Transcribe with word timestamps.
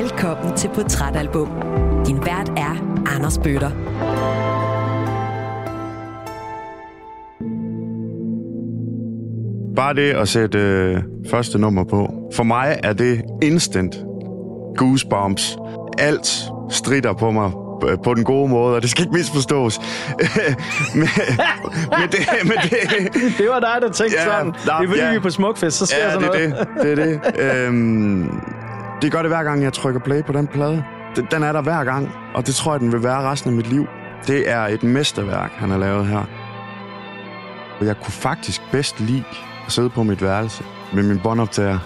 Velkommen 0.00 0.56
til 0.56 0.70
Portrætalbum. 0.74 1.48
Din 2.06 2.16
vært 2.16 2.48
er 2.56 3.02
Anders 3.16 3.38
Bøtter. 3.38 3.70
Bare 9.76 9.94
det 9.94 10.10
at 10.10 10.28
sætte 10.28 10.58
øh, 10.58 11.02
første 11.30 11.58
nummer 11.58 11.84
på. 11.84 12.30
For 12.34 12.42
mig 12.42 12.80
er 12.82 12.92
det 12.92 13.22
instant 13.42 13.96
goosebumps. 14.76 15.56
Alt 15.98 16.28
strider 16.70 17.12
på 17.12 17.30
mig 17.30 17.52
øh, 17.88 17.98
på 18.04 18.14
den 18.14 18.24
gode 18.24 18.48
måde, 18.48 18.76
og 18.76 18.82
det 18.82 18.90
skal 18.90 19.02
ikke 19.02 19.14
misforstås. 19.14 19.80
men, 20.94 21.08
men 21.98 22.08
det, 22.12 22.20
men 22.44 22.56
det, 22.62 23.38
Det 23.38 23.48
var 23.48 23.60
dig, 23.60 23.76
der 23.80 23.90
tænkte 23.92 24.18
Ja, 24.18 24.24
sådan. 24.24 24.46
Det 24.46 24.68
er 24.68 24.86
fordi, 24.86 25.00
ja. 25.00 25.10
vi 25.10 25.16
er 25.16 25.20
på 25.20 25.30
Smukfest, 25.30 25.76
så 25.78 25.86
sker 25.86 25.98
ja, 25.98 26.12
sådan 26.12 26.32
det 26.32 26.44
er 26.44 26.48
noget. 26.48 26.68
det. 26.76 26.98
Det 26.98 26.98
er 26.98 27.04
det. 27.04 27.66
Øhm, 27.66 28.59
det 29.02 29.12
gør 29.12 29.18
det 29.22 29.30
hver 29.30 29.42
gang, 29.42 29.62
jeg 29.62 29.72
trykker 29.72 30.00
play 30.00 30.24
på 30.24 30.32
den 30.32 30.46
plade. 30.46 30.84
Den- 31.30 31.42
er 31.42 31.52
der 31.52 31.62
hver 31.62 31.84
gang, 31.84 32.12
og 32.34 32.46
det 32.46 32.54
tror 32.54 32.72
jeg, 32.72 32.80
den 32.80 32.92
vil 32.92 33.02
være 33.02 33.22
resten 33.30 33.50
af 33.50 33.56
mit 33.56 33.66
liv. 33.66 33.86
Det 34.26 34.50
er 34.50 34.60
et 34.66 34.82
mesterværk, 34.82 35.50
han 35.56 35.70
har 35.70 35.78
lavet 35.78 36.06
her. 36.06 36.22
Jeg 37.80 37.96
kunne 38.00 38.12
faktisk 38.12 38.62
bedst 38.72 39.00
lide 39.00 39.24
at 39.66 39.72
sidde 39.72 39.90
på 39.90 40.02
mit 40.02 40.22
værelse 40.22 40.64
med 40.92 41.02
min 41.02 41.18
båndoptager 41.18 41.78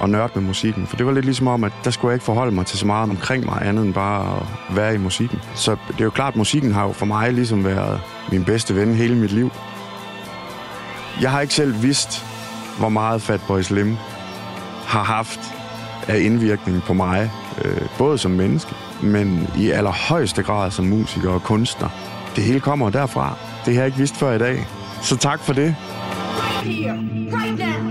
og 0.00 0.10
nørde 0.10 0.32
med 0.34 0.42
musikken. 0.42 0.86
For 0.86 0.96
det 0.96 1.06
var 1.06 1.12
lidt 1.12 1.24
ligesom 1.24 1.46
om, 1.48 1.64
at 1.64 1.72
der 1.84 1.90
skulle 1.90 2.10
jeg 2.10 2.14
ikke 2.14 2.24
forholde 2.24 2.52
mig 2.54 2.66
til 2.66 2.78
så 2.78 2.86
meget 2.86 3.10
omkring 3.10 3.44
mig, 3.44 3.62
andet 3.62 3.84
end 3.84 3.94
bare 3.94 4.36
at 4.70 4.76
være 4.76 4.94
i 4.94 4.98
musikken. 4.98 5.38
Så 5.54 5.76
det 5.88 6.00
er 6.00 6.04
jo 6.04 6.10
klart, 6.10 6.32
at 6.32 6.36
musikken 6.36 6.72
har 6.72 6.82
jo 6.86 6.92
for 6.92 7.06
mig 7.06 7.32
ligesom 7.32 7.64
været 7.64 8.00
min 8.32 8.44
bedste 8.44 8.76
ven 8.76 8.94
hele 8.94 9.14
mit 9.16 9.32
liv. 9.32 9.50
Jeg 11.20 11.30
har 11.30 11.40
ikke 11.40 11.54
selv 11.54 11.82
vidst, 11.82 12.26
hvor 12.78 12.88
meget 12.88 13.22
Fatboy 13.22 13.60
Slim 13.60 13.96
har 14.86 15.02
haft 15.04 15.40
af 16.10 16.20
indvirkning 16.20 16.82
på 16.82 16.92
mig, 16.94 17.30
øh, 17.64 17.80
både 17.98 18.18
som 18.18 18.30
menneske, 18.30 18.74
men 19.02 19.48
i 19.58 19.70
allerhøjeste 19.70 20.42
grad 20.42 20.70
som 20.70 20.84
musiker 20.84 21.30
og 21.30 21.42
kunstner. 21.42 21.88
Det 22.36 22.44
hele 22.44 22.60
kommer 22.60 22.90
derfra. 22.90 23.36
Det 23.64 23.74
har 23.74 23.80
jeg 23.80 23.86
ikke 23.86 23.98
vidst 23.98 24.16
før 24.16 24.32
i 24.32 24.38
dag. 24.38 24.66
Så 25.02 25.16
tak 25.16 25.40
for 25.40 25.52
det. 25.52 25.76
right 26.62 26.66
here, 26.66 26.94
right 27.32 27.58
now, 27.58 27.89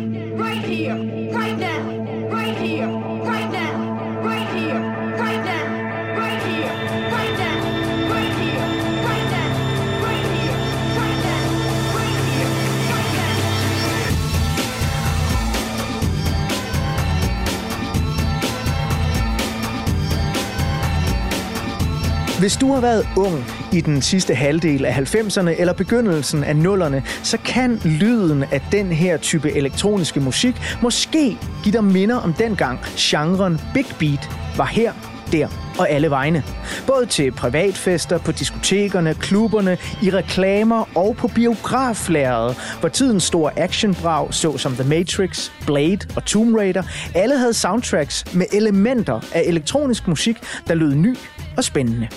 Hvis 22.40 22.58
du 22.58 22.74
har 22.74 22.82
været 22.82 23.08
ung 23.18 23.46
i 23.74 23.82
den 23.82 24.02
sidste 24.02 24.36
halvdel 24.36 24.86
af 24.86 25.16
90'erne 25.16 25.62
eller 25.62 25.74
begyndelsen 25.74 26.44
af 26.44 26.54
0'erne, 26.54 27.24
så 27.24 27.38
kan 27.46 27.82
lyden 27.86 28.44
af 28.44 28.62
den 28.72 28.88
her 28.92 29.18
type 29.18 29.52
elektroniske 29.52 30.20
musik 30.20 30.56
måske 30.82 31.38
give 31.64 31.74
dig 31.74 31.84
minder 31.84 32.16
om 32.16 32.34
dengang 32.34 32.80
genren 32.98 33.62
Big 33.74 33.86
Beat 34.00 34.30
var 34.58 34.66
her, 34.66 34.94
der 35.32 35.48
og 35.80 35.90
alle 35.90 36.10
vegne. 36.10 36.44
Både 36.88 37.06
til 37.06 37.32
privatfester, 37.32 38.18
på 38.18 38.32
diskotekerne, 38.32 39.14
klubberne, 39.14 39.78
i 40.04 40.10
reklamer 40.10 40.90
og 40.96 41.16
på 41.16 41.28
biograflæret, 41.28 42.58
hvor 42.80 42.90
tidens 42.90 43.24
store 43.24 43.60
actionbrag, 43.60 44.34
såsom 44.34 44.76
The 44.76 44.90
Matrix, 44.90 45.50
Blade 45.66 46.00
og 46.16 46.26
Tomb 46.26 46.56
Raider, 46.56 46.84
alle 47.16 47.38
havde 47.38 47.54
soundtracks 47.54 48.34
med 48.34 48.46
elementer 48.54 49.20
af 49.34 49.44
elektronisk 49.46 50.08
musik, 50.08 50.38
der 50.68 50.74
lød 50.74 50.96
ny 50.96 51.18
og 51.60 51.64
spændende. 51.64 52.08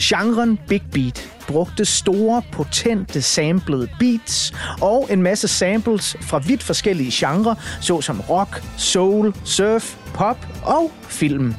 Genren 0.00 0.58
Big 0.68 0.82
Beat 0.92 1.28
brugte 1.48 1.84
store, 1.84 2.42
potente 2.52 3.22
samplede 3.22 3.88
beats 3.98 4.52
og 4.80 5.08
en 5.10 5.22
masse 5.22 5.48
samples 5.48 6.16
fra 6.20 6.38
vidt 6.38 6.62
forskellige 6.62 7.10
genrer, 7.14 7.54
såsom 7.80 8.20
rock, 8.20 8.62
soul, 8.76 9.34
surf, 9.44 9.96
pop 10.14 10.46
og 10.64 10.90
film. 11.02 11.54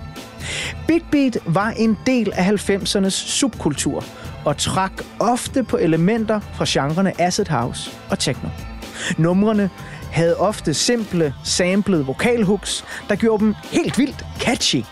Big 0.87 1.01
Beat 1.11 1.37
var 1.45 1.69
en 1.69 1.97
del 2.05 2.31
af 2.35 2.69
90'ernes 2.69 3.09
subkultur 3.09 4.05
og 4.45 4.57
trak 4.57 4.91
ofte 5.19 5.63
på 5.63 5.77
elementer 5.77 6.39
fra 6.39 6.65
genrerne 6.67 7.21
acid 7.21 7.45
house 7.45 7.91
og 8.09 8.19
techno. 8.19 8.49
Numrene 9.17 9.69
havde 10.11 10.37
ofte 10.37 10.73
simple, 10.73 11.33
samplede 11.43 12.05
vokalhooks, 12.05 12.85
der 13.09 13.15
gjorde 13.15 13.43
dem 13.43 13.55
helt 13.71 13.97
vildt 13.97 14.25
catchy. 14.39 14.83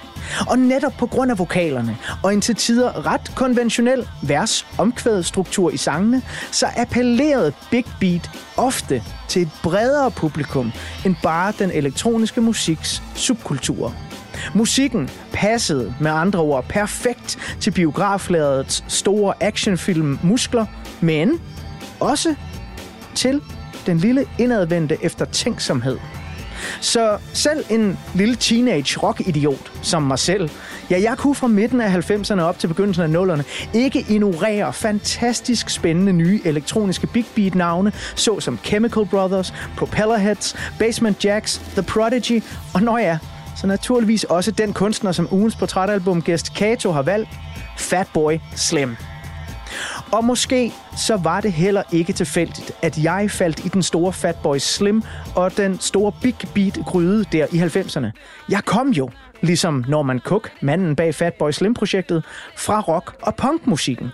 Og 0.47 0.59
netop 0.59 0.93
på 0.97 1.05
grund 1.05 1.31
af 1.31 1.39
vokalerne 1.39 1.97
og 2.23 2.33
en 2.33 2.41
til 2.41 2.55
tider 2.55 3.05
ret 3.05 3.31
konventionel 3.35 4.07
vers-omkvædstruktur 4.21 5.69
i 5.69 5.77
sangene, 5.77 6.21
så 6.51 6.65
appellerede 6.77 7.53
Big 7.71 7.85
Beat 7.99 8.29
ofte 8.57 9.03
til 9.27 9.41
et 9.41 9.49
bredere 9.63 10.11
publikum 10.11 10.71
end 11.05 11.15
bare 11.23 11.53
den 11.59 11.71
elektroniske 11.71 12.41
musiks 12.41 13.03
subkulturer. 13.15 13.91
Musikken 14.55 15.09
passede 15.33 15.95
med 15.99 16.11
andre 16.11 16.39
ord 16.39 16.65
perfekt 16.65 17.57
til 17.59 17.71
biografladets 17.71 18.83
store 18.87 19.33
actionfilm 19.39 20.19
Muskler, 20.23 20.65
men 21.01 21.41
også 21.99 22.35
til 23.15 23.41
den 23.85 23.97
lille 23.97 24.25
indadvendte 24.39 24.97
eftertænksomhed. 25.01 25.97
Så 26.81 27.17
selv 27.33 27.65
en 27.69 27.99
lille 28.13 28.35
teenage 28.35 28.99
rock-idiot 28.99 29.71
som 29.81 30.03
mig 30.03 30.19
selv, 30.19 30.49
ja, 30.89 31.01
jeg 31.01 31.17
kunne 31.17 31.35
fra 31.35 31.47
midten 31.47 31.81
af 31.81 32.11
90'erne 32.11 32.41
op 32.41 32.59
til 32.59 32.67
begyndelsen 32.67 33.15
af 33.15 33.23
0'erne 33.23 33.43
ikke 33.73 34.05
ignorere 34.09 34.73
fantastisk 34.73 35.69
spændende 35.69 36.13
nye 36.13 36.41
elektroniske 36.45 37.07
big 37.07 37.25
beat 37.35 37.55
navne, 37.55 37.91
såsom 38.15 38.59
Chemical 38.63 39.05
Brothers, 39.05 39.53
Propellerheads, 39.77 40.55
Basement 40.79 41.25
Jacks, 41.25 41.61
The 41.73 41.83
Prodigy, 41.83 42.43
og 42.73 42.81
når 42.81 42.97
ja, 42.97 43.17
så 43.57 43.67
naturligvis 43.67 44.23
også 44.23 44.51
den 44.51 44.73
kunstner, 44.73 45.11
som 45.11 45.27
ugens 45.31 45.55
portrætalbumgæst 45.55 46.53
Kato 46.53 46.91
har 46.91 47.01
valgt, 47.01 47.29
Fatboy 47.77 48.37
Slim. 48.55 48.95
Og 50.11 50.25
måske 50.25 50.73
så 50.97 51.15
var 51.15 51.41
det 51.41 51.51
heller 51.51 51.83
ikke 51.91 52.13
tilfældigt, 52.13 52.71
at 52.81 53.03
jeg 53.03 53.31
faldt 53.31 53.65
i 53.65 53.67
den 53.67 53.83
store 53.83 54.13
Fatboy 54.13 54.57
Slim 54.57 55.03
og 55.35 55.57
den 55.57 55.79
store 55.79 56.11
Big 56.21 56.35
Beat 56.53 56.79
gryde 56.85 57.25
der 57.31 57.47
i 57.51 57.57
90'erne. 57.57 58.11
Jeg 58.49 58.65
kom 58.65 58.89
jo, 58.89 59.09
ligesom 59.41 59.85
Norman 59.87 60.19
Cook, 60.19 60.51
manden 60.61 60.95
bag 60.95 61.15
Fatboy 61.15 61.51
Slim-projektet, 61.51 62.23
fra 62.57 62.79
rock- 62.79 63.15
og 63.21 63.35
punkmusikken. 63.35 64.09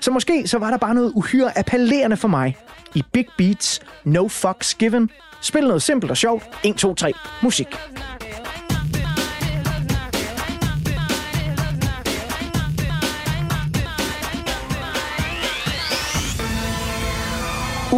Så 0.00 0.10
måske 0.10 0.48
så 0.48 0.58
var 0.58 0.70
der 0.70 0.76
bare 0.78 0.94
noget 0.94 1.12
uhyre 1.14 1.58
appellerende 1.58 2.16
for 2.16 2.28
mig 2.28 2.56
i 2.94 3.02
Big 3.12 3.26
Beats 3.38 3.80
No 4.04 4.28
Fucks 4.28 4.74
Given. 4.74 5.10
Spil 5.40 5.66
noget 5.66 5.82
simpelt 5.82 6.10
og 6.10 6.16
sjovt. 6.16 6.44
1, 6.64 6.76
2, 6.76 6.94
3. 6.94 7.12
Musik. 7.42 7.68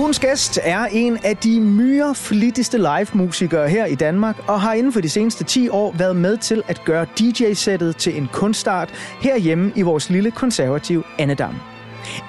Ugens 0.02 0.18
gæst 0.18 0.58
er 0.62 0.84
en 0.84 1.18
af 1.24 1.36
de 1.36 1.60
myreflittigste 1.60 2.78
live-musikere 2.78 3.68
her 3.68 3.86
i 3.86 3.94
Danmark, 3.94 4.36
og 4.48 4.60
har 4.60 4.72
inden 4.74 4.92
for 4.92 5.00
de 5.00 5.08
seneste 5.08 5.44
10 5.44 5.68
år 5.68 5.94
været 5.98 6.16
med 6.16 6.36
til 6.36 6.62
at 6.68 6.84
gøre 6.84 7.06
DJ-sættet 7.18 7.96
til 7.96 8.16
en 8.16 8.28
kunstart 8.32 8.90
herhjemme 9.20 9.72
i 9.76 9.82
vores 9.82 10.10
lille 10.10 10.30
konservative 10.30 11.02
Annedam. 11.18 11.71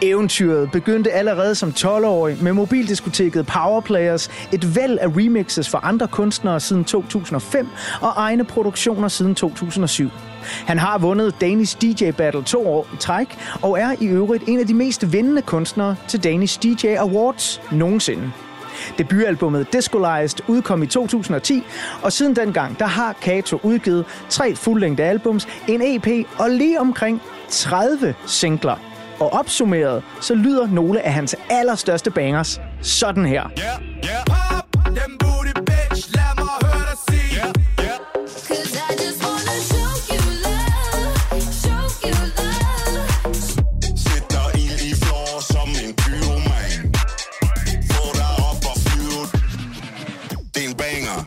Eventyret 0.02 0.72
begyndte 0.72 1.12
allerede 1.12 1.56
som 1.56 1.70
12-årig 1.70 2.44
med 2.44 2.54
mobildiskoteket 2.54 3.46
Powerplayers, 3.46 4.30
et 4.52 4.76
væld 4.76 4.98
af 5.02 5.08
remixes 5.08 5.70
for 5.70 5.78
andre 5.78 6.08
kunstnere 6.08 6.60
siden 6.60 6.86
2005 6.86 7.68
og 8.02 8.14
egne 8.16 8.44
produktioner 8.44 9.08
siden 9.08 9.36
2007. 9.36 10.10
Han 10.66 10.80
har 10.80 10.98
vundet 10.98 11.36
Danish 11.42 11.82
DJ 11.82 12.12
Battle 12.12 12.44
to 12.44 12.68
år 12.68 12.88
i 12.94 12.98
træk, 12.98 13.38
og 13.62 13.80
er 13.80 13.96
i 14.00 14.06
øvrigt 14.06 14.44
en 14.48 14.60
af 14.60 14.68
de 14.68 14.74
mest 14.74 15.14
vindende 15.14 15.42
kunstnere 15.42 15.96
til 16.08 16.24
Danish 16.24 16.64
DJ 16.64 16.88
Awards 16.88 17.62
nogensinde. 17.72 18.32
Debutalbummet 18.98 19.74
Discolized 19.74 20.40
udkom 20.48 20.84
i 20.84 20.88
2010, 20.88 21.64
og 22.02 22.12
siden 22.12 22.36
dengang 22.36 22.80
der 22.80 22.86
har 22.86 23.14
Kato 23.14 23.60
udgivet 23.64 24.06
tre 24.30 24.56
fuldlængde 24.56 25.04
albums, 25.04 25.48
en 25.68 25.82
EP 25.84 26.28
og 26.40 26.50
lige 26.50 26.80
omkring 26.80 27.22
30 27.50 28.16
singler. 28.26 28.93
Og 29.24 29.34
opsummeret, 29.34 30.04
så 30.22 30.36
lyder 30.36 30.68
nogle 30.68 31.02
af 31.02 31.14
hans 31.14 31.36
allerstørste 31.50 32.12
bangers 32.12 32.62
sådan 32.82 33.26
her. 33.26 33.44
Yeah, 33.44 33.82
yeah. 34.06 34.26
Pop, 34.26 34.66
booty 35.20 35.54
bitch, 35.70 36.16
lad 36.16 36.32
mig 36.38 36.54
høre 36.64 36.84
dig 36.90 36.98
sige. 37.08 37.40
Yeah, 37.40 37.54
yeah. 37.86 37.98
Cause 38.48 38.74
I 38.90 38.92
just 39.04 39.20
wanna 39.26 39.56
show 39.70 39.92
you 40.12 40.22
love, 40.46 41.42
show 41.62 41.84
you 42.10 42.16
love. 42.40 43.34
Sætter 44.06 44.46
ild 44.64 44.82
i 44.90 44.94
floor 45.04 45.40
som 45.54 45.70
en 45.84 45.92
pyroman. 46.02 46.80
Få 47.92 48.04
dig 48.20 48.32
op 48.50 48.62
og 48.72 48.76
flyve. 48.86 49.22
Det 50.54 50.64
er 50.66 50.70
en 50.70 50.76
banger. 50.84 51.18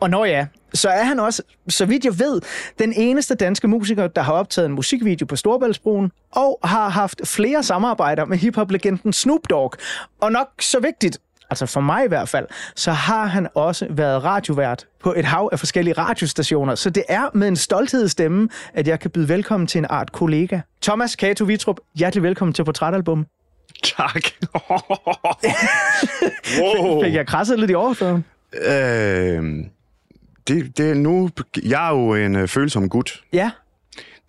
Og 0.00 0.10
når 0.10 0.24
ja, 0.24 0.46
så 0.74 0.88
er 0.88 1.02
han 1.02 1.20
også, 1.20 1.42
så 1.68 1.86
vidt 1.86 2.04
jeg 2.04 2.18
ved, 2.18 2.40
den 2.78 2.92
eneste 2.92 3.34
danske 3.34 3.68
musiker, 3.68 4.06
der 4.06 4.22
har 4.22 4.32
optaget 4.32 4.66
en 4.66 4.72
musikvideo 4.72 5.26
på 5.26 5.36
Storbæltsbroen, 5.36 6.10
og 6.32 6.58
har 6.64 6.88
haft 6.88 7.20
flere 7.24 7.62
samarbejder 7.62 8.24
med 8.24 8.38
hiphop-legenden 8.38 9.12
Snoop 9.12 9.40
Dogg. 9.50 9.72
Og 10.20 10.32
nok 10.32 10.48
så 10.60 10.80
vigtigt, 10.80 11.18
altså 11.50 11.66
for 11.66 11.80
mig 11.80 12.04
i 12.04 12.08
hvert 12.08 12.28
fald, 12.28 12.46
så 12.76 12.92
har 12.92 13.26
han 13.26 13.48
også 13.54 13.86
været 13.90 14.24
radiovært 14.24 14.86
på 15.02 15.14
et 15.16 15.24
hav 15.24 15.48
af 15.52 15.58
forskellige 15.58 15.94
radiostationer. 15.94 16.74
Så 16.74 16.90
det 16.90 17.02
er 17.08 17.28
med 17.34 17.48
en 17.48 17.56
stolthedsstemme, 17.56 18.48
at 18.74 18.88
jeg 18.88 19.00
kan 19.00 19.10
byde 19.10 19.28
velkommen 19.28 19.66
til 19.66 19.78
en 19.78 19.86
art 19.90 20.12
kollega. 20.12 20.60
Thomas 20.82 21.16
Kato 21.16 21.44
Vitrup, 21.44 21.76
hjertelig 21.94 22.22
velkommen 22.22 22.52
til 22.52 22.64
Portrætalbum. 22.64 23.26
Tak. 23.82 24.22
wow. 26.60 27.04
Fik 27.04 27.14
jeg 27.14 27.26
krasset 27.26 27.60
lidt 27.60 27.70
i 27.70 27.74
overfladen? 27.74 28.24
Øh, 28.54 29.64
det, 30.48 30.78
det 30.78 30.90
er 30.90 30.94
nu... 30.94 31.30
Jeg 31.64 31.88
er 31.88 31.90
jo 31.90 32.14
en 32.14 32.36
øh, 32.36 32.48
følsom 32.48 32.88
gut. 32.88 33.24
Ja. 33.32 33.50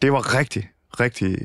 Det 0.01 0.11
var 0.11 0.37
rigtig, 0.37 0.69
rigtig 0.99 1.37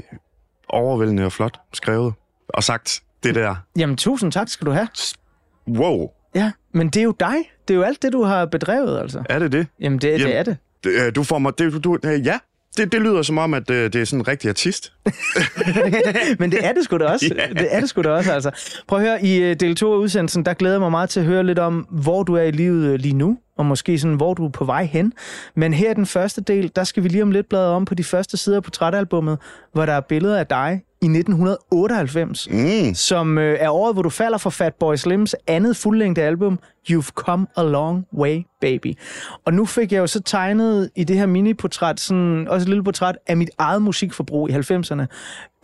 overvældende 0.69 1.25
og 1.25 1.33
flot 1.33 1.61
skrevet. 1.73 2.15
Og 2.49 2.65
sagt 2.65 3.03
det 3.23 3.35
der. 3.35 3.55
Jamen, 3.79 3.97
tusind 3.97 4.33
tak 4.33 4.49
skal 4.49 4.67
du 4.67 4.71
have. 4.71 4.89
Wow. 5.69 6.11
Ja, 6.35 6.53
men 6.73 6.89
det 6.89 7.01
er 7.01 7.05
jo 7.05 7.15
dig. 7.21 7.37
Det 7.69 7.75
er 7.75 7.79
jo 7.79 7.83
alt 7.83 8.03
det, 8.03 8.13
du 8.13 8.23
har 8.23 8.47
bedrevet, 8.47 9.01
altså. 9.01 9.23
Er 9.29 9.39
det 9.39 9.53
det? 9.53 9.67
Jamen, 9.81 9.99
det, 9.99 10.13
det 10.13 10.21
Jamen, 10.21 10.37
er 10.37 10.43
det. 10.43 10.57
det 10.85 10.91
øh, 10.91 11.15
du 11.15 11.23
får 11.23 11.39
mig... 11.39 11.59
Det, 11.59 11.85
du, 11.85 11.99
øh, 12.05 12.27
ja, 12.27 12.39
det, 12.77 12.93
det 12.93 13.01
lyder 13.01 13.23
som 13.23 13.39
om, 13.39 13.55
at 13.55 13.71
øh, 13.71 13.93
det 13.93 14.01
er 14.01 14.05
sådan 14.05 14.21
en 14.21 14.29
rigtig 14.29 14.49
artist. 14.49 14.93
Men 16.41 16.53
det 16.53 16.67
er 16.67 16.73
det 16.73 16.85
sgu 16.85 16.99
da 16.99 17.05
også. 17.05 17.27
Ja. 17.37 17.47
Det 17.47 17.69
er 17.71 17.81
det 17.81 17.89
sgu 17.89 18.03
da 18.03 18.09
også, 18.09 18.33
altså. 18.33 18.51
Prøv 18.89 18.99
at 18.99 19.05
høre, 19.05 19.25
i 19.25 19.43
øh, 19.43 19.57
del 19.61 19.77
2 19.77 19.93
af 19.93 19.97
udsendelsen, 19.97 20.45
der 20.45 20.55
glæder 20.55 20.75
jeg 20.75 20.81
mig 20.81 20.91
meget 20.91 21.11
til 21.11 21.21
at 21.21 21.27
høre 21.27 21.45
lidt 21.47 21.59
om, 21.59 21.87
hvor 21.91 22.23
du 22.23 22.35
er 22.35 22.43
i 22.43 22.51
livet 22.51 22.87
øh, 22.87 22.95
lige 22.99 23.15
nu, 23.15 23.39
og 23.61 23.67
måske 23.67 23.99
sådan, 23.99 24.17
hvor 24.17 24.35
du 24.35 24.45
er 24.45 24.51
på 24.51 24.65
vej 24.65 24.85
hen. 24.85 25.13
Men 25.55 25.75
her 25.75 25.91
i 25.91 25.95
den 25.95 26.07
første 26.07 26.41
del, 26.41 26.73
der 26.77 26.85
skal 26.85 27.03
vi 27.05 27.09
lige 27.09 27.23
om 27.23 27.31
lidt 27.31 27.49
bladre 27.49 27.71
om 27.75 27.85
på 27.85 27.95
de 27.95 28.05
første 28.05 28.37
sider 28.37 28.57
af 28.57 28.63
portrætalbummet, 28.63 29.39
hvor 29.73 29.87
der 29.87 29.93
er 29.93 30.01
billeder 30.01 30.39
af 30.39 30.47
dig 30.47 30.83
i 31.03 31.07
1998, 31.07 32.49
Mm. 32.51 32.95
som 32.95 33.39
øh, 33.39 33.57
er 33.61 33.71
året, 33.71 33.95
hvor 33.95 34.03
du 34.03 34.11
falder 34.11 34.39
for 34.39 34.51
Fatboy 34.51 34.97
Slims 34.97 35.35
andet 35.47 35.77
fuldlængde 35.77 36.23
album, 36.23 36.59
You've 36.91 37.09
Come 37.15 37.47
a 37.57 37.63
Long 37.63 38.05
Way, 38.15 38.43
Baby. 38.61 38.95
Og 39.47 39.55
nu 39.55 39.65
fik 39.65 39.93
jeg 39.93 39.99
jo 39.99 40.07
så 40.07 40.23
tegnet 40.23 40.91
i 40.97 41.05
det 41.05 41.17
her 41.19 41.27
mini-portræt, 41.27 42.01
sådan, 42.01 42.47
også 42.49 42.65
et 42.65 42.69
lille 42.69 42.85
portræt 42.85 43.17
af 43.27 43.37
mit 43.37 43.51
eget 43.59 43.83
musikforbrug 43.83 44.51
i 44.51 44.53
90'erne. 44.53 45.07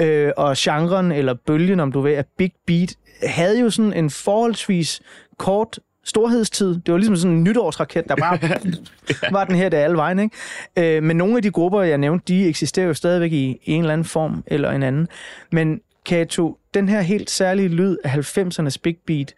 Øh, 0.01 0.33
og 0.37 0.55
genren, 0.59 1.13
eller 1.13 1.35
bølgen, 1.47 1.81
om 1.81 1.93
du 1.93 2.01
vil, 2.01 2.13
af 2.13 2.25
Big 2.39 2.53
Beat, 2.67 2.95
havde 3.23 3.61
jo 3.61 3.71
sådan 3.71 3.93
en 3.93 4.11
forholdsvis 4.11 5.01
kort 5.39 5.79
storhedstid. 6.07 6.69
Det 6.69 6.93
var 6.93 6.97
ligesom 6.97 7.17
sådan 7.17 7.37
en 7.37 7.45
nytårsraket, 7.45 8.09
der 8.09 8.17
bare 8.17 8.39
var 9.37 9.45
den 9.45 9.55
her 9.55 9.69
der 9.69 9.79
alle 9.79 9.97
vejen. 9.97 10.19
Ikke? 10.19 10.97
Øh, 10.97 11.03
men 11.03 11.17
nogle 11.17 11.37
af 11.37 11.43
de 11.43 11.51
grupper, 11.51 11.83
jeg 11.83 11.99
nævnte, 11.99 12.25
de 12.29 12.49
eksisterer 12.49 12.87
jo 12.87 12.95
stadigvæk 12.95 13.33
i 13.33 13.61
en 13.65 13.81
eller 13.81 13.93
anden 13.93 14.05
form 14.05 14.45
eller 14.47 14.71
en 14.71 14.83
anden. 14.83 15.09
Men 15.53 15.81
Kato, 16.07 16.59
den 16.75 16.89
her 16.89 17.01
helt 17.01 17.31
særlige 17.31 17.69
lyd 17.69 17.97
af 18.05 18.39
90'ernes 18.39 18.77
Big 18.83 18.97
Beat, 19.07 19.35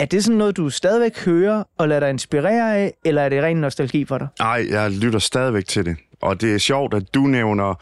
er 0.00 0.04
det 0.06 0.24
sådan 0.24 0.38
noget, 0.38 0.56
du 0.56 0.70
stadigvæk 0.70 1.24
hører 1.24 1.64
og 1.78 1.88
lader 1.88 2.00
dig 2.00 2.10
inspirere 2.10 2.76
af, 2.76 2.94
eller 3.04 3.22
er 3.22 3.28
det 3.28 3.42
ren 3.42 3.56
nostalgi 3.56 4.04
for 4.04 4.18
dig? 4.18 4.28
Ej, 4.40 4.66
jeg 4.70 4.90
lytter 4.90 5.18
stadigvæk 5.18 5.66
til 5.66 5.84
det. 5.84 5.96
Og 6.22 6.40
det 6.40 6.54
er 6.54 6.58
sjovt, 6.58 6.94
at 6.94 7.14
du 7.14 7.20
nævner 7.20 7.74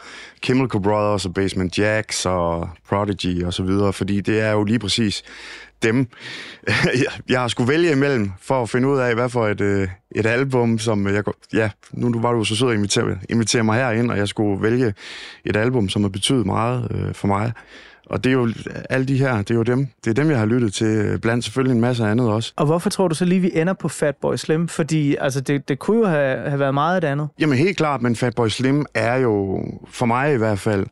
Chemical 0.43 0.81
Brothers 0.81 1.25
og 1.25 1.33
Basement 1.33 1.79
Jacks 1.79 2.25
og 2.25 2.69
Prodigy 2.89 3.43
og 3.43 3.53
så 3.53 3.63
videre, 3.63 3.93
fordi 3.93 4.21
det 4.21 4.39
er 4.41 4.51
jo 4.51 4.63
lige 4.63 4.79
præcis 4.79 5.23
dem, 5.83 6.07
jeg- 7.29 7.39
har 7.39 7.47
skulle 7.47 7.71
vælge 7.71 7.91
imellem 7.91 8.31
for 8.41 8.61
at 8.61 8.69
finde 8.69 8.87
ud 8.87 8.97
af, 8.99 9.13
hvad 9.15 9.29
for 9.29 9.47
et, 9.47 9.61
øh, 9.61 9.87
et 10.15 10.25
album, 10.25 10.79
som 10.79 11.07
jeg... 11.07 11.23
Ja, 11.53 11.69
nu 11.91 12.21
var 12.21 12.31
du 12.31 12.43
så 12.43 12.55
sød 12.55 12.69
at 12.69 12.75
invitere, 12.75 13.17
invitere 13.29 13.63
mig 13.63 13.77
herind, 13.79 14.11
og 14.11 14.17
jeg 14.17 14.27
skulle 14.27 14.63
vælge 14.63 14.93
et 15.45 15.55
album, 15.57 15.89
som 15.89 16.01
har 16.01 16.09
betydet 16.09 16.45
meget 16.45 16.87
øh, 16.91 17.13
for 17.13 17.27
mig. 17.27 17.51
Og 18.05 18.23
det 18.23 18.29
er 18.29 18.33
jo 18.33 18.49
alle 18.89 19.05
de 19.07 19.17
her, 19.17 19.37
det 19.37 19.51
er 19.51 19.55
jo 19.55 19.63
dem, 19.63 19.87
det 20.05 20.09
er 20.09 20.13
dem, 20.23 20.29
jeg 20.31 20.39
har 20.39 20.45
lyttet 20.45 20.73
til, 20.73 20.87
øh, 20.87 21.19
blandt 21.19 21.43
selvfølgelig 21.43 21.75
en 21.75 21.81
masse 21.81 22.05
andet 22.05 22.29
også. 22.29 22.53
Og 22.55 22.65
hvorfor 22.65 22.89
tror 22.89 23.07
du 23.07 23.15
så 23.15 23.25
lige, 23.25 23.39
vi 23.41 23.51
ender 23.53 23.73
på 23.73 23.87
Fatboy 23.89 24.35
Slim? 24.35 24.67
Fordi 24.67 25.15
altså, 25.19 25.41
det, 25.41 25.69
det 25.69 25.79
kunne 25.79 25.97
jo 25.97 26.05
have, 26.05 26.49
have 26.49 26.59
været 26.59 26.73
meget 26.73 27.01
det 27.01 27.07
andet. 27.07 27.27
Jamen 27.39 27.57
helt 27.57 27.77
klart, 27.77 28.01
men 28.01 28.15
Fatboy 28.15 28.47
Slim 28.47 28.85
er 28.93 29.15
jo, 29.15 29.63
for 29.89 30.05
mig 30.05 30.33
i 30.33 30.37
hvert 30.37 30.59
fald, 30.59 30.85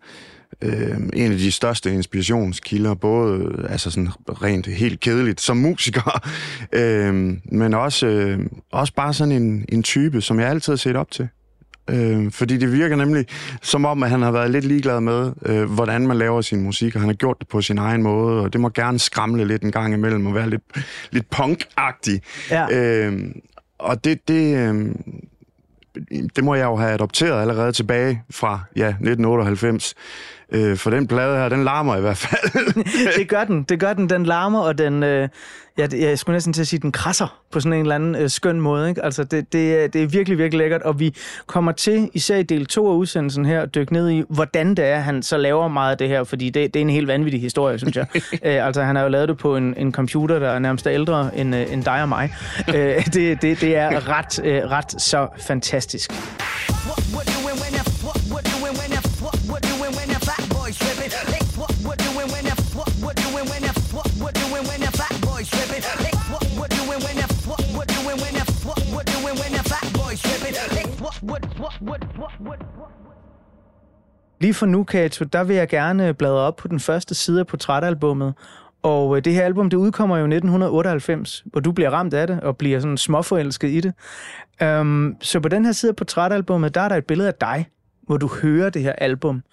øh, 0.61 0.97
en 1.13 1.31
af 1.31 1.37
de 1.37 1.51
største 1.51 1.93
inspirationskilder, 1.93 2.93
både 2.93 3.65
altså 3.69 3.91
sådan 3.91 4.09
rent 4.29 4.67
helt 4.67 4.99
kedeligt 4.99 5.41
som 5.41 5.57
musiker, 5.57 6.21
øh, 6.81 7.13
men 7.51 7.73
også, 7.73 8.07
øh, 8.07 8.39
også 8.71 8.93
bare 8.93 9.13
sådan 9.13 9.31
en, 9.31 9.65
en 9.69 9.83
type, 9.83 10.21
som 10.21 10.39
jeg 10.39 10.49
altid 10.49 10.73
har 10.73 10.77
set 10.77 10.95
op 10.95 11.11
til. 11.11 11.27
Øh, 11.89 12.31
fordi 12.31 12.57
det 12.57 12.71
virker 12.71 12.95
nemlig 12.95 13.25
som 13.61 13.85
om, 13.85 14.03
at 14.03 14.09
han 14.09 14.21
har 14.21 14.31
været 14.31 14.51
lidt 14.51 14.65
ligeglad 14.65 15.01
med, 15.01 15.31
øh, 15.45 15.71
hvordan 15.71 16.07
man 16.07 16.17
laver 16.17 16.41
sin 16.41 16.63
musik, 16.63 16.95
og 16.95 17.01
han 17.01 17.09
har 17.09 17.15
gjort 17.15 17.37
det 17.39 17.47
på 17.47 17.61
sin 17.61 17.77
egen 17.77 18.03
måde, 18.03 18.41
og 18.41 18.53
det 18.53 18.61
må 18.61 18.69
gerne 18.69 18.99
skramle 18.99 19.45
lidt 19.45 19.63
en 19.63 19.71
gang 19.71 19.93
imellem 19.93 20.25
og 20.25 20.35
være 20.35 20.49
lidt, 20.49 20.63
lidt 21.11 21.25
punk-agtig. 21.35 22.19
Ja. 22.51 22.77
Øh, 22.77 23.31
og 23.79 24.03
det, 24.03 24.27
det, 24.27 24.57
øh, 24.57 24.95
det 26.35 26.43
må 26.43 26.55
jeg 26.55 26.65
jo 26.65 26.75
have 26.75 26.91
adopteret 26.91 27.41
allerede 27.41 27.71
tilbage 27.71 28.23
fra 28.31 28.59
ja, 28.75 28.87
1998. 28.87 29.95
Øh, 30.51 30.77
for 30.77 30.89
den 30.89 31.07
plade 31.07 31.37
her, 31.37 31.49
den 31.49 31.63
larmer 31.63 31.95
i 31.97 32.01
hvert 32.01 32.17
fald. 32.17 32.73
det 33.19 33.27
gør 33.29 33.43
den. 33.43 33.63
Det 33.63 33.79
gør 33.79 33.93
den. 33.93 34.09
Den 34.09 34.25
larmer, 34.25 34.59
og 34.59 34.77
den... 34.77 35.03
Øh, 35.03 35.29
ja, 35.77 35.87
jeg 35.99 36.19
skulle 36.19 36.35
næsten 36.35 36.53
til 36.53 36.61
at 36.61 36.67
sige, 36.67 36.79
den 36.79 36.91
krasser 36.91 37.39
på 37.51 37.59
sådan 37.59 37.73
en 37.73 37.79
eller 37.81 37.95
anden 37.95 38.15
øh, 38.15 38.29
skøn 38.29 38.61
måde. 38.61 38.89
Ikke? 38.89 39.05
Altså, 39.05 39.23
det, 39.23 39.53
det, 39.53 39.83
er- 39.83 39.87
det 39.87 40.03
er 40.03 40.07
virkelig, 40.07 40.37
virkelig 40.37 40.57
lækkert, 40.57 40.81
og 40.81 40.99
vi 40.99 41.15
kommer 41.47 41.71
til, 41.71 42.09
især 42.13 42.37
i 42.37 42.43
del 42.43 42.65
2 42.65 42.91
af 42.91 42.95
udsendelsen 42.95 43.45
her, 43.45 43.61
at 43.61 43.75
dykke 43.75 43.93
ned 43.93 44.09
i, 44.09 44.23
hvordan 44.29 44.69
det 44.75 44.85
er, 44.85 44.99
han 44.99 45.23
så 45.23 45.37
laver 45.37 45.67
meget 45.67 45.91
af 45.91 45.97
det 45.97 46.07
her, 46.07 46.23
fordi 46.23 46.49
det, 46.49 46.73
det 46.73 46.79
er 46.79 46.81
en 46.81 46.89
helt 46.89 47.07
vanvittig 47.07 47.41
historie, 47.41 47.77
synes 47.79 47.95
jeg. 47.95 48.05
øh, 48.45 48.65
altså, 48.67 48.81
han 48.83 48.95
har 48.95 49.03
jo 49.03 49.09
lavet 49.09 49.29
det 49.29 49.37
på 49.37 49.55
en, 49.57 49.73
en 49.77 49.91
computer, 49.91 50.39
der 50.39 50.49
er 50.49 50.59
nærmest 50.59 50.87
ældre 50.87 51.37
end, 51.37 51.55
øh, 51.55 51.73
end 51.73 51.83
dig 51.83 52.01
og 52.01 52.09
mig. 52.09 52.33
øh, 52.75 53.05
det, 53.05 53.41
det, 53.41 53.61
det 53.61 53.75
er 53.75 54.09
ret, 54.09 54.45
øh, 54.45 54.63
ret 54.71 55.01
så 55.01 55.27
fantastisk. 55.47 56.11
What 56.11 56.99
we're 56.99 57.28
Lige 74.41 74.53
for 74.53 74.65
nu, 74.65 74.83
Kato, 74.83 75.25
der 75.25 75.43
vil 75.43 75.55
jeg 75.55 75.67
gerne 75.67 76.13
bladre 76.13 76.37
op 76.37 76.55
på 76.55 76.67
den 76.67 76.79
første 76.79 77.15
side 77.15 77.39
af 77.39 77.47
portrætalbummet. 77.47 78.33
Og 78.81 79.17
øh, 79.17 79.25
det 79.25 79.33
her 79.33 79.43
album, 79.43 79.69
det 79.69 79.77
udkommer 79.77 80.17
jo 80.17 80.23
i 80.23 80.35
1998, 80.35 81.43
hvor 81.45 81.61
du 81.61 81.71
bliver 81.71 81.89
ramt 81.89 82.13
af 82.13 82.27
det 82.27 82.39
og 82.41 82.57
bliver 82.57 82.79
sådan 82.79 82.97
småforelsket 82.97 83.69
i 83.69 83.81
det. 83.81 83.93
Um, 84.79 85.15
så 85.21 85.39
på 85.39 85.49
den 85.49 85.65
her 85.65 85.71
side 85.71 85.89
af 85.89 85.95
portrætalbummet, 85.95 86.75
der 86.75 86.81
er 86.81 86.89
der 86.89 86.95
et 86.95 87.05
billede 87.05 87.27
af 87.27 87.33
dig, 87.33 87.67
hvor 88.01 88.17
du 88.17 88.29
hører 88.41 88.69
det 88.69 88.81
her 88.81 88.91
album 88.91 89.43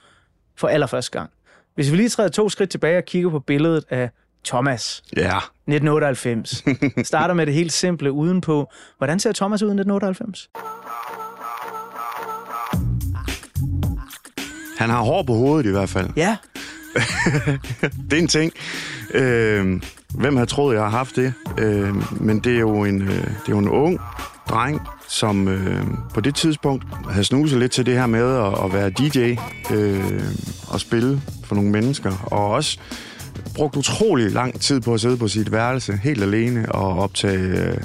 for 0.57 0.69
allerførste 0.69 1.19
gang. 1.19 1.31
Hvis 1.75 1.93
vi 1.93 1.97
lige 1.97 2.09
træder 2.09 2.29
to 2.29 2.49
skridt 2.49 2.71
tilbage 2.71 2.99
og 2.99 3.05
kigger 3.05 3.31
på 3.31 3.39
billedet 3.39 3.85
af 3.91 4.11
Thomas, 4.45 5.03
ja, 5.17 5.37
1998. 5.37 6.65
Starter 7.09 7.35
med 7.35 7.47
det 7.47 7.55
helt 7.55 7.73
simple 7.73 8.13
udenpå. 8.13 8.71
Hvordan 8.99 9.19
ser 9.19 9.33
Thomas 9.33 9.63
ud 9.63 9.69
i 9.69 9.73
1998? 9.81 10.49
Han 14.77 14.91
har 14.91 15.03
hår 15.03 15.23
på 15.23 15.35
hovedet 15.35 15.67
i 15.67 15.71
hvert 15.71 15.89
fald. 15.89 16.09
Ja, 16.17 16.37
Det 18.11 18.13
er 18.13 18.23
en 18.23 18.29
ting. 18.29 18.53
Øh, 19.15 19.81
hvem 20.15 20.37
har 20.37 20.45
troet, 20.45 20.75
jeg 20.75 20.83
har 20.83 20.91
haft 20.91 21.17
det? 21.17 21.35
Øh, 21.59 21.95
men 22.23 22.39
det 22.39 22.55
er, 22.55 22.61
jo 22.61 22.85
en, 22.85 23.03
øh, 23.03 23.09
det 23.09 23.23
er 23.25 23.51
jo 23.51 23.59
en 23.59 23.69
ung 23.69 24.01
dreng, 24.49 24.81
som 25.09 25.49
øh, 25.49 25.85
på 26.15 26.21
det 26.21 26.35
tidspunkt 26.35 26.85
havde 27.11 27.25
snuset 27.25 27.59
lidt 27.59 27.73
til 27.73 27.87
det 27.87 27.95
her 27.95 28.07
med 28.07 28.37
at, 28.37 28.65
at 28.65 28.73
være 28.73 28.91
DJ 28.91 29.37
øh, 29.75 30.23
og 30.69 30.81
spille 30.81 31.21
for 31.45 31.55
nogle 31.55 31.71
mennesker. 31.71 32.13
Og 32.23 32.51
også 32.51 32.79
brugt 33.55 33.77
utrolig 33.77 34.31
lang 34.31 34.61
tid 34.61 34.81
på 34.81 34.95
at 34.95 35.01
sidde 35.01 35.17
på 35.17 35.29
sit 35.29 35.53
værelse 35.53 36.01
helt 36.03 36.23
alene 36.23 36.73
og 36.73 36.99
optage 36.99 37.39
øh, 37.39 37.77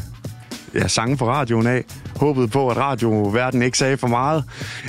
ja, 0.73 0.87
sange 0.87 1.17
på 1.17 1.27
radioen 1.27 1.67
af. 1.67 1.83
Håbede 2.15 2.47
på, 2.47 2.69
at 2.69 2.77
radioverden 2.77 3.61
ikke 3.61 3.77
sagde 3.77 3.97
for 3.97 4.07
meget 4.07 4.43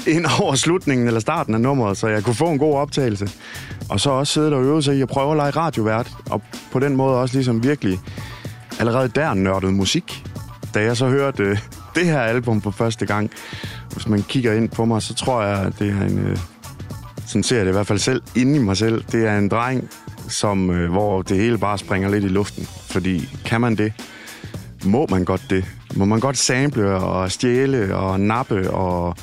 ind 0.07 0.27
over 0.41 0.55
slutningen 0.55 1.07
eller 1.07 1.21
starten 1.21 1.55
af 1.55 1.61
nummeret, 1.61 1.97
så 1.97 2.09
jeg 2.09 2.25
kunne 2.25 2.35
få 2.35 2.47
en 2.47 2.59
god 2.59 2.75
optagelse. 2.75 3.29
Og 3.89 4.01
så 4.01 4.11
også 4.11 4.33
sidde 4.33 4.51
der 4.51 4.57
og 4.57 4.65
øve 4.65 4.83
sig 4.83 4.97
i 4.97 5.03
at 5.03 5.09
prøve 5.09 5.31
at 5.31 5.37
lege 5.37 5.51
radiovært, 5.51 6.11
og 6.31 6.43
på 6.73 6.79
den 6.79 6.97
måde 6.97 7.19
også 7.19 7.35
ligesom 7.35 7.65
virkelig 7.65 7.99
allerede 8.81 9.09
der 9.09 9.35
nørdet 9.35 9.75
musik. 9.75 10.25
Da 10.75 10.83
jeg 10.83 10.97
så 10.97 11.09
hørte 11.09 11.43
øh, 11.43 11.59
det 11.95 12.07
her 12.07 12.21
album 12.21 12.63
for 12.63 12.71
første 12.71 13.07
gang, 13.07 13.31
hvis 13.93 14.09
man 14.09 14.23
kigger 14.23 14.53
ind 14.53 14.69
på 14.69 14.85
mig, 14.85 15.03
så 15.03 15.15
tror 15.15 15.43
jeg, 15.43 15.59
at 15.59 15.79
det 15.79 15.89
er 15.89 16.07
en... 16.07 16.19
Øh, 16.19 16.39
sådan 17.27 17.43
ser 17.43 17.57
jeg 17.57 17.67
det 17.67 17.71
i 17.71 17.75
hvert 17.75 17.87
fald 17.87 17.99
selv 17.99 18.23
inde 18.37 18.57
i 18.57 18.59
mig 18.59 18.77
selv. 18.77 19.05
Det 19.13 19.27
er 19.27 19.39
en 19.39 19.49
dreng, 19.49 19.91
som, 20.29 20.71
øh, 20.71 20.91
hvor 20.91 21.23
det 21.23 21.37
hele 21.37 21.59
bare 21.59 21.79
springer 21.79 22.11
lidt 22.11 22.25
i 22.25 22.29
luften. 22.29 22.69
Fordi 22.91 23.29
kan 23.45 23.61
man 23.61 23.77
det, 23.77 23.93
må 24.85 25.07
man 25.11 25.25
godt 25.25 25.43
det. 25.51 25.65
må 25.97 26.05
man 26.05 26.21
godt 26.21 26.39
sample 26.39 26.95
og 26.95 27.33
stjæle 27.33 27.97
og 27.97 28.21
nappe 28.21 28.71
og 28.71 29.17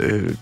øh, 0.00 0.34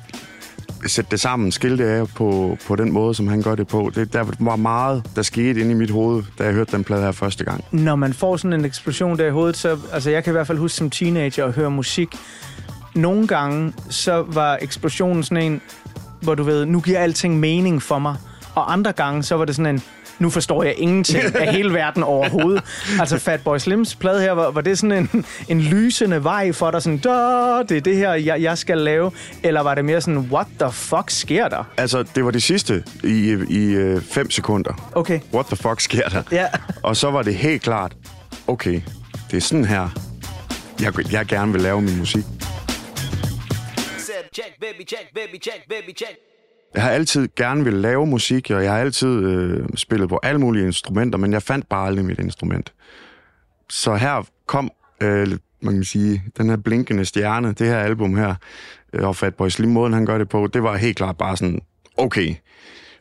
sætte 0.86 1.10
det 1.10 1.20
sammen, 1.20 1.52
skilte 1.52 1.84
af 1.84 2.08
på, 2.08 2.58
på 2.66 2.76
den 2.76 2.92
måde, 2.92 3.14
som 3.14 3.28
han 3.28 3.42
gør 3.42 3.54
det 3.54 3.68
på. 3.68 3.90
Det, 3.94 4.12
der 4.12 4.24
var 4.38 4.56
meget, 4.56 5.02
der 5.16 5.22
skete 5.22 5.60
inde 5.60 5.70
i 5.70 5.74
mit 5.74 5.90
hoved, 5.90 6.22
da 6.38 6.44
jeg 6.44 6.52
hørte 6.52 6.76
den 6.76 6.84
plade 6.84 7.02
her 7.02 7.12
første 7.12 7.44
gang. 7.44 7.64
Når 7.70 7.96
man 7.96 8.12
får 8.12 8.36
sådan 8.36 8.52
en 8.52 8.64
eksplosion 8.64 9.18
der 9.18 9.26
i 9.26 9.30
hovedet, 9.30 9.56
så... 9.56 9.78
Altså, 9.92 10.10
jeg 10.10 10.24
kan 10.24 10.30
i 10.30 10.34
hvert 10.34 10.46
fald 10.46 10.58
huske 10.58 10.76
som 10.76 10.90
teenager 10.90 11.44
at 11.44 11.52
høre 11.52 11.70
musik. 11.70 12.08
Nogle 12.94 13.26
gange, 13.26 13.72
så 13.90 14.24
var 14.28 14.58
eksplosionen 14.62 15.22
sådan 15.22 15.44
en, 15.44 15.60
hvor 16.20 16.34
du 16.34 16.42
ved, 16.42 16.66
nu 16.66 16.80
giver 16.80 16.98
alting 16.98 17.40
mening 17.40 17.82
for 17.82 17.98
mig. 17.98 18.16
Og 18.54 18.72
andre 18.72 18.92
gange, 18.92 19.22
så 19.22 19.34
var 19.34 19.44
det 19.44 19.56
sådan 19.56 19.74
en, 19.74 19.82
nu 20.18 20.30
forstår 20.30 20.62
jeg 20.62 20.74
ingenting 20.78 21.36
af 21.36 21.52
hele 21.54 21.72
verden 21.74 22.02
overhovedet. 22.02 22.62
Altså 23.00 23.18
Fatboy 23.18 23.58
Slims 23.58 23.94
plade 23.94 24.20
her, 24.20 24.32
var, 24.32 24.50
var 24.50 24.60
det 24.60 24.78
sådan 24.78 25.08
en, 25.12 25.24
en 25.48 25.60
lysende 25.60 26.24
vej 26.24 26.52
for 26.52 26.70
dig, 26.70 26.82
sådan, 26.82 26.98
"Da, 26.98 27.10
det 27.68 27.76
er 27.76 27.80
det 27.80 27.96
her, 27.96 28.12
jeg, 28.14 28.42
jeg 28.42 28.58
skal 28.58 28.78
lave? 28.78 29.10
Eller 29.42 29.60
var 29.60 29.74
det 29.74 29.84
mere 29.84 30.00
sådan, 30.00 30.18
what 30.18 30.46
the 30.60 30.72
fuck 30.72 31.10
sker 31.10 31.48
der? 31.48 31.64
Altså, 31.76 32.02
det 32.14 32.24
var 32.24 32.30
det 32.30 32.42
sidste 32.42 32.84
i, 33.04 33.36
i 33.50 33.64
øh, 33.64 34.02
fem 34.02 34.30
sekunder. 34.30 34.90
Okay, 34.94 35.20
What 35.34 35.46
the 35.46 35.56
fuck 35.56 35.80
sker 35.80 36.08
der? 36.08 36.22
ja. 36.32 36.46
Og 36.82 36.96
så 36.96 37.10
var 37.10 37.22
det 37.22 37.34
helt 37.34 37.62
klart, 37.62 37.92
okay, 38.46 38.80
det 39.30 39.36
er 39.36 39.40
sådan 39.40 39.64
her, 39.64 39.88
jeg, 40.82 41.12
jeg 41.12 41.26
gerne 41.26 41.52
vil 41.52 41.60
lave 41.60 41.82
min 41.82 41.98
musik. 41.98 42.24
Check, 44.34 44.52
baby, 44.60 44.88
check, 44.88 45.06
baby, 45.14 45.42
check, 45.42 45.60
baby, 45.68 45.96
check. 45.96 46.16
Jeg 46.74 46.82
har 46.82 46.90
altid 46.90 47.28
gerne 47.36 47.64
vil 47.64 47.72
lave 47.72 48.06
musik, 48.06 48.50
og 48.50 48.64
jeg 48.64 48.72
har 48.72 48.78
altid 48.78 49.24
øh, 49.24 49.66
spillet 49.74 50.08
på 50.08 50.20
alle 50.22 50.40
mulige 50.40 50.66
instrumenter, 50.66 51.18
men 51.18 51.32
jeg 51.32 51.42
fandt 51.42 51.68
bare 51.68 51.86
aldrig 51.86 52.04
mit 52.04 52.18
instrument. 52.18 52.72
Så 53.70 53.94
her 53.94 54.26
kom, 54.46 54.70
øh, 55.00 55.28
man 55.62 55.74
kan 55.74 55.84
sige, 55.84 56.22
den 56.38 56.48
her 56.48 56.56
blinkende 56.56 57.04
stjerne, 57.04 57.52
det 57.52 57.66
her 57.66 57.78
album 57.78 58.16
her, 58.16 58.34
øh, 58.92 59.08
og 59.08 59.16
Fatboy 59.16 59.48
Slim, 59.48 59.70
måden 59.70 59.92
han 59.92 60.06
gør 60.06 60.18
det 60.18 60.28
på, 60.28 60.46
det 60.46 60.62
var 60.62 60.76
helt 60.76 60.96
klart 60.96 61.16
bare 61.16 61.36
sådan, 61.36 61.60
okay, 61.96 62.34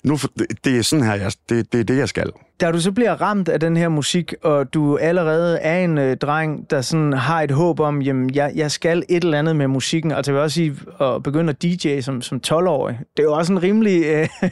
nu, 0.03 0.17
for- 0.17 0.27
det, 0.39 0.65
det 0.65 0.77
er 0.77 0.81
sådan 0.81 1.05
her, 1.05 1.13
jeg, 1.13 1.31
det, 1.49 1.73
det 1.73 1.79
er 1.79 1.83
det, 1.83 1.97
jeg 1.97 2.09
skal. 2.09 2.29
Da 2.61 2.71
du 2.71 2.79
så 2.81 2.91
bliver 2.91 3.21
ramt 3.21 3.49
af 3.49 3.59
den 3.59 3.77
her 3.77 3.89
musik, 3.89 4.33
og 4.43 4.73
du 4.73 4.97
allerede 4.97 5.57
er 5.59 5.79
en 5.83 5.97
øh, 5.97 6.17
dreng, 6.17 6.69
der 6.69 6.81
sådan 6.81 7.13
har 7.13 7.41
et 7.41 7.51
håb 7.51 7.79
om, 7.79 8.01
jamen, 8.01 8.35
jeg, 8.35 8.51
jeg 8.55 8.71
skal 8.71 9.03
et 9.09 9.23
eller 9.23 9.39
andet 9.39 9.55
med 9.55 9.67
musikken, 9.67 10.11
og 10.11 10.23
jeg 10.27 10.33
vil 10.33 10.41
også 10.41 10.55
sige, 10.55 10.75
at 11.01 11.23
begynde 11.23 11.49
at 11.49 11.61
DJ 11.63 11.99
som, 12.01 12.21
som 12.21 12.41
12-årig, 12.47 12.99
det 13.17 13.23
er 13.23 13.27
jo 13.27 13.33
også 13.33 13.53
en 13.53 13.63
rimelig 13.63 14.03
øh, 14.05 14.27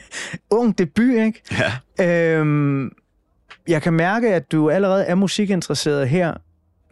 ung 0.58 0.78
debut, 0.78 1.14
ikke? 1.14 1.42
Ja. 1.98 2.36
Øhm, 2.38 2.90
jeg 3.68 3.82
kan 3.82 3.92
mærke, 3.92 4.34
at 4.34 4.52
du 4.52 4.70
allerede 4.70 5.04
er 5.04 5.14
musikinteresseret 5.14 6.08
her, 6.08 6.34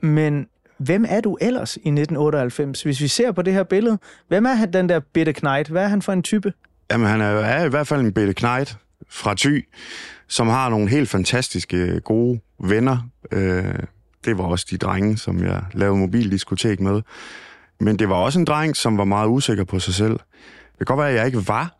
men 0.01 0.47
hvem 0.79 1.05
er 1.09 1.21
du 1.21 1.39
ellers 1.41 1.77
i 1.77 1.79
1998? 1.79 2.83
Hvis 2.83 3.01
vi 3.01 3.09
ser 3.09 3.33
på 3.33 3.43
det 3.43 3.53
her 3.53 3.63
billede, 3.63 3.99
hvem 4.29 4.45
er 4.47 4.67
den 4.73 4.89
der 4.89 5.01
bitte 5.13 5.33
knight? 5.33 5.69
Hvad 5.69 5.83
er 5.85 5.89
han 5.89 6.03
for 6.03 6.13
en 6.13 6.23
type? 6.23 6.53
Jamen, 6.91 7.07
han 7.07 7.21
er, 7.21 7.27
er 7.27 7.65
i 7.65 7.69
hvert 7.69 7.87
fald 7.87 8.01
en 8.01 8.13
bitte 8.13 8.35
knight 8.35 8.79
fra 9.09 9.35
Thy, 9.39 9.69
som 10.29 10.49
har 10.49 10.69
nogle 10.69 10.89
helt 10.89 11.09
fantastiske, 11.09 12.01
gode 12.01 12.41
venner. 12.61 12.99
Øh, 13.33 13.75
det 14.25 14.39
var 14.39 14.45
også 14.45 14.67
de 14.71 14.77
drenge, 14.77 15.19
som 15.19 15.45
jeg 15.45 15.63
lavede 15.73 15.99
mobildiskotek 15.99 16.81
med. 16.81 17.03
Men 17.81 17.99
det 17.99 18.09
var 18.09 18.15
også 18.15 18.39
en 18.39 18.45
dreng, 18.45 18.77
som 18.77 18.99
var 18.99 19.05
meget 19.05 19.29
usikker 19.29 19.65
på 19.65 19.79
sig 19.79 19.95
selv. 19.95 20.13
Det 20.13 20.79
kan 20.79 20.85
godt 20.87 20.99
være, 20.99 21.09
at 21.09 21.15
jeg 21.15 21.27
ikke 21.27 21.49
var 21.49 21.75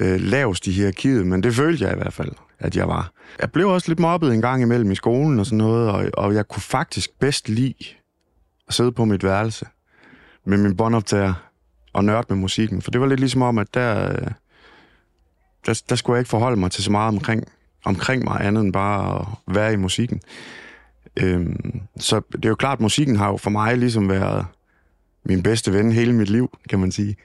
øh, 0.00 0.20
lavest 0.20 0.66
i 0.66 0.70
hierarkiet, 0.70 1.26
men 1.26 1.42
det 1.42 1.54
følte 1.54 1.84
jeg 1.84 1.92
i 1.92 1.96
hvert 1.96 2.12
fald, 2.12 2.32
at 2.58 2.76
jeg 2.76 2.88
var. 2.88 3.12
Jeg 3.40 3.52
blev 3.52 3.68
også 3.68 3.88
lidt 3.88 4.00
mobbet 4.00 4.34
en 4.34 4.40
gang 4.40 4.62
imellem 4.62 4.90
i 4.90 4.94
skolen 4.94 5.38
og 5.38 5.46
sådan 5.46 5.58
noget, 5.58 5.90
og, 5.90 6.10
og 6.14 6.34
jeg 6.34 6.48
kunne 6.48 6.62
faktisk 6.62 7.10
bedst 7.20 7.48
lide 7.48 7.84
at 8.68 8.74
sidde 8.74 8.92
på 8.92 9.04
mit 9.04 9.24
værelse 9.24 9.66
med 10.46 10.58
min 10.58 10.76
båndoptager 10.76 11.34
og 11.94 12.04
nørde 12.04 12.26
med 12.28 12.36
musikken. 12.36 12.82
For 12.82 12.90
det 12.90 13.00
var 13.00 13.06
lidt 13.06 13.20
ligesom 13.20 13.42
om, 13.42 13.58
at 13.58 13.74
der, 13.74 14.12
øh, 14.12 14.30
der, 15.66 15.82
der 15.88 15.96
skulle 15.96 16.14
jeg 16.14 16.20
ikke 16.20 16.28
forholde 16.28 16.56
mig 16.56 16.70
til 16.70 16.84
så 16.84 16.92
meget 16.92 17.08
omkring, 17.08 17.44
omkring 17.84 18.24
mig, 18.24 18.40
andet 18.40 18.64
end 18.64 18.72
bare 18.72 19.20
at 19.20 19.54
være 19.54 19.72
i 19.72 19.76
musikken. 19.76 20.20
Øhm, 21.16 21.80
så 21.96 22.20
det 22.32 22.44
er 22.44 22.48
jo 22.48 22.54
klart, 22.54 22.76
at 22.78 22.80
musikken 22.80 23.16
har 23.16 23.28
jo 23.28 23.36
for 23.36 23.50
mig 23.50 23.78
ligesom 23.78 24.08
været 24.08 24.46
min 25.24 25.42
bedste 25.42 25.72
ven 25.72 25.92
hele 25.92 26.12
mit 26.12 26.30
liv, 26.30 26.58
kan 26.68 26.78
man 26.78 26.92
sige. 26.92 27.16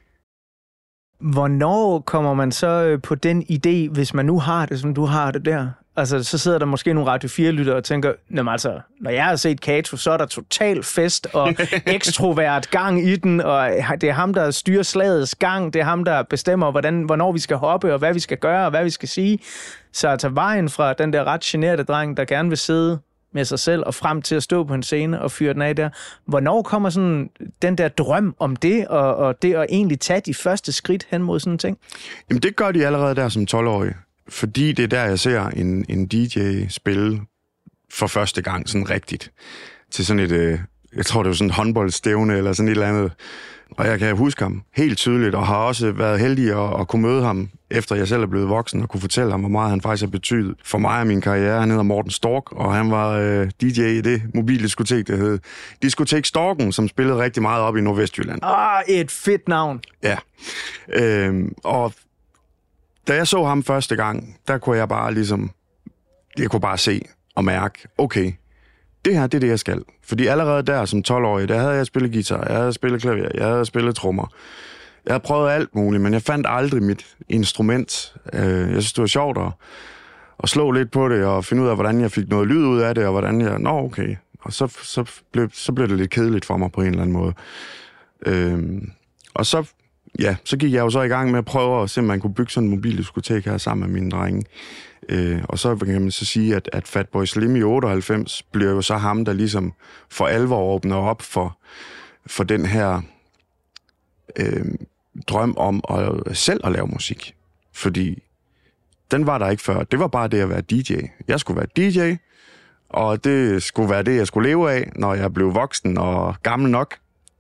Hvornår 1.19 1.99
kommer 1.99 2.33
man 2.33 2.51
så 2.51 2.67
øh, 2.67 3.01
på 3.01 3.15
den 3.15 3.43
idé, 3.43 3.93
hvis 3.93 4.13
man 4.13 4.25
nu 4.25 4.39
har 4.39 4.65
det, 4.65 4.79
som 4.79 4.93
du 4.93 5.05
har 5.05 5.31
det 5.31 5.45
der? 5.45 5.69
Altså, 5.95 6.23
så 6.23 6.37
sidder 6.37 6.59
der 6.59 6.65
måske 6.65 6.93
nogle 6.93 7.09
Radio 7.09 7.29
4-lyttere 7.29 7.75
og 7.75 7.83
tænker, 7.83 8.13
Jamen, 8.35 8.51
altså, 8.51 8.79
når 9.01 9.11
jeg 9.11 9.25
har 9.25 9.35
set 9.35 9.61
Kato, 9.61 9.97
så 9.97 10.11
er 10.11 10.17
der 10.17 10.25
total 10.25 10.83
fest 10.83 11.27
og 11.33 11.53
ekstrovert 11.85 12.71
gang 12.71 13.07
i 13.07 13.15
den, 13.15 13.41
og 13.41 13.69
det 14.01 14.09
er 14.09 14.13
ham, 14.13 14.33
der 14.33 14.51
styrer 14.51 14.83
slagets 14.83 15.35
gang, 15.35 15.73
det 15.73 15.79
er 15.79 15.83
ham, 15.83 16.03
der 16.03 16.23
bestemmer, 16.23 16.71
hvordan, 16.71 17.03
hvornår 17.03 17.31
vi 17.31 17.39
skal 17.39 17.57
hoppe, 17.57 17.93
og 17.93 17.99
hvad 17.99 18.13
vi 18.13 18.19
skal 18.19 18.37
gøre, 18.37 18.65
og 18.65 18.69
hvad 18.69 18.83
vi 18.83 18.89
skal 18.89 19.09
sige. 19.09 19.39
Så 19.93 20.09
at 20.09 20.19
tage 20.19 20.35
vejen 20.35 20.69
fra 20.69 20.93
den 20.93 21.13
der 21.13 21.23
ret 21.23 21.41
generede 21.41 21.83
dreng, 21.83 22.17
der 22.17 22.25
gerne 22.25 22.49
vil 22.49 22.57
sidde 22.57 22.99
med 23.33 23.45
sig 23.45 23.59
selv, 23.59 23.83
og 23.85 23.93
frem 23.93 24.21
til 24.21 24.35
at 24.35 24.43
stå 24.43 24.63
på 24.63 24.73
en 24.73 24.83
scene 24.83 25.21
og 25.21 25.31
fyre 25.31 25.53
den 25.53 25.61
af 25.61 25.75
der. 25.75 25.89
Hvornår 26.25 26.61
kommer 26.61 26.89
sådan 26.89 27.29
den 27.61 27.77
der 27.77 27.87
drøm 27.87 28.35
om 28.39 28.55
det, 28.55 28.87
og, 28.87 29.15
og 29.15 29.41
det 29.41 29.53
at 29.53 29.65
egentlig 29.69 29.99
tage 29.99 30.21
de 30.25 30.33
første 30.33 30.71
skridt 30.71 31.07
hen 31.11 31.23
mod 31.23 31.39
sådan 31.39 31.53
en 31.53 31.57
ting? 31.57 31.77
Jamen, 32.29 32.41
det 32.41 32.55
gør 32.55 32.71
de 32.71 32.85
allerede 32.85 33.15
der 33.15 33.29
som 33.29 33.47
12-årig. 33.51 33.93
Fordi 34.29 34.71
det 34.71 34.83
er 34.83 34.87
der, 34.87 35.03
jeg 35.03 35.19
ser 35.19 35.41
en, 35.41 35.85
en 35.89 36.07
DJ 36.07 36.67
spille 36.69 37.21
for 37.91 38.07
første 38.07 38.41
gang 38.41 38.69
sådan 38.69 38.89
rigtigt. 38.89 39.31
Til 39.91 40.05
sådan 40.05 40.23
et, 40.23 40.31
øh, 40.31 40.59
jeg 40.95 41.05
tror 41.05 41.23
det 41.23 41.27
var 41.27 41.33
sådan 41.33 41.49
et 41.49 41.55
håndboldstævne 41.55 42.37
eller 42.37 42.53
sådan 42.53 42.67
et 42.67 42.71
eller 42.71 42.87
andet. 42.87 43.11
Og 43.77 43.87
jeg 43.87 43.99
kan 43.99 44.15
huske 44.15 44.43
ham 44.43 44.63
helt 44.75 44.97
tydeligt, 44.97 45.35
og 45.35 45.47
har 45.47 45.57
også 45.57 45.91
været 45.91 46.19
heldig 46.19 46.63
at, 46.63 46.79
at 46.79 46.87
kunne 46.87 47.01
møde 47.01 47.23
ham, 47.23 47.49
efter 47.71 47.95
jeg 47.95 48.07
selv 48.07 48.21
er 48.23 48.27
blevet 48.27 48.49
voksen, 48.49 48.81
og 48.81 48.89
kunne 48.89 49.01
fortælle 49.01 49.31
ham, 49.31 49.39
hvor 49.39 49.49
meget 49.49 49.69
han 49.69 49.81
faktisk 49.81 50.03
har 50.03 50.09
betydet 50.11 50.55
for 50.63 50.77
mig 50.77 50.99
og 50.99 51.07
min 51.07 51.21
karriere. 51.21 51.59
Han 51.59 51.69
hedder 51.69 51.83
Morten 51.83 52.11
Stork, 52.11 52.51
og 52.51 52.75
han 52.75 52.91
var 52.91 53.11
øh, 53.11 53.49
DJ 53.61 53.81
i 53.81 54.01
det 54.01 54.21
mobildiskotek, 54.33 55.07
der 55.07 55.15
hed 55.15 55.39
Diskotek 55.81 56.25
Storken, 56.25 56.71
som 56.71 56.87
spillede 56.87 57.17
rigtig 57.17 57.41
meget 57.41 57.61
op 57.61 57.77
i 57.77 57.81
Nordvestjylland. 57.81 58.39
Ah, 58.43 58.83
et 58.87 59.11
fedt 59.11 59.47
navn. 59.47 59.81
Ja. 60.03 60.17
Øhm, 60.93 61.53
og 61.63 61.93
da 63.09 63.15
jeg 63.15 63.27
så 63.27 63.45
ham 63.45 63.63
første 63.63 63.95
gang, 63.95 64.37
der 64.47 64.57
kunne 64.57 64.77
jeg 64.77 64.89
bare 64.89 65.13
ligesom, 65.13 65.51
jeg 66.37 66.49
kunne 66.49 66.61
bare 66.61 66.77
se 66.77 67.01
og 67.35 67.45
mærke, 67.45 67.87
okay, 67.97 68.33
det 69.05 69.15
her, 69.15 69.27
det 69.27 69.37
er 69.37 69.39
det, 69.39 69.47
jeg 69.47 69.59
skal. 69.59 69.83
Fordi 70.03 70.27
allerede 70.27 70.63
der 70.63 70.85
som 70.85 71.03
12-årig, 71.09 71.47
der 71.47 71.59
havde 71.59 71.73
jeg 71.73 71.85
spillet 71.85 72.11
guitar, 72.11 72.45
jeg 72.47 72.57
havde 72.57 72.73
spillet 72.73 73.01
klaver, 73.01 73.29
jeg 73.33 73.47
havde 73.47 73.65
spillet 73.65 73.95
trommer. 73.95 74.33
Jeg 75.05 75.13
havde 75.13 75.23
prøvet 75.23 75.51
alt 75.51 75.75
muligt, 75.75 76.03
men 76.03 76.13
jeg 76.13 76.21
fandt 76.21 76.47
aldrig 76.49 76.83
mit 76.83 77.15
instrument. 77.29 78.15
Øh, 78.33 78.41
jeg 78.41 78.67
synes, 78.69 78.93
det 78.93 79.01
var 79.01 79.07
sjovt 79.07 79.37
at, 79.37 79.51
at 80.43 80.49
slå 80.49 80.71
lidt 80.71 80.91
på 80.91 81.09
det, 81.09 81.25
og 81.25 81.45
finde 81.45 81.63
ud 81.63 81.67
af, 81.67 81.75
hvordan 81.75 82.01
jeg 82.01 82.11
fik 82.11 82.29
noget 82.29 82.47
lyd 82.47 82.65
ud 82.65 82.79
af 82.79 82.95
det, 82.95 83.05
og 83.05 83.11
hvordan 83.11 83.41
jeg... 83.41 83.59
Nå, 83.59 83.69
okay. 83.69 84.15
Og 84.41 84.53
så, 84.53 84.67
så, 84.83 85.21
blev, 85.31 85.49
så 85.53 85.71
blev 85.71 85.87
det 85.87 85.97
lidt 85.97 86.11
kedeligt 86.11 86.45
for 86.45 86.57
mig 86.57 86.71
på 86.71 86.81
en 86.81 86.87
eller 86.87 87.01
anden 87.01 87.13
måde. 87.13 87.33
Øhm, 88.25 88.91
og 89.33 89.45
så, 89.45 89.65
ja, 90.19 90.35
så 90.43 90.57
gik 90.57 90.73
jeg 90.73 90.79
jo 90.79 90.89
så 90.89 91.01
i 91.01 91.07
gang 91.07 91.31
med 91.31 91.39
at 91.39 91.45
prøve 91.45 91.83
at 91.83 91.89
se, 91.89 92.01
om 92.01 92.05
man 92.05 92.19
kunne 92.19 92.33
bygge 92.33 92.51
sådan 92.51 92.69
en 92.69 92.75
mobildiskotek 92.75 93.45
her 93.45 93.57
sammen 93.57 93.91
med 93.91 94.01
mine 94.01 94.11
drenge. 94.11 94.45
Øh, 95.09 95.41
og 95.43 95.59
så 95.59 95.75
kan 95.75 96.01
man 96.01 96.11
så 96.11 96.25
sige, 96.25 96.55
at, 96.55 96.69
at 96.73 96.87
Fatboy 96.87 97.25
Slim 97.25 97.55
i 97.55 97.61
98 97.61 98.43
bliver 98.43 98.71
jo 98.71 98.81
så 98.81 98.97
ham, 98.97 99.25
der 99.25 99.33
ligesom 99.33 99.73
for 100.09 100.27
alvor 100.27 100.73
åbner 100.73 100.95
op 100.95 101.21
for, 101.21 101.57
for 102.25 102.43
den 102.43 102.65
her 102.65 103.01
øh, 104.35 104.65
drøm 105.27 105.53
om 105.57 105.83
at 105.89 106.37
selv 106.37 106.61
at 106.63 106.71
lave 106.71 106.87
musik. 106.87 107.35
Fordi 107.73 108.23
den 109.11 109.25
var 109.25 109.37
der 109.37 109.49
ikke 109.49 109.63
før. 109.63 109.83
Det 109.83 109.99
var 109.99 110.07
bare 110.07 110.27
det 110.27 110.39
at 110.39 110.49
være 110.49 110.61
DJ. 110.61 110.93
Jeg 111.27 111.39
skulle 111.39 111.57
være 111.57 111.89
DJ, 111.89 112.15
og 112.89 113.23
det 113.23 113.63
skulle 113.63 113.89
være 113.89 114.03
det, 114.03 114.15
jeg 114.15 114.27
skulle 114.27 114.49
leve 114.49 114.71
af, 114.71 114.91
når 114.95 115.13
jeg 115.13 115.33
blev 115.33 115.55
voksen 115.55 115.97
og 115.97 116.35
gammel 116.43 116.71
nok 116.71 116.95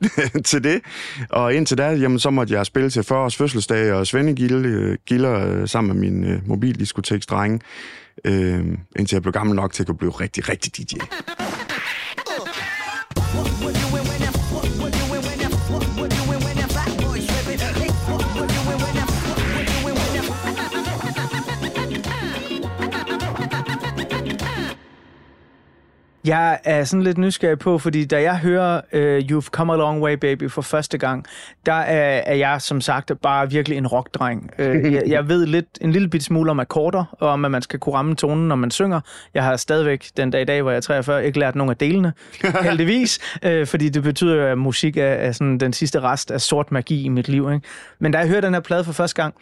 til 0.45 0.63
det. 0.63 0.81
Og 1.29 1.53
indtil 1.53 1.77
da, 1.77 1.89
jamen, 1.89 2.19
så 2.19 2.29
måtte 2.29 2.53
jeg 2.53 2.65
spille 2.65 2.89
til 2.89 3.03
40 3.03 3.19
års 3.19 3.35
fødselsdag 3.35 3.93
og 3.93 4.07
svendegilder 4.07 4.61
øh, 4.65 4.97
gilder, 5.05 5.47
øh, 5.47 5.67
sammen 5.67 5.99
med 5.99 6.09
min 6.09 6.23
øh, 6.23 6.47
mobildiskoteksdrenge, 6.47 7.59
øh, 8.25 8.65
indtil 8.99 9.15
jeg 9.15 9.21
blev 9.21 9.33
gammel 9.33 9.55
nok 9.55 9.73
til 9.73 9.83
at 9.83 9.87
kunne 9.87 9.97
blive 9.97 10.11
rigtig, 10.11 10.49
rigtig 10.49 10.77
DJ. 10.77 10.95
Jeg 26.25 26.59
er 26.63 26.83
sådan 26.83 27.03
lidt 27.03 27.17
nysgerrig 27.17 27.59
på, 27.59 27.77
fordi 27.77 28.05
da 28.05 28.21
jeg 28.21 28.37
hører 28.37 28.81
uh, 28.93 29.17
You've 29.17 29.47
Come 29.49 29.73
a 29.73 29.75
Long 29.75 30.01
Way 30.01 30.13
Baby 30.13 30.49
for 30.49 30.61
første 30.61 30.97
gang, 30.97 31.25
der 31.65 31.73
er, 31.73 32.21
er 32.25 32.35
jeg 32.35 32.61
som 32.61 32.81
sagt 32.81 33.11
bare 33.21 33.49
virkelig 33.49 33.77
en 33.77 33.87
rockdreng. 33.87 34.51
Uh, 34.59 34.65
jeg, 34.93 35.03
jeg 35.07 35.27
ved 35.27 35.45
lidt, 35.45 35.65
en 35.81 35.91
lille 35.91 36.09
bit 36.09 36.23
smule 36.23 36.51
om 36.51 36.59
akkorder, 36.59 37.15
og 37.19 37.29
om 37.29 37.45
at 37.45 37.51
man 37.51 37.61
skal 37.61 37.79
kunne 37.79 37.95
ramme 37.95 38.15
tonen, 38.15 38.47
når 38.47 38.55
man 38.55 38.71
synger. 38.71 39.01
Jeg 39.33 39.43
har 39.43 39.55
stadigvæk 39.55 40.05
den 40.17 40.31
dag 40.31 40.41
i 40.41 40.45
dag, 40.45 40.61
hvor 40.61 40.71
jeg 40.71 40.77
er 40.77 40.81
43, 40.81 41.25
ikke 41.25 41.39
lært 41.39 41.55
nogen 41.55 41.69
af 41.69 41.77
delene, 41.77 42.13
heldigvis, 42.63 43.19
uh, 43.45 43.67
fordi 43.67 43.89
det 43.89 44.03
betyder 44.03 44.35
jo, 44.35 44.45
at 44.45 44.57
musik 44.57 44.97
er, 44.97 45.03
er 45.03 45.31
sådan 45.31 45.57
den 45.57 45.73
sidste 45.73 45.99
rest 45.99 46.31
af 46.31 46.41
sort 46.41 46.71
magi 46.71 47.03
i 47.03 47.09
mit 47.09 47.27
liv. 47.27 47.51
Ikke? 47.53 47.67
Men 47.99 48.11
da 48.11 48.17
jeg 48.17 48.27
hører 48.27 48.41
den 48.41 48.53
her 48.53 48.61
plade 48.61 48.83
for 48.83 48.93
første 48.93 49.21
gang, 49.21 49.35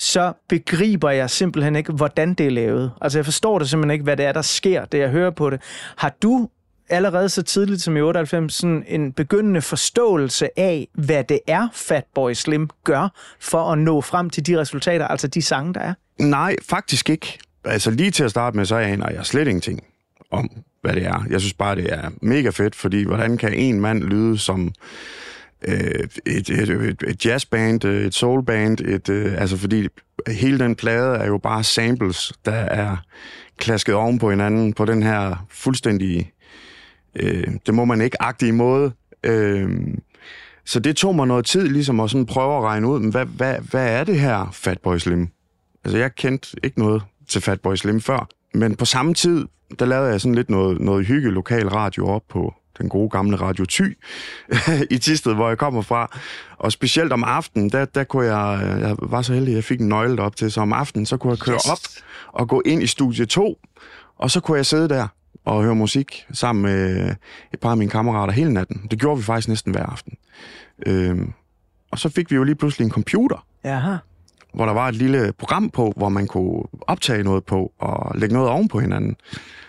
så 0.00 0.32
begriber 0.48 1.10
jeg 1.10 1.30
simpelthen 1.30 1.76
ikke, 1.76 1.92
hvordan 1.92 2.34
det 2.34 2.46
er 2.46 2.50
lavet. 2.50 2.92
Altså, 3.00 3.18
jeg 3.18 3.24
forstår 3.24 3.58
det 3.58 3.70
simpelthen 3.70 3.90
ikke, 3.90 4.02
hvad 4.02 4.16
det 4.16 4.26
er, 4.26 4.32
der 4.32 4.42
sker, 4.42 4.84
det 4.84 4.98
jeg 4.98 5.10
hører 5.10 5.30
på 5.30 5.50
det. 5.50 5.60
Har 5.96 6.16
du 6.22 6.48
allerede 6.88 7.28
så 7.28 7.42
tidligt 7.42 7.82
som 7.82 7.96
i 7.96 8.00
98 8.00 8.54
sådan 8.54 8.84
en 8.88 9.12
begyndende 9.12 9.62
forståelse 9.62 10.58
af, 10.58 10.88
hvad 10.94 11.24
det 11.24 11.40
er, 11.46 11.68
Fatboy 11.74 12.32
Slim 12.32 12.68
gør 12.84 13.08
for 13.40 13.72
at 13.72 13.78
nå 13.78 14.00
frem 14.00 14.30
til 14.30 14.46
de 14.46 14.60
resultater, 14.60 15.08
altså 15.08 15.28
de 15.28 15.42
sange, 15.42 15.74
der 15.74 15.80
er? 15.80 15.94
Nej, 16.18 16.56
faktisk 16.68 17.10
ikke. 17.10 17.38
Altså 17.64 17.90
lige 17.90 18.10
til 18.10 18.24
at 18.24 18.30
starte 18.30 18.56
med, 18.56 18.64
så 18.64 18.76
aner 18.76 19.10
jeg 19.10 19.26
slet 19.26 19.48
ingenting 19.48 19.84
om, 20.30 20.50
hvad 20.82 20.94
det 20.94 21.06
er. 21.06 21.24
Jeg 21.30 21.40
synes 21.40 21.54
bare, 21.54 21.76
det 21.76 21.92
er 21.92 22.10
mega 22.22 22.50
fedt, 22.50 22.74
fordi 22.74 23.04
hvordan 23.04 23.36
kan 23.36 23.54
en 23.54 23.80
mand 23.80 24.02
lyde 24.02 24.38
som 24.38 24.72
øh, 25.68 26.08
et, 26.26 26.50
et, 26.50 26.50
et, 26.50 27.02
et 27.08 27.26
jazzband, 27.26 27.84
øh, 27.84 28.06
et 28.06 28.14
soulband, 28.14 28.80
et, 28.80 29.08
øh, 29.08 29.40
altså 29.40 29.56
fordi 29.56 29.88
hele 30.28 30.58
den 30.58 30.74
plade 30.74 31.16
er 31.16 31.26
jo 31.26 31.38
bare 31.38 31.64
samples, 31.64 32.32
der 32.44 32.52
er 32.52 32.96
klasket 33.58 33.94
oven 33.94 34.18
på 34.18 34.30
hinanden 34.30 34.72
på 34.72 34.84
den 34.84 35.02
her 35.02 35.46
fuldstændig, 35.50 36.32
øh, 37.16 37.46
det 37.66 37.74
må 37.74 37.84
man 37.84 38.00
ikke 38.00 38.22
agtige 38.22 38.52
måde. 38.52 38.92
Øh, 39.24 39.70
så 40.64 40.80
det 40.80 40.96
tog 40.96 41.14
mig 41.14 41.26
noget 41.26 41.44
tid 41.44 41.68
ligesom 41.68 42.00
at 42.00 42.10
sådan 42.10 42.26
prøve 42.26 42.56
at 42.56 42.62
regne 42.62 42.88
ud, 42.88 43.00
men 43.00 43.10
hvad, 43.10 43.24
hvad, 43.26 43.54
hvad 43.70 43.88
er 43.88 44.04
det 44.04 44.20
her 44.20 44.48
Fatboy 44.52 44.98
Slim? 44.98 45.28
Altså 45.84 45.98
jeg 45.98 46.14
kendte 46.14 46.56
ikke 46.64 46.78
noget 46.78 47.02
til 47.28 47.40
Fatboy 47.40 47.74
Slim 47.74 48.00
før, 48.00 48.28
men 48.54 48.76
på 48.76 48.84
samme 48.84 49.14
tid, 49.14 49.46
der 49.78 49.86
lavede 49.86 50.10
jeg 50.10 50.20
sådan 50.20 50.34
lidt 50.34 50.50
noget, 50.50 50.80
noget 50.80 51.06
hygge 51.06 51.30
lokal 51.30 51.68
radio 51.68 52.06
op 52.08 52.22
på 52.28 52.54
den 52.80 52.88
gode 52.88 53.10
gamle 53.10 53.36
Radio 53.36 53.64
Ty 53.64 53.82
i 54.90 54.98
Tisted, 54.98 55.34
hvor 55.34 55.48
jeg 55.48 55.58
kommer 55.58 55.82
fra. 55.82 56.18
Og 56.58 56.72
specielt 56.72 57.12
om 57.12 57.24
aftenen, 57.24 57.70
der, 57.70 57.84
der 57.84 58.04
kunne 58.04 58.36
jeg, 58.36 58.78
jeg 58.80 58.96
var 58.98 59.22
så 59.22 59.34
heldig, 59.34 59.52
at 59.52 59.56
jeg 59.56 59.64
fik 59.64 59.80
en 59.80 59.88
nøgle 59.88 60.22
op 60.22 60.36
til, 60.36 60.52
så 60.52 60.60
om 60.60 60.72
aftenen, 60.72 61.06
så 61.06 61.16
kunne 61.16 61.30
jeg 61.30 61.38
køre 61.38 61.54
yes. 61.54 61.68
op 61.70 62.04
og 62.32 62.48
gå 62.48 62.62
ind 62.66 62.82
i 62.82 62.86
studie 62.86 63.26
2, 63.26 63.58
og 64.18 64.30
så 64.30 64.40
kunne 64.40 64.56
jeg 64.56 64.66
sidde 64.66 64.88
der 64.88 65.08
og 65.44 65.62
høre 65.62 65.74
musik 65.74 66.26
sammen 66.32 66.62
med 66.62 67.14
et 67.52 67.60
par 67.60 67.70
af 67.70 67.76
mine 67.76 67.90
kammerater 67.90 68.32
hele 68.32 68.52
natten. 68.52 68.86
Det 68.90 69.00
gjorde 69.00 69.16
vi 69.16 69.24
faktisk 69.24 69.48
næsten 69.48 69.72
hver 69.72 69.86
aften. 69.86 70.12
Øhm, 70.86 71.32
og 71.90 71.98
så 71.98 72.08
fik 72.08 72.30
vi 72.30 72.36
jo 72.36 72.44
lige 72.44 72.54
pludselig 72.54 72.84
en 72.84 72.90
computer, 72.90 73.46
Jaha. 73.64 73.96
Hvor 74.54 74.66
der 74.66 74.72
var 74.72 74.88
et 74.88 74.94
lille 74.94 75.32
program 75.38 75.70
på, 75.70 75.92
hvor 75.96 76.08
man 76.08 76.26
kunne 76.26 76.62
optage 76.80 77.22
noget 77.22 77.44
på 77.44 77.72
og 77.78 78.18
lægge 78.18 78.34
noget 78.34 78.50
oven 78.50 78.68
på 78.68 78.80
hinanden. 78.80 79.16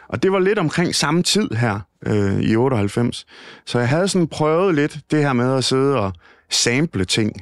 Og 0.08 0.24
det 0.24 0.32
var 0.32 0.40
lidt 0.40 0.60
omkring 0.60 0.96
samme 0.96 1.24
tid 1.24 1.50
her 1.52 1.80
øh, 2.06 2.40
i 2.40 2.56
98. 2.56 3.26
Så 3.66 3.80
jeg 3.80 3.90
havde 3.90 4.08
sådan 4.08 4.28
prøvet 4.28 4.76
lidt 4.76 5.00
det 5.12 5.20
her 5.20 5.34
med 5.34 5.58
at 5.58 5.64
sidde 5.64 6.00
og 6.00 6.14
sample 6.50 7.06
ting. 7.06 7.42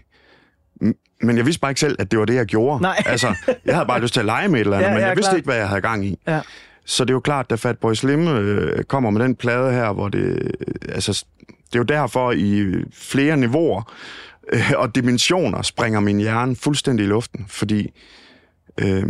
Men 1.22 1.38
jeg 1.38 1.46
vidste 1.46 1.60
bare 1.60 1.72
ikke 1.72 1.80
selv, 1.80 1.96
at 2.00 2.12
det 2.12 2.20
var 2.20 2.26
det, 2.26 2.36
jeg 2.36 2.46
gjorde. 2.46 2.82
Nej. 2.82 3.04
altså, 3.06 3.36
jeg 3.66 3.76
havde 3.76 3.88
bare 3.88 4.02
lyst 4.02 4.14
til 4.14 4.20
at 4.20 4.26
lege 4.26 4.48
med 4.48 4.60
et 4.60 4.66
eller 4.66 4.78
andet, 4.78 4.88
Ja, 4.90 4.94
men 4.94 5.02
ja, 5.02 5.08
jeg 5.08 5.16
vidste 5.18 5.30
klart. 5.30 5.38
ikke, 5.38 5.48
hvad 5.48 5.56
jeg 5.58 5.68
havde 5.68 5.82
gang 5.82 6.06
i. 6.06 6.20
Ja. 6.28 6.42
Så 6.86 7.04
det 7.04 7.10
er 7.10 7.14
jo 7.14 7.20
klart, 7.20 7.50
da 7.50 7.56
Fatboy 7.56 7.94
Slim 7.94 8.28
øh, 8.28 8.84
kommer 8.84 9.10
med 9.10 9.22
den 9.24 9.36
plade 9.36 9.72
her, 9.72 9.94
hvor 9.94 10.10
det... 10.10 10.20
Øh, 10.20 10.50
altså, 10.90 11.26
det 11.68 11.76
er 11.76 11.80
jo 11.80 11.84
derfor 11.84 12.32
i 12.32 12.74
flere 12.94 13.38
niveauer 13.38 13.94
øh, 14.54 14.72
og 14.76 14.96
dimensioner 14.96 15.62
springer 15.62 16.00
min 16.00 16.18
hjerne 16.18 16.56
fuldstændig 16.56 17.04
i 17.04 17.08
luften, 17.08 17.46
fordi 17.48 17.94
øh, 18.82 19.04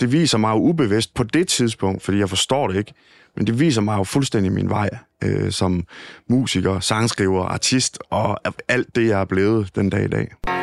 det 0.00 0.12
viser 0.12 0.38
mig 0.38 0.50
jo 0.50 0.56
ubevidst 0.56 1.14
på 1.14 1.22
det 1.22 1.48
tidspunkt, 1.48 2.02
fordi 2.02 2.18
jeg 2.18 2.28
forstår 2.28 2.68
det 2.68 2.76
ikke, 2.76 2.94
men 3.36 3.46
det 3.46 3.60
viser 3.60 3.80
mig 3.80 3.98
jo 3.98 4.04
fuldstændig 4.04 4.52
min 4.52 4.70
vej 4.70 4.90
øh, 5.24 5.52
som 5.52 5.84
musiker, 6.28 6.80
sangskriver, 6.80 7.44
artist 7.44 7.98
og 8.10 8.40
alt 8.68 8.96
det, 8.96 9.08
jeg 9.08 9.20
er 9.20 9.24
blevet 9.24 9.74
den 9.74 9.90
dag 9.90 10.04
i 10.04 10.08
dag. 10.08 10.57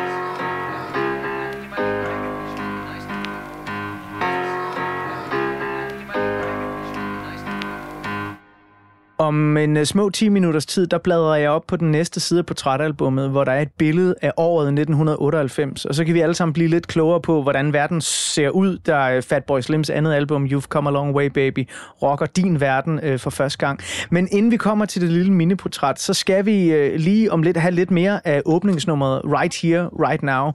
Om 9.18 9.58
en 9.58 9.78
uh, 9.78 9.84
små 9.84 10.10
10 10.10 10.30
minutters 10.30 10.66
tid, 10.66 10.88
der 10.88 10.98
bladrer 10.98 11.36
jeg 11.36 11.50
op 11.50 11.68
på 11.68 11.76
den 11.76 11.92
næste 11.92 12.20
side 12.20 12.40
af 12.40 12.46
portrætalbummet, 12.46 13.30
hvor 13.30 13.44
der 13.44 13.52
er 13.52 13.62
et 13.62 13.72
billede 13.78 14.16
af 14.22 14.32
året 14.38 14.68
1998. 14.68 15.86
Og 15.86 15.96
så 15.96 16.06
kan 16.06 16.14
vi 16.14 16.20
alle 16.20 16.36
sammen 16.36 16.54
blive 16.54 16.68
lidt 16.68 16.88
klogere 16.88 17.22
på, 17.22 17.42
hvordan 17.42 17.74
verden 17.74 18.02
ser 18.02 18.50
ud, 18.50 18.78
da 18.78 19.16
øh, 19.16 19.24
Fatboy 19.24 19.62
Slims 19.62 19.90
andet 19.90 20.14
album, 20.14 20.46
You've 20.46 20.62
Come 20.62 20.90
a 20.90 20.94
Long 20.94 21.16
Way 21.16 21.26
Baby, 21.26 21.70
rocker 22.02 22.26
din 22.26 22.62
verden 22.62 23.00
uh, 23.14 23.20
for 23.20 23.30
første 23.30 23.58
gang. 23.58 23.80
Men 24.10 24.28
inden 24.32 24.52
vi 24.52 24.58
kommer 24.58 24.86
til 24.86 25.02
det 25.02 25.10
lille 25.10 25.34
miniportræt, 25.34 26.00
så 26.00 26.14
skal 26.14 26.46
vi 26.46 26.74
uh, 26.74 26.96
lige 26.96 27.32
om 27.32 27.44
lidt 27.44 27.58
have 27.58 27.72
lidt 27.72 27.92
mere 27.92 28.28
af 28.28 28.42
åbningsnummeret 28.46 29.22
Right 29.26 29.62
Here, 29.62 29.90
Right 30.10 30.24
Now. 30.24 30.52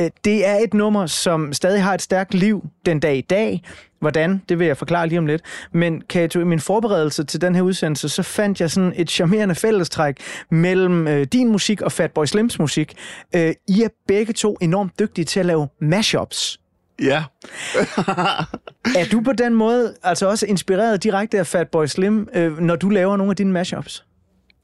Uh, 0.00 0.06
det 0.24 0.46
er 0.46 0.56
et 0.56 0.74
nummer, 0.74 1.06
som 1.06 1.52
stadig 1.52 1.82
har 1.82 1.94
et 1.94 2.02
stærkt 2.02 2.34
liv 2.34 2.64
den 2.86 3.00
dag 3.00 3.16
i 3.16 3.20
dag. 3.30 3.62
Hvordan, 4.00 4.42
det 4.48 4.58
vil 4.58 4.66
jeg 4.66 4.76
forklare 4.76 5.08
lige 5.08 5.18
om 5.18 5.26
lidt. 5.26 5.42
Men 5.72 6.02
Kato, 6.08 6.40
i 6.40 6.44
min 6.44 6.60
forberedelse 6.60 7.24
til 7.24 7.40
den 7.40 7.54
her 7.54 7.62
udsendelse, 7.62 8.08
så 8.08 8.22
fandt 8.22 8.60
jeg 8.60 8.70
sådan 8.70 8.92
et 8.96 9.10
charmerende 9.10 9.54
fællestræk 9.54 10.16
mellem 10.50 11.08
øh, 11.08 11.26
din 11.32 11.48
musik 11.48 11.82
og 11.82 11.92
Fatboy 11.92 12.24
Slims 12.24 12.58
musik. 12.58 12.94
Øh, 13.34 13.52
I 13.68 13.82
er 13.82 13.88
begge 14.08 14.32
to 14.32 14.56
enormt 14.60 14.98
dygtige 14.98 15.24
til 15.24 15.40
at 15.40 15.46
lave 15.46 15.68
mashups. 15.80 16.60
Ja. 17.02 17.24
Er 19.00 19.04
du 19.12 19.20
på 19.20 19.32
den 19.32 19.54
måde 19.54 19.94
altså 20.02 20.28
også 20.28 20.46
inspireret 20.46 21.02
direkte 21.02 21.38
af 21.38 21.46
Fatboy 21.46 21.86
Slim, 21.86 22.28
øh, 22.34 22.58
når 22.58 22.76
du 22.76 22.88
laver 22.88 23.16
nogle 23.16 23.30
af 23.30 23.36
dine 23.36 23.52
mashups? 23.52 24.04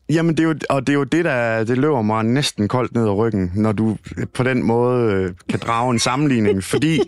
Jamen, 0.08 0.36
det 0.36 0.44
er 0.44 0.48
jo, 0.48 0.54
og 0.70 0.86
det 0.86 0.92
er 0.92 0.94
jo 0.96 1.04
det, 1.04 1.24
der 1.24 1.64
det 1.64 1.78
løber 1.78 2.02
mig 2.02 2.24
næsten 2.24 2.68
koldt 2.68 2.94
ned 2.94 3.02
ad 3.02 3.10
ryggen, 3.10 3.52
når 3.54 3.72
du 3.72 3.96
på 4.34 4.42
den 4.42 4.62
måde 4.62 5.12
øh, 5.12 5.30
kan 5.48 5.58
drage 5.58 5.90
en 5.90 5.98
sammenligning, 5.98 6.64
fordi, 6.64 7.00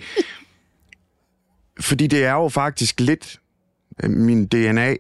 fordi 1.81 2.07
det 2.07 2.25
er 2.25 2.33
jo 2.33 2.49
faktisk 2.49 3.01
lidt 3.01 3.41
øh, 4.05 4.11
min 4.11 4.47
DNA, 4.47 4.95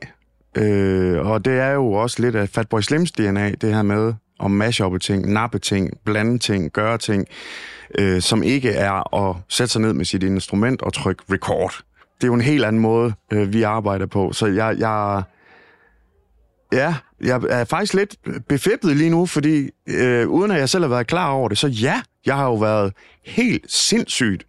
øh, 0.56 1.26
og 1.26 1.44
det 1.44 1.58
er 1.58 1.70
jo 1.70 1.92
også 1.92 2.22
lidt 2.22 2.36
af 2.36 2.48
Fatboy 2.48 2.80
Slims 2.80 3.12
DNA, 3.12 3.50
det 3.50 3.74
her 3.74 3.82
med 3.82 4.14
at 4.44 4.50
mashuppe 4.50 4.98
ting, 4.98 5.32
nappe 5.32 5.58
ting, 5.58 5.90
blande 6.04 6.38
ting, 6.38 6.72
gøre 6.72 6.98
ting, 6.98 7.26
øh, 7.98 8.22
som 8.22 8.42
ikke 8.42 8.70
er 8.70 9.14
at 9.28 9.36
sætte 9.48 9.72
sig 9.72 9.80
ned 9.80 9.92
med 9.92 10.04
sit 10.04 10.22
instrument 10.22 10.82
og 10.82 10.92
trykke 10.92 11.22
record. 11.32 11.80
Det 12.16 12.24
er 12.24 12.28
jo 12.28 12.34
en 12.34 12.40
helt 12.40 12.64
anden 12.64 12.82
måde, 12.82 13.12
øh, 13.32 13.52
vi 13.52 13.62
arbejder 13.62 14.06
på, 14.06 14.32
så 14.32 14.46
jeg, 14.46 14.76
jeg, 14.78 15.22
Ja, 16.72 16.94
jeg 17.20 17.40
er 17.50 17.64
faktisk 17.64 17.94
lidt 17.94 18.16
befippet 18.48 18.96
lige 18.96 19.10
nu, 19.10 19.26
fordi 19.26 19.70
øh, 19.86 20.28
uden 20.28 20.50
at 20.50 20.58
jeg 20.58 20.68
selv 20.68 20.84
har 20.84 20.88
været 20.88 21.06
klar 21.06 21.30
over 21.30 21.48
det, 21.48 21.58
så 21.58 21.66
ja, 21.68 22.02
jeg 22.26 22.36
har 22.36 22.44
jo 22.44 22.54
været 22.54 22.92
helt 23.24 23.72
sindssygt 23.72 24.46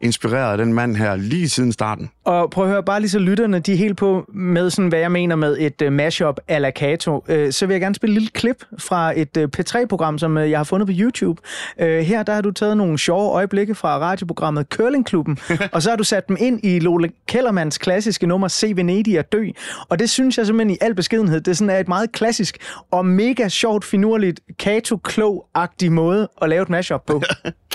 inspireret 0.00 0.52
af 0.52 0.58
den 0.58 0.72
mand 0.72 0.96
her 0.96 1.16
lige 1.16 1.48
siden 1.48 1.72
starten. 1.72 2.10
Og 2.24 2.50
prøv 2.50 2.64
at 2.64 2.70
høre, 2.70 2.82
bare 2.82 3.00
lige 3.00 3.10
så 3.10 3.18
lytterne, 3.18 3.58
de 3.58 3.72
er 3.72 3.76
helt 3.76 3.96
på 3.96 4.24
med 4.34 4.70
sådan, 4.70 4.88
hvad 4.88 4.98
jeg 4.98 5.12
mener 5.12 5.36
med 5.36 5.56
et 5.60 5.82
uh, 5.82 5.92
mashup 5.92 6.40
a 6.48 6.58
la 6.58 6.70
Kato. 6.70 7.24
Uh, 7.28 7.50
så 7.50 7.66
vil 7.66 7.74
jeg 7.74 7.80
gerne 7.80 7.94
spille 7.94 8.12
et 8.12 8.22
lille 8.22 8.30
klip 8.34 8.64
fra 8.78 9.18
et 9.20 9.36
uh, 9.36 9.42
P3-program, 9.42 10.18
som 10.18 10.36
uh, 10.36 10.50
jeg 10.50 10.58
har 10.58 10.64
fundet 10.64 10.86
på 10.86 10.92
YouTube. 10.96 11.42
Uh, 11.82 11.86
her 11.86 12.22
der 12.22 12.34
har 12.34 12.40
du 12.40 12.50
taget 12.50 12.76
nogle 12.76 12.98
sjove 12.98 13.32
øjeblikke 13.32 13.74
fra 13.74 13.98
radioprogrammet 13.98 14.66
Curlingklubben, 14.70 15.38
og 15.72 15.82
så 15.82 15.90
har 15.90 15.96
du 15.96 16.04
sat 16.04 16.28
dem 16.28 16.36
ind 16.40 16.60
i 16.64 16.78
Lole 16.78 17.10
Kellermans 17.26 17.78
klassiske 17.78 18.26
nummer 18.26 18.48
Se 18.48 18.76
Venedig 18.76 19.18
at 19.18 19.32
dø. 19.32 19.46
Og 19.88 19.98
det 19.98 20.10
synes 20.10 20.38
jeg 20.38 20.46
simpelthen 20.46 20.74
i 20.74 20.78
al 20.80 20.94
beskedenhed, 20.94 21.40
det 21.40 21.56
sådan 21.56 21.70
er 21.70 21.78
et 21.78 21.88
meget 21.88 22.12
klassisk 22.12 22.58
og 22.90 23.06
mega 23.06 23.48
sjovt, 23.48 23.84
finurligt, 23.84 24.40
Kato-klog-agtig 24.58 25.92
måde 25.92 26.28
at 26.42 26.48
lave 26.48 26.62
et 26.62 26.68
mashup 26.68 27.02
på. 27.06 27.22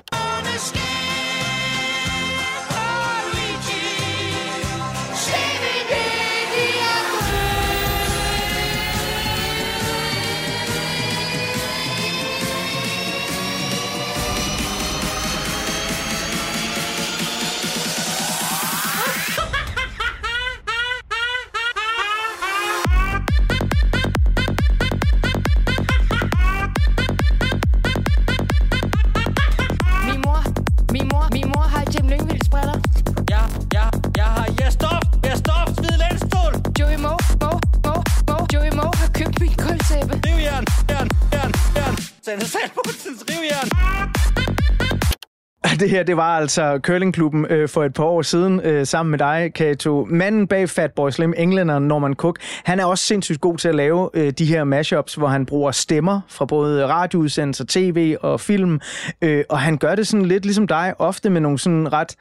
Det 45.83 45.91
her, 45.91 46.03
det 46.03 46.17
var 46.17 46.37
altså 46.37 46.79
Curlingklubben 46.83 47.45
øh, 47.49 47.69
for 47.69 47.83
et 47.83 47.93
par 47.93 48.03
år 48.03 48.21
siden, 48.21 48.59
øh, 48.59 48.85
sammen 48.87 49.11
med 49.11 49.19
dig, 49.19 49.51
Kato. 49.55 50.07
Manden 50.09 50.47
bag 50.47 50.69
Fatboy 50.69 51.09
Slim, 51.09 51.33
englænderen 51.37 51.87
Norman 51.87 52.13
Cook, 52.13 52.39
han 52.63 52.79
er 52.79 52.85
også 52.85 53.05
sindssygt 53.05 53.41
god 53.41 53.57
til 53.57 53.69
at 53.69 53.75
lave 53.75 54.09
øh, 54.13 54.31
de 54.31 54.45
her 54.45 54.63
mashups, 54.63 55.15
hvor 55.15 55.27
han 55.27 55.45
bruger 55.45 55.71
stemmer 55.71 56.21
fra 56.27 56.45
både 56.45 56.87
radioudsendelser, 56.87 57.65
tv 57.67 58.15
og 58.21 58.39
film. 58.39 58.79
Øh, 59.21 59.43
og 59.49 59.59
han 59.59 59.77
gør 59.77 59.95
det 59.95 60.07
sådan 60.07 60.25
lidt 60.25 60.45
ligesom 60.45 60.67
dig, 60.67 60.93
ofte 60.99 61.29
med 61.29 61.41
nogle 61.41 61.59
sådan 61.59 61.93
ret 61.93 62.15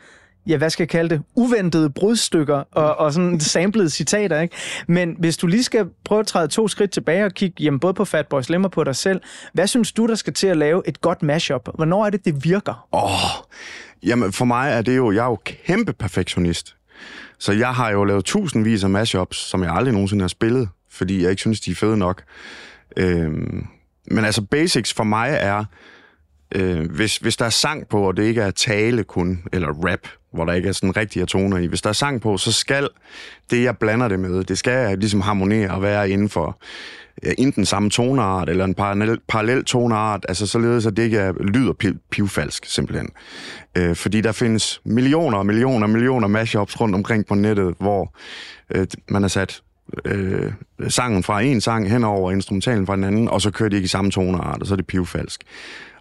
ja, 0.46 0.56
hvad 0.56 0.70
skal 0.70 0.82
jeg 0.82 0.88
kalde 0.88 1.14
det, 1.14 1.22
uventede 1.34 1.90
brudstykker 1.90 2.64
og, 2.72 2.96
og 2.96 3.12
sådan 3.12 3.40
samlede 3.40 3.90
citater, 3.90 4.40
ikke? 4.40 4.56
Men 4.88 5.16
hvis 5.18 5.36
du 5.36 5.46
lige 5.46 5.64
skal 5.64 5.86
prøve 6.04 6.20
at 6.20 6.26
træde 6.26 6.48
to 6.48 6.68
skridt 6.68 6.90
tilbage 6.90 7.24
og 7.24 7.32
kigge 7.32 7.62
jamen, 7.64 7.80
både 7.80 7.94
på 7.94 8.04
Fatboy 8.04 8.42
Slim 8.42 8.64
og 8.64 8.70
på 8.70 8.84
dig 8.84 8.96
selv, 8.96 9.20
hvad 9.52 9.66
synes 9.66 9.92
du, 9.92 10.06
der 10.06 10.14
skal 10.14 10.32
til 10.32 10.46
at 10.46 10.56
lave 10.56 10.82
et 10.88 11.00
godt 11.00 11.22
mashup? 11.22 11.68
Hvornår 11.74 12.06
er 12.06 12.10
det, 12.10 12.24
det 12.24 12.44
virker? 12.44 12.88
Åh, 12.92 13.46
jamen 14.02 14.32
for 14.32 14.44
mig 14.44 14.72
er 14.72 14.82
det 14.82 14.96
jo, 14.96 15.12
jeg 15.12 15.24
er 15.24 15.30
jo 15.30 15.38
kæmpe 15.44 15.92
perfektionist. 15.92 16.76
Så 17.38 17.52
jeg 17.52 17.74
har 17.74 17.90
jo 17.90 18.04
lavet 18.04 18.24
tusindvis 18.24 18.84
af 18.84 18.90
mashups, 18.90 19.36
som 19.36 19.62
jeg 19.62 19.72
aldrig 19.72 19.92
nogensinde 19.92 20.22
har 20.22 20.28
spillet, 20.28 20.68
fordi 20.90 21.22
jeg 21.22 21.30
ikke 21.30 21.40
synes, 21.40 21.60
de 21.60 21.70
er 21.70 21.74
fede 21.74 21.96
nok. 21.96 22.22
Øhm, 22.96 23.66
men 24.10 24.24
altså 24.24 24.42
basics 24.42 24.92
for 24.92 25.04
mig 25.04 25.36
er, 25.40 25.64
øh, 26.54 26.90
hvis, 26.90 27.16
hvis 27.16 27.36
der 27.36 27.44
er 27.44 27.50
sang 27.50 27.88
på, 27.88 28.08
og 28.08 28.16
det 28.16 28.24
ikke 28.24 28.40
er 28.40 28.50
tale 28.50 29.04
kun, 29.04 29.44
eller 29.52 29.68
rap, 29.68 30.08
hvor 30.32 30.44
der 30.44 30.52
ikke 30.52 30.68
er 30.68 30.72
sådan 30.72 30.96
rigtige 30.96 31.26
toner 31.26 31.58
i. 31.58 31.66
Hvis 31.66 31.82
der 31.82 31.88
er 31.88 31.92
sang 31.92 32.20
på, 32.20 32.36
så 32.36 32.52
skal 32.52 32.88
det, 33.50 33.62
jeg 33.62 33.78
blander 33.78 34.08
det 34.08 34.20
med, 34.20 34.44
det 34.44 34.58
skal 34.58 34.98
ligesom 34.98 35.20
harmonere 35.20 35.70
og 35.70 35.82
være 35.82 36.10
inden 36.10 36.28
for 36.28 36.58
øh, 37.22 37.32
enten 37.38 37.66
samme 37.66 37.90
toneart 37.90 38.48
eller 38.48 38.64
en 38.64 38.74
parallel, 38.74 39.18
parallel 39.28 39.64
toneart, 39.64 40.26
altså 40.28 40.46
således, 40.46 40.86
at 40.86 40.96
det 40.96 41.02
ikke 41.02 41.18
er, 41.18 41.32
lyder 41.32 41.72
piv, 41.72 41.94
pivfalsk, 42.10 42.64
simpelthen. 42.66 43.08
Øh, 43.78 43.96
fordi 43.96 44.20
der 44.20 44.32
findes 44.32 44.80
millioner 44.84 45.38
og 45.38 45.46
millioner 45.46 45.86
og 45.86 45.90
millioner 45.90 46.28
mashups 46.28 46.80
rundt 46.80 46.94
omkring 46.94 47.26
på 47.26 47.34
nettet, 47.34 47.74
hvor 47.78 48.14
øh, 48.74 48.86
man 49.08 49.22
har 49.22 49.28
sat 49.28 49.62
øh, 50.04 50.52
sangen 50.88 51.22
fra 51.22 51.40
en 51.40 51.60
sang 51.60 51.90
hen 51.90 52.04
over 52.04 52.32
instrumentalen 52.32 52.86
fra 52.86 52.96
den 52.96 53.04
anden, 53.04 53.28
og 53.28 53.40
så 53.40 53.50
kører 53.50 53.68
de 53.68 53.76
ikke 53.76 53.86
i 53.86 53.88
samme 53.88 54.10
toneart, 54.10 54.60
og 54.60 54.66
så 54.66 54.74
er 54.74 54.76
det 54.76 54.86
pivfalsk. 54.86 55.42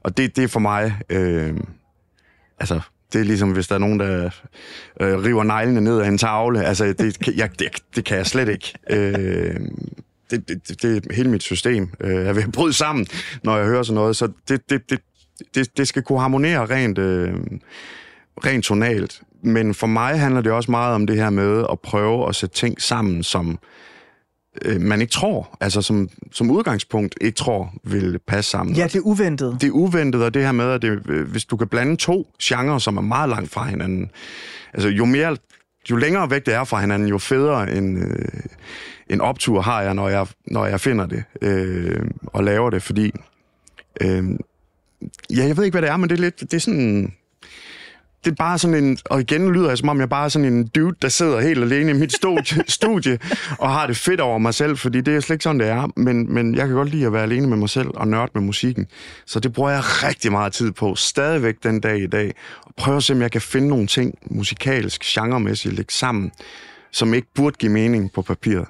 Og 0.04 0.18
det, 0.18 0.36
det 0.36 0.44
er 0.44 0.48
for 0.48 0.60
mig... 0.60 1.00
Øh, 1.10 1.54
altså, 2.60 2.80
det 3.14 3.22
er 3.22 3.26
ligesom, 3.26 3.52
hvis 3.52 3.68
der 3.68 3.76
er 3.76 3.80
nogen, 3.80 4.00
der 4.00 4.30
øh, 5.02 5.24
river 5.24 5.44
neglene 5.44 5.82
ned 5.82 6.00
af 6.00 6.08
en 6.08 6.18
tavle. 6.18 6.64
Altså, 6.64 6.86
det, 6.86 7.28
jeg, 7.38 7.50
det, 7.60 7.70
det 7.96 8.06
kan 8.06 8.18
jeg 8.18 8.26
slet 8.26 8.50
ikke. 8.50 8.74
Øh, 8.90 9.60
det, 10.32 10.48
det, 10.48 10.68
det, 10.68 10.82
det 10.82 11.06
er 11.06 11.14
hele 11.14 11.30
mit 11.30 11.44
system. 11.44 11.90
Øh, 12.00 12.26
jeg 12.26 12.36
vil 12.36 12.52
bryde 12.52 12.74
sammen, 12.74 13.08
når 13.44 13.58
jeg 13.58 13.66
hører 13.66 13.84
sådan 13.84 13.96
noget. 13.96 14.16
Så 14.16 14.32
det, 14.50 14.70
det, 14.70 14.90
det, 14.90 15.00
det, 15.56 15.78
det 15.78 15.88
skal 15.88 16.04
kunne 16.04 16.20
harmonere 16.20 16.66
rent, 16.66 16.98
øh, 16.98 17.34
rent 18.46 18.66
tonalt. 18.66 19.22
Men 19.44 19.74
for 19.74 19.88
mig 19.88 20.20
handler 20.20 20.42
det 20.42 20.52
også 20.52 20.72
meget 20.72 20.96
om 20.96 21.08
det 21.08 21.16
her 21.16 21.30
med 21.30 21.66
at 21.72 21.80
prøve 21.80 22.30
at 22.30 22.36
sætte 22.36 22.56
ting 22.56 22.82
sammen, 22.82 23.24
som 23.24 23.60
øh, 24.62 24.82
man 24.82 25.02
ikke 25.02 25.12
tror, 25.12 25.58
altså 25.60 25.82
som, 25.82 26.10
som 26.32 26.52
udgangspunkt 26.52 27.16
ikke 27.22 27.36
tror 27.36 27.74
vil 27.84 28.20
passe 28.28 28.52
sammen. 28.52 28.76
Ja, 28.76 28.84
det 28.84 28.96
er 28.96 29.02
uventet. 29.02 29.58
Det 29.62 29.68
er 29.68 29.72
uventet, 29.72 30.24
og 30.24 30.34
det 30.34 30.44
her 30.44 30.52
med, 30.52 30.72
at 30.72 30.82
det, 30.82 31.02
øh, 31.10 31.32
hvis 31.32 31.46
du 31.46 31.58
kan 31.58 31.68
blande 31.68 31.96
to 31.96 32.28
genrer, 32.44 32.78
som 32.78 32.98
er 32.98 33.02
meget 33.02 33.30
langt 33.30 33.52
fra 33.52 33.66
hinanden, 33.66 34.12
altså 34.74 34.90
jo 34.90 35.06
mere, 35.06 35.38
jo 35.90 35.96
længere 35.96 36.30
væk 36.30 36.46
det 36.46 36.54
er 36.54 36.64
fra 36.64 36.82
hinanden, 36.82 37.08
jo 37.08 37.18
federe 37.18 37.76
en, 37.76 37.98
øh, 37.98 38.26
en 39.10 39.22
optur 39.22 39.62
har 39.62 39.82
jeg, 39.82 39.94
når 39.94 40.10
jeg, 40.10 40.28
når 40.48 40.66
jeg 40.66 40.80
finder 40.80 41.06
det 41.06 41.24
øh, 41.42 42.02
og 42.28 42.44
laver 42.44 42.70
det, 42.70 42.84
fordi 42.84 43.12
øh, 44.02 44.24
ja, 45.30 45.46
jeg 45.48 45.58
ved 45.58 45.64
ikke, 45.64 45.74
hvad 45.74 45.82
det 45.82 45.90
er, 45.90 45.98
men 45.98 46.10
det 46.10 46.16
er 46.16 46.22
lidt, 46.22 46.42
det 46.42 46.54
er 46.54 46.60
sådan, 46.60 47.14
det 48.26 48.32
er 48.32 48.36
bare 48.36 48.58
sådan 48.58 48.84
en, 48.84 48.98
og 49.06 49.22
igen 49.22 49.54
lyder 49.54 49.68
jeg 49.68 49.78
som 49.78 49.90
om, 49.90 50.00
jeg 50.00 50.10
bare 50.10 50.26
er 50.26 50.30
sådan 50.30 50.54
en 50.54 50.68
dude, 50.68 50.96
der 51.02 51.10
sidder 51.10 51.42
helt 51.42 51.64
alene 51.64 51.92
i 51.92 51.94
mit 51.94 52.14
studie, 52.14 52.64
studie 52.80 53.20
og 53.60 53.72
har 53.72 53.88
det 53.88 53.98
fedt 53.98 54.20
over 54.20 54.38
mig 54.38 54.54
selv, 54.54 54.78
fordi 54.78 55.02
det 55.02 55.16
er 55.16 55.20
slet 55.20 55.34
ikke 55.34 55.44
sådan, 55.44 55.60
det 55.60 55.68
er. 55.68 55.92
Men, 55.96 56.34
men 56.34 56.56
jeg 56.56 56.68
kan 56.68 56.76
godt 56.76 56.90
lide 56.90 57.06
at 57.06 57.14
være 57.14 57.24
alene 57.24 57.48
med 57.48 57.58
mig 57.58 57.70
selv 57.70 57.88
og 57.94 58.08
nørde 58.08 58.32
med 58.34 58.42
musikken. 58.42 58.88
Så 59.26 59.40
det 59.40 59.54
bruger 59.54 59.70
jeg 59.70 59.84
rigtig 59.84 60.32
meget 60.32 60.54
tid 60.54 60.72
på, 60.72 60.96
stadigvæk 60.96 61.56
den 61.64 61.80
dag 61.80 62.00
i 62.00 62.08
dag. 62.08 62.34
Og 62.64 62.74
prøve 62.78 62.98
at 62.98 63.04
se, 63.04 63.14
om 63.14 63.22
jeg 63.22 63.32
kan 63.32 63.42
finde 63.42 63.68
nogle 63.68 63.88
ting 63.88 64.16
musikalsk, 64.26 65.04
genremæssigt, 65.04 65.74
lægge 65.74 65.94
sammen, 65.94 66.32
som 66.92 67.14
ikke 67.14 67.28
burde 67.36 67.56
give 67.60 67.72
mening 67.72 68.12
på 68.14 68.22
papiret. 68.22 68.68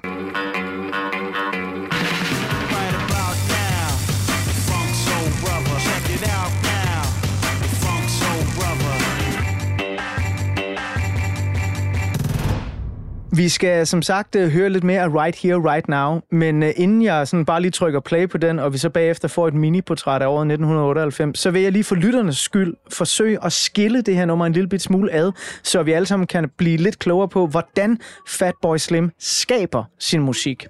Vi 13.36 13.48
skal 13.48 13.86
som 13.86 14.02
sagt 14.02 14.36
øh, 14.36 14.48
høre 14.48 14.70
lidt 14.70 14.84
mere 14.84 15.02
af 15.02 15.08
Right 15.08 15.36
Here, 15.36 15.72
Right 15.72 15.88
Now, 15.88 16.20
men 16.30 16.62
øh, 16.62 16.72
inden 16.76 17.02
jeg 17.02 17.28
sådan 17.28 17.44
bare 17.44 17.60
lige 17.60 17.70
trykker 17.70 18.00
play 18.00 18.28
på 18.28 18.38
den, 18.38 18.58
og 18.58 18.72
vi 18.72 18.78
så 18.78 18.90
bagefter 18.90 19.28
får 19.28 19.48
et 19.48 19.54
mini-portræt 19.54 20.22
af 20.22 20.26
året 20.26 20.42
1998, 20.42 21.38
så 21.38 21.50
vil 21.50 21.62
jeg 21.62 21.72
lige 21.72 21.84
for 21.84 21.94
lytternes 21.94 22.38
skyld 22.38 22.74
forsøge 22.90 23.44
at 23.44 23.52
skille 23.52 24.02
det 24.02 24.16
her 24.16 24.24
nummer 24.24 24.46
en 24.46 24.52
lille 24.52 24.68
bit 24.68 24.82
smule 24.82 25.12
ad, 25.12 25.32
så 25.62 25.82
vi 25.82 25.92
alle 25.92 26.06
sammen 26.06 26.26
kan 26.26 26.50
blive 26.58 26.76
lidt 26.76 26.98
klogere 26.98 27.28
på, 27.28 27.46
hvordan 27.46 27.98
Fatboy 28.28 28.76
Slim 28.76 29.10
skaber 29.18 29.84
sin 29.98 30.20
musik. 30.20 30.66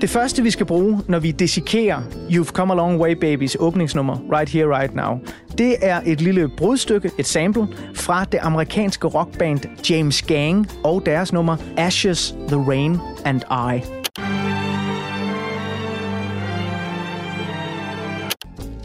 Det 0.00 0.10
første, 0.10 0.42
vi 0.42 0.50
skal 0.50 0.66
bruge, 0.66 1.00
når 1.08 1.18
vi 1.18 1.30
dissekerer 1.30 2.00
You've 2.30 2.52
Come 2.52 2.72
a 2.72 2.76
Long 2.76 3.00
Way 3.00 3.12
Babies 3.12 3.56
åbningsnummer 3.60 4.16
Right 4.32 4.48
Here, 4.50 4.78
Right 4.78 4.94
Now, 4.94 5.18
det 5.58 5.76
er 5.80 6.00
et 6.06 6.20
lille 6.20 6.48
brudstykke, 6.48 7.10
et 7.18 7.26
sample, 7.26 7.68
fra 7.94 8.24
det 8.24 8.38
amerikanske 8.42 9.06
rockband 9.06 9.60
James 9.90 10.22
Gang 10.22 10.68
og 10.84 11.02
deres 11.06 11.32
nummer 11.32 11.56
Ashes, 11.76 12.34
The 12.48 12.56
Rain 12.56 12.98
and 13.24 13.40
I. 13.40 13.80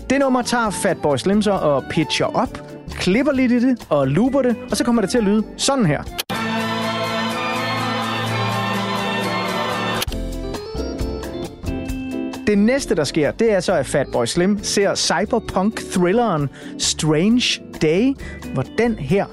Det 0.10 0.20
nummer 0.20 0.42
tager 0.42 0.70
Fatboy 0.70 1.18
Slimser 1.18 1.52
og 1.52 1.84
pitcher 1.90 2.26
op, 2.26 2.62
klipper 2.90 3.32
lidt 3.32 3.52
i 3.52 3.60
det 3.60 3.86
og 3.90 4.08
looper 4.08 4.42
det, 4.42 4.56
og 4.72 4.78
så 4.78 4.84
kommer 4.84 5.02
det 5.02 5.12
til 5.12 5.18
at 5.18 5.24
lyde 5.24 5.44
sådan 5.58 5.86
her. 5.86 6.25
Det 12.48 12.58
næste, 12.58 12.96
der 12.96 13.04
sker, 13.04 13.32
det 13.32 13.52
er 13.52 13.60
så, 13.60 13.74
at 13.74 13.86
Fatboy 13.86 14.26
Slim 14.26 14.64
ser 14.64 14.96
cyberpunk-thrilleren 14.96 16.50
Strange 16.80 17.62
Day, 17.82 18.16
hvor 18.54 18.64
den 18.78 18.96
her 18.96 19.26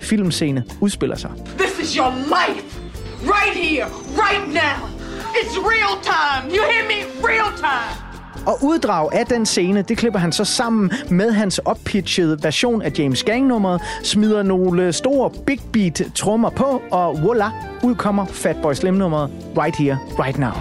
filmscene 0.00 0.64
udspiller 0.80 1.16
sig. 1.16 1.30
This 1.58 1.88
is 1.88 1.94
your 1.94 2.12
life. 2.14 2.80
Right 3.22 3.56
here, 3.56 3.86
right 4.16 4.48
now. 4.48 4.88
It's 5.34 5.58
real 5.58 6.02
time. 6.02 6.50
You 6.56 6.62
hear 6.62 6.84
me? 6.86 7.28
Real 7.28 7.56
time. 7.56 8.10
Og 8.46 8.58
uddrag 8.62 9.08
af 9.12 9.26
den 9.26 9.46
scene, 9.46 9.82
det 9.82 9.98
klipper 9.98 10.18
han 10.18 10.32
så 10.32 10.44
sammen 10.44 10.92
med 11.10 11.32
hans 11.32 11.58
oppitchede 11.58 12.38
version 12.42 12.82
af 12.82 12.92
James 12.98 13.22
Gang-nummeret, 13.22 13.82
smider 14.02 14.42
nogle 14.42 14.92
store 14.92 15.30
big 15.46 15.60
beat 15.72 16.02
trommer 16.14 16.50
på, 16.50 16.82
og 16.90 17.22
voila, 17.22 17.50
udkommer 17.82 18.26
Fatboy 18.26 18.72
Slim-nummeret 18.72 19.30
Right 19.58 19.76
Here, 19.76 19.98
Right 20.18 20.38
Now. 20.38 20.52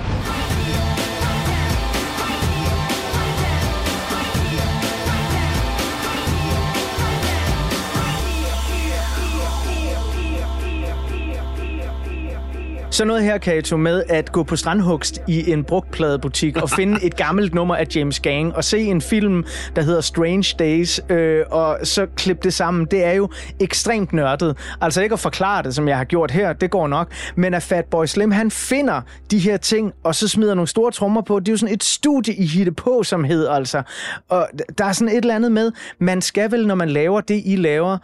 Så 13.00 13.06
noget 13.06 13.24
her, 13.24 13.38
Kato, 13.38 13.78
med 13.78 14.04
at 14.10 14.32
gå 14.32 14.44
på 14.44 14.56
strandhugst 14.56 15.22
i 15.28 15.52
en 15.52 15.64
brugtpladebutik 15.64 16.58
og 16.58 16.70
finde 16.70 17.06
et 17.06 17.16
gammelt 17.16 17.54
nummer 17.54 17.76
af 17.76 17.86
James 17.96 18.20
Gang 18.20 18.56
og 18.56 18.64
se 18.64 18.80
en 18.80 19.02
film, 19.02 19.46
der 19.76 19.82
hedder 19.82 20.02
Strange 20.02 20.56
Days, 20.60 21.02
øh, 21.10 21.46
og 21.52 21.80
så 21.84 22.08
klippe 22.16 22.44
det 22.44 22.54
sammen, 22.54 22.86
det 22.86 23.04
er 23.04 23.12
jo 23.12 23.30
ekstremt 23.60 24.14
nørdet. 24.14 24.58
Altså 24.82 25.02
ikke 25.02 25.14
at 25.14 25.20
forklare 25.20 25.64
det, 25.64 25.76
som 25.76 25.88
jeg 25.88 25.98
har 25.98 26.04
gjort 26.04 26.32
her, 26.32 26.54
det 26.54 26.72
går 26.72 26.88
nok, 26.88 27.12
men 27.36 27.54
at 27.54 27.64
Fatboy 27.64 28.06
Slim, 28.06 28.32
han 28.32 28.52
finder 28.52 29.02
de 29.32 29.40
her 29.40 29.58
ting, 29.58 29.94
og 30.04 30.16
så 30.16 30.28
smider 30.28 30.54
nogle 30.54 30.68
store 30.68 30.92
trommer 30.92 31.22
på. 31.22 31.40
Det 31.40 31.48
er 31.48 31.54
jo 31.54 31.58
sådan 31.58 31.76
et 31.76 31.84
studie 31.84 32.36
i 32.36 32.46
hitte 32.46 32.72
på, 32.72 33.04
som 33.04 33.24
hedder 33.24 33.52
altså. 33.52 33.82
Og 34.30 34.48
der 34.78 34.86
er 34.86 34.94
sådan 34.94 35.10
et 35.10 35.22
eller 35.22 35.36
andet 35.36 35.52
med, 35.52 35.72
man 36.00 36.22
skal 36.22 36.52
vel, 36.52 36.68
når 36.68 36.76
man 36.76 36.90
laver 36.90 37.22
det, 37.22 37.42
I 37.46 37.56
laver, 37.56 37.98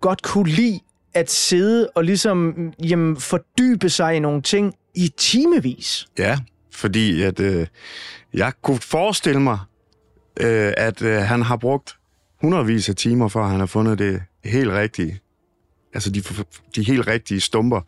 godt 0.00 0.22
kunne 0.22 0.48
lide 0.48 0.80
at 1.18 1.30
sidde 1.30 1.88
og 1.94 2.04
ligesom 2.04 2.54
jamen, 2.84 3.16
fordybe 3.16 3.88
sig 3.90 4.16
i 4.16 4.18
nogle 4.18 4.42
ting 4.42 4.74
i 4.94 5.08
timevis. 5.16 6.06
Ja, 6.18 6.38
fordi 6.72 7.22
at 7.22 7.40
øh, 7.40 7.66
jeg 8.34 8.52
kunne 8.62 8.78
forestille 8.78 9.40
mig, 9.40 9.58
øh, 10.40 10.72
at 10.76 11.02
øh, 11.02 11.16
han 11.16 11.42
har 11.42 11.56
brugt 11.56 11.96
hundredvis 12.40 12.88
af 12.88 12.96
timer, 12.96 13.28
før 13.28 13.46
han 13.46 13.60
har 13.60 13.66
fundet 13.66 13.98
det 13.98 14.22
helt 14.44 14.70
rigtige. 14.70 15.20
Altså 15.94 16.10
de, 16.10 16.22
de 16.76 16.82
helt 16.82 17.06
rigtige 17.06 17.40
stumper 17.40 17.80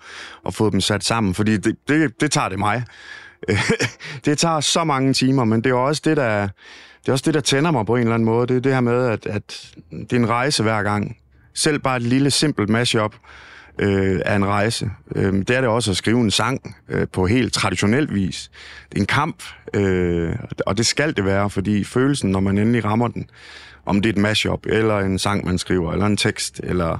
og 0.42 0.54
fået 0.54 0.72
dem 0.72 0.80
sat 0.80 1.04
sammen, 1.04 1.34
fordi 1.34 1.56
det, 1.56 1.76
det, 1.88 2.20
det 2.20 2.30
tager 2.30 2.48
det 2.48 2.58
mig. 2.58 2.84
det 4.24 4.38
tager 4.38 4.60
så 4.60 4.84
mange 4.84 5.12
timer, 5.12 5.44
men 5.44 5.64
det 5.64 5.70
er 5.70 5.74
også 5.74 6.02
det, 6.04 6.16
der, 6.16 6.48
det 7.00 7.08
er 7.08 7.12
også 7.12 7.24
det, 7.26 7.34
der 7.34 7.40
tænder 7.40 7.70
mig 7.70 7.86
på 7.86 7.96
en 7.96 8.00
eller 8.00 8.14
anden 8.14 8.26
måde. 8.26 8.46
Det 8.46 8.56
er 8.56 8.60
det 8.60 8.72
her 8.72 8.80
med, 8.80 9.06
at, 9.06 9.26
at 9.26 9.74
det 9.90 10.12
er 10.12 10.16
en 10.16 10.28
rejse 10.28 10.62
hver 10.62 10.82
gang. 10.82 11.16
Selv 11.54 11.78
bare 11.78 11.96
et 11.96 12.02
lille 12.02 12.30
simpelt 12.30 12.68
mashup 12.68 13.14
øh, 13.78 14.20
er 14.24 14.36
en 14.36 14.46
rejse. 14.46 14.90
Øh, 15.14 15.32
det 15.32 15.50
er 15.50 15.60
det 15.60 15.70
også 15.70 15.90
at 15.90 15.96
skrive 15.96 16.20
en 16.20 16.30
sang 16.30 16.76
øh, 16.88 17.06
på 17.12 17.26
helt 17.26 17.52
traditionel 17.52 18.14
vis. 18.14 18.50
Det 18.90 18.96
er 18.96 19.00
en 19.00 19.06
kamp, 19.06 19.42
øh, 19.74 20.36
og 20.66 20.78
det 20.78 20.86
skal 20.86 21.16
det 21.16 21.24
være, 21.24 21.50
fordi 21.50 21.84
følelsen, 21.84 22.30
når 22.30 22.40
man 22.40 22.58
endelig 22.58 22.84
rammer 22.84 23.08
den, 23.08 23.30
om 23.86 24.02
det 24.02 24.08
er 24.08 24.12
et 24.12 24.18
mashup, 24.18 24.66
eller 24.66 24.98
en 24.98 25.18
sang, 25.18 25.46
man 25.46 25.58
skriver, 25.58 25.92
eller 25.92 26.06
en 26.06 26.16
tekst, 26.16 26.60
eller 26.64 26.98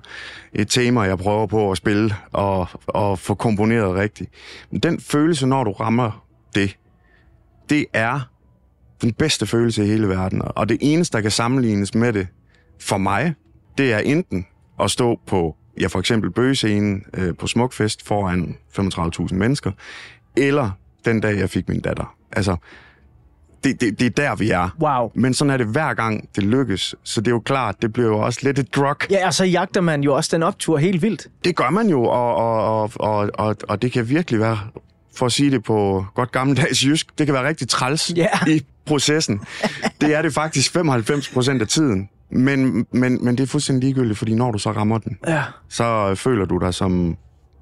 et 0.52 0.68
tema, 0.68 1.00
jeg 1.00 1.18
prøver 1.18 1.46
på 1.46 1.70
at 1.70 1.76
spille 1.76 2.14
og, 2.32 2.68
og 2.86 3.18
få 3.18 3.34
komponeret 3.34 3.94
rigtigt. 3.94 4.30
Men 4.70 4.80
den 4.80 5.00
følelse, 5.00 5.46
når 5.46 5.64
du 5.64 5.72
rammer 5.72 6.24
det, 6.54 6.76
det 7.70 7.86
er 7.92 8.20
den 9.02 9.12
bedste 9.12 9.46
følelse 9.46 9.84
i 9.84 9.86
hele 9.86 10.08
verden. 10.08 10.42
Og 10.44 10.68
det 10.68 10.78
eneste, 10.80 11.16
der 11.16 11.22
kan 11.22 11.30
sammenlignes 11.30 11.94
med 11.94 12.12
det 12.12 12.26
for 12.80 12.98
mig, 12.98 13.34
det 13.80 13.92
er 13.92 13.98
enten 13.98 14.46
at 14.82 14.90
stå 14.90 15.20
på, 15.26 15.56
ja 15.80 15.86
for 15.86 15.98
eksempel 15.98 16.30
bøgescenen 16.30 17.04
øh, 17.14 17.34
på 17.36 17.46
Smukfest 17.46 18.06
foran 18.06 18.56
35.000 18.78 19.34
mennesker, 19.34 19.72
eller 20.36 20.70
den 21.04 21.20
dag, 21.20 21.38
jeg 21.38 21.50
fik 21.50 21.68
min 21.68 21.80
datter. 21.80 22.14
Altså, 22.32 22.56
det, 23.64 23.80
det, 23.80 23.98
det 24.00 24.06
er 24.06 24.10
der, 24.10 24.34
vi 24.36 24.50
er. 24.50 24.68
Wow. 24.80 25.10
Men 25.14 25.34
sådan 25.34 25.50
er 25.50 25.56
det 25.56 25.66
hver 25.66 25.94
gang, 25.94 26.28
det 26.36 26.44
lykkes. 26.44 26.94
Så 27.04 27.20
det 27.20 27.26
er 27.26 27.30
jo 27.30 27.40
klart, 27.40 27.82
det 27.82 27.92
bliver 27.92 28.08
jo 28.08 28.18
også 28.18 28.40
lidt 28.42 28.58
et 28.58 28.74
drug. 28.74 28.96
Ja, 29.10 29.26
og 29.26 29.34
så 29.34 29.44
jagter 29.44 29.80
man 29.80 30.02
jo 30.02 30.14
også 30.16 30.30
den 30.36 30.42
optur 30.42 30.78
helt 30.78 31.02
vildt. 31.02 31.26
Det 31.44 31.56
gør 31.56 31.70
man 31.70 31.88
jo, 31.88 32.02
og, 32.02 32.34
og, 32.36 32.82
og, 32.82 32.90
og, 32.96 33.30
og, 33.34 33.56
og 33.68 33.82
det 33.82 33.92
kan 33.92 34.08
virkelig 34.08 34.40
være, 34.40 34.58
for 35.16 35.26
at 35.26 35.32
sige 35.32 35.50
det 35.50 35.62
på 35.64 36.04
godt 36.14 36.32
gammeldags 36.32 36.84
jysk, 36.84 37.18
det 37.18 37.26
kan 37.26 37.34
være 37.34 37.48
rigtig 37.48 37.68
træls 37.68 38.12
Ja. 38.16 38.28
i 38.48 38.62
processen. 38.86 39.40
Det 40.00 40.14
er 40.14 40.22
det 40.22 40.34
faktisk 40.34 40.72
95 40.72 41.28
procent 41.28 41.62
af 41.62 41.68
tiden. 41.68 42.08
Men, 42.32 42.86
men, 42.92 43.24
men 43.24 43.36
det 43.38 43.42
er 43.42 43.46
fuldstændig 43.46 43.84
ligegyldigt, 43.84 44.18
fordi 44.18 44.34
når 44.34 44.50
du 44.52 44.58
så 44.58 44.72
rammer 44.72 44.98
den, 44.98 45.18
Ja. 45.26 45.42
så 45.68 46.14
føler 46.14 46.44
du 46.44 46.58
dig 46.58 46.74
som 46.74 47.16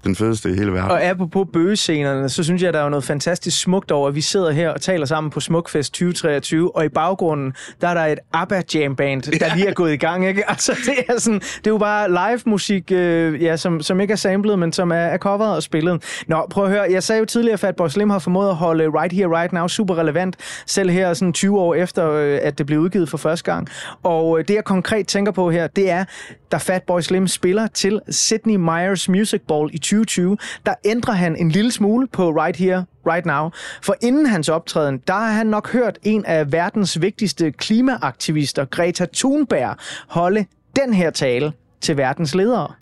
den 0.04 0.16
fedeste 0.16 0.50
i 0.50 0.54
hele 0.54 0.72
verden. 0.72 0.90
Og 0.90 1.02
apropos 1.02 1.46
bøgescenerne, 1.52 2.28
så 2.28 2.44
synes 2.44 2.62
jeg, 2.62 2.72
der 2.72 2.80
er 2.80 2.88
noget 2.88 3.04
fantastisk 3.04 3.61
smukt 3.61 3.90
over, 3.90 4.08
at 4.08 4.14
vi 4.14 4.20
sidder 4.20 4.50
her 4.50 4.70
og 4.70 4.80
taler 4.80 5.06
sammen 5.06 5.30
på 5.30 5.40
Smukfest 5.40 5.92
2023, 5.92 6.76
og 6.76 6.84
i 6.84 6.88
baggrunden, 6.88 7.52
der 7.80 7.88
er 7.88 7.94
der 7.94 8.00
et 8.00 8.18
ABBA 8.32 8.62
Jam 8.74 8.96
Band, 8.96 9.22
der 9.22 9.54
lige 9.54 9.68
er 9.68 9.72
gået 9.72 9.92
i 9.92 9.96
gang, 9.96 10.26
ikke? 10.26 10.44
Altså, 10.58 10.72
det 10.87 10.94
er, 11.08 11.20
sådan, 11.20 11.40
det 11.40 11.66
er 11.66 11.70
jo 11.70 11.78
bare 11.78 12.08
live 12.08 12.40
musik, 12.46 12.92
øh, 12.92 13.42
ja, 13.42 13.56
som, 13.56 13.80
som 13.80 14.00
ikke 14.00 14.12
er 14.12 14.16
samlet, 14.16 14.58
men 14.58 14.72
som 14.72 14.90
er, 14.90 14.96
er 14.96 15.18
coveret 15.18 15.56
og 15.56 15.62
spillet. 15.62 16.22
Nå, 16.28 16.46
prøv 16.50 16.64
at 16.64 16.70
høre, 16.70 16.87
jeg 16.90 17.02
sagde 17.02 17.18
jo 17.18 17.24
tidligere, 17.24 17.52
at 17.52 17.61
Fatboy 17.61 17.88
Slim 17.88 18.11
har 18.11 18.18
formået 18.18 18.48
at 18.48 18.56
holde 18.56 18.88
Right 18.88 19.12
Here, 19.12 19.38
Right 19.40 19.52
Now 19.52 19.68
super 19.68 19.98
relevant, 19.98 20.37
selv 20.66 20.90
her 20.90 21.14
sådan 21.14 21.32
20 21.32 21.61
år 21.61 21.74
efter, 21.74 22.11
øh, 22.11 22.38
at 22.42 22.58
det 22.58 22.66
blev 22.66 22.80
udgivet 22.80 23.08
for 23.08 23.18
første 23.18 23.52
gang. 23.52 23.68
Og 24.02 24.38
øh, 24.38 24.44
det, 24.48 24.54
jeg 24.54 24.64
konkret 24.64 25.06
tænker 25.06 25.32
på 25.32 25.50
her, 25.50 25.66
det 25.66 25.90
er, 25.90 26.04
da 26.52 26.56
Fatboy 26.56 27.00
Slim 27.00 27.26
spiller 27.26 27.66
til 27.66 28.00
Sydney 28.11 28.56
Myers 28.56 29.08
Music 29.08 29.40
Ball 29.48 29.70
i 29.72 29.78
2020, 29.90 30.37
der 30.66 30.74
ændrer 30.85 31.14
han 31.14 31.37
en 31.37 31.51
lille 31.51 31.72
smule 31.72 32.07
på 32.07 32.31
Right 32.31 32.57
Here, 32.57 32.85
Right 33.07 33.27
Now. 33.27 33.51
For 33.83 33.94
inden 34.01 34.27
hans 34.27 34.48
optræden, 34.48 34.98
der 35.07 35.14
har 35.14 35.33
han 35.33 35.46
nok 35.46 35.72
hørt 35.72 35.98
en 36.03 36.24
af 36.24 36.53
verdens 36.53 37.01
vigtigste 37.01 37.53
klimaaktivister, 37.53 38.64
Greta 38.64 39.07
Thunberg, 39.14 39.77
holde 40.09 40.46
den 40.77 40.94
her 40.94 41.11
tale 41.11 41.53
til 41.81 41.96
verdens 41.96 42.35
ledere. 42.35 42.72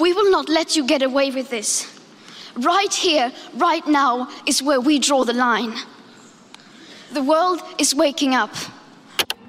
We 0.00 0.08
will 0.08 0.30
not 0.32 0.48
let 0.48 0.74
you 0.74 0.88
get 0.88 1.02
away 1.02 1.34
with 1.34 1.48
this. 1.50 1.88
Right 2.56 2.94
here, 2.94 3.30
right 3.54 3.86
now, 3.86 4.26
is 4.46 4.62
where 4.62 4.80
we 4.80 4.98
draw 4.98 5.24
the 5.24 5.32
line. 5.32 5.72
The 7.14 7.22
world 7.22 7.60
is 7.80 7.94
waking 7.96 8.34
up. 8.42 8.73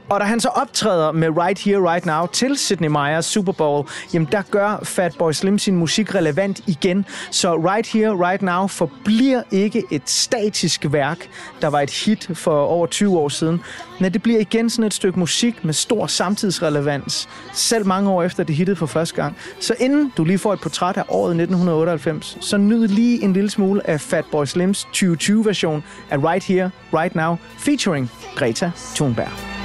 Og 0.10 0.20
da 0.20 0.26
han 0.26 0.40
så 0.40 0.50
optræder 0.50 1.12
med 1.12 1.30
Right 1.38 1.60
Here, 1.60 1.94
Right 1.94 2.06
Now 2.06 2.26
til 2.26 2.58
Sydney 2.58 2.88
Meyers 2.88 3.26
Super 3.26 3.52
Bowl, 3.52 3.88
jamen 4.14 4.28
der 4.32 4.42
gør 4.52 4.80
Fatboy 4.84 5.32
Slim 5.32 5.60
sin 5.60 5.76
musik 5.76 6.16
relevant 6.16 6.62
igen. 6.68 7.06
Så 7.32 7.56
Right 7.56 7.88
Here, 7.88 8.28
Right 8.30 8.42
Now 8.42 8.68
forbliver 8.68 9.44
ikke 9.52 9.84
et 9.92 10.10
statisk 10.10 10.86
værk, 10.90 11.30
der 11.62 11.68
var 11.68 11.82
et 11.82 11.92
hit 11.92 12.30
for 12.34 12.66
over 12.66 12.88
20 12.88 13.20
år 13.20 13.30
siden. 13.30 13.62
Men 14.00 14.14
det 14.14 14.24
bliver 14.24 14.40
igen 14.40 14.70
sådan 14.70 14.86
et 14.86 14.94
stykke 14.94 15.20
musik 15.20 15.66
med 15.66 15.74
stor 15.74 16.08
samtidsrelevans, 16.08 17.30
selv 17.54 17.86
mange 17.86 18.10
år 18.10 18.24
efter 18.24 18.44
det 18.44 18.56
hittede 18.56 18.76
for 18.76 18.86
første 18.86 19.16
gang. 19.16 19.38
Så 19.60 19.76
inden 19.80 20.14
du 20.18 20.24
lige 20.24 20.38
får 20.38 20.54
et 20.54 20.62
portræt 20.62 20.98
af 20.98 21.04
året 21.08 21.32
1998, 21.32 22.38
så 22.42 22.58
nyd 22.58 22.88
lige 22.88 23.24
en 23.24 23.34
lille 23.34 23.50
smule 23.50 23.90
af 23.90 24.02
Fatboy 24.02 24.46
Slims 24.46 24.88
2020-version 24.96 25.84
af 26.10 26.18
Right 26.18 26.44
Here, 26.44 26.72
Right 26.94 27.16
Now, 27.16 27.36
featuring 27.58 28.12
Greta 28.36 28.72
Thunberg. 28.96 29.65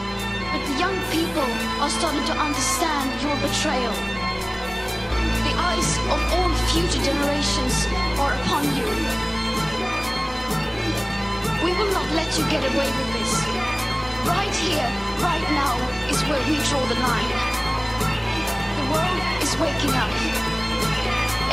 But 0.52 0.66
the 0.66 0.76
young 0.82 0.98
people 1.14 1.46
are 1.78 1.90
starting 1.90 2.24
to 2.26 2.34
understand 2.34 3.06
your 3.22 3.36
betrayal. 3.38 3.94
The 5.46 5.54
eyes 5.54 5.90
of 6.10 6.18
all 6.34 6.50
future 6.74 7.02
generations 7.06 7.86
are 8.18 8.34
upon 8.34 8.66
you. 8.74 8.88
We 11.62 11.70
will 11.78 11.92
not 11.94 12.08
let 12.18 12.34
you 12.36 12.42
get 12.50 12.66
away 12.66 12.90
with 12.90 13.10
this. 13.14 13.32
Right 14.26 14.56
here, 14.66 14.90
right 15.22 15.46
now, 15.54 15.78
is 16.10 16.20
where 16.26 16.42
we 16.50 16.58
draw 16.66 16.84
the 16.90 16.98
line. 16.98 17.30
The 18.74 18.86
world 18.90 19.22
is 19.46 19.54
waking 19.54 19.94
up. 19.94 20.14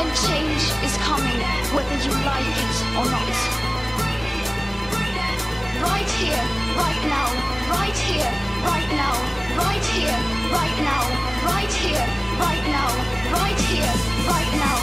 And 0.02 0.10
change 0.26 0.64
is 0.82 0.96
coming, 1.06 1.38
whether 1.70 1.98
you 2.02 2.12
like 2.26 2.50
it 2.66 2.76
or 2.98 3.06
not. 3.14 3.77
Right 5.80 6.10
here, 6.18 6.44
right 6.76 7.02
now, 7.06 7.28
right 7.70 7.96
here, 7.96 8.30
right 8.66 8.88
now, 8.90 9.14
right 9.56 9.84
here, 9.94 10.18
right 10.50 10.76
now, 10.82 11.02
right 11.46 11.72
here, 11.82 12.06
right 12.38 12.64
now, 12.66 12.90
right 13.32 13.60
here, 13.60 13.94
right 14.26 14.52
now, 14.58 14.77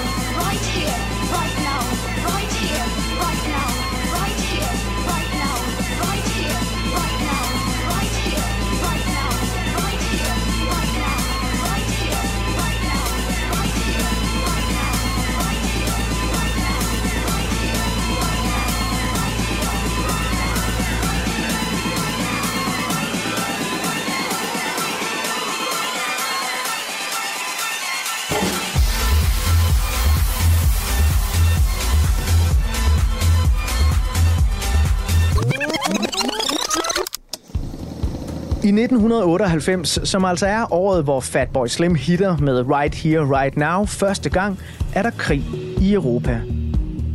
1998, 38.77 39.99
som 40.03 40.25
altså 40.25 40.45
er 40.45 40.73
året, 40.73 41.03
hvor 41.03 41.19
Fatboy 41.19 41.67
Slim 41.67 41.95
hitter 41.95 42.38
med 42.38 42.69
Right 42.69 42.95
Here, 42.95 43.39
Right 43.39 43.57
Now 43.57 43.85
første 43.85 44.29
gang, 44.29 44.59
er 44.95 45.01
der 45.01 45.09
krig 45.09 45.43
i 45.81 45.93
Europa. 45.93 46.41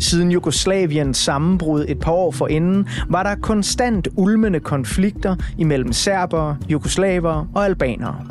Siden 0.00 0.30
Jugoslaviens 0.30 1.18
sammenbrud 1.18 1.84
et 1.88 2.00
par 2.00 2.12
år 2.12 2.30
forinden, 2.30 2.88
var 3.08 3.22
der 3.22 3.34
konstant 3.34 4.08
ulmende 4.16 4.60
konflikter 4.60 5.36
imellem 5.58 5.92
serbere, 5.92 6.56
jugoslavere 6.68 7.46
og 7.54 7.64
albanere. 7.64 8.26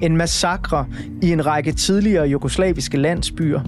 En 0.00 0.16
massakre 0.16 0.86
i 1.22 1.32
en 1.32 1.46
række 1.46 1.72
tidligere 1.72 2.26
jugoslaviske 2.26 2.96
landsbyer 2.96 3.60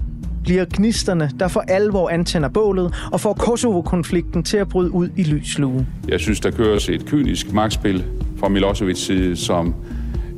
bliver 0.43 0.65
gnisterne, 0.73 1.31
der 1.39 1.47
for 1.47 1.63
alvor 1.67 2.09
antænder 2.09 2.49
bålet 2.49 2.93
og 3.11 3.21
får 3.21 3.33
Kosovo-konflikten 3.33 4.43
til 4.43 4.57
at 4.57 4.69
bryde 4.69 4.91
ud 4.91 5.09
i 5.17 5.23
lys 5.23 5.59
lue. 5.59 5.87
Jeg 6.07 6.19
synes, 6.19 6.39
der 6.39 6.51
køres 6.51 6.89
et 6.89 7.05
kynisk 7.05 7.53
magtspil 7.53 8.05
fra 8.43 8.49
Milosevic 8.49 8.97
side, 8.97 9.35
som 9.35 9.75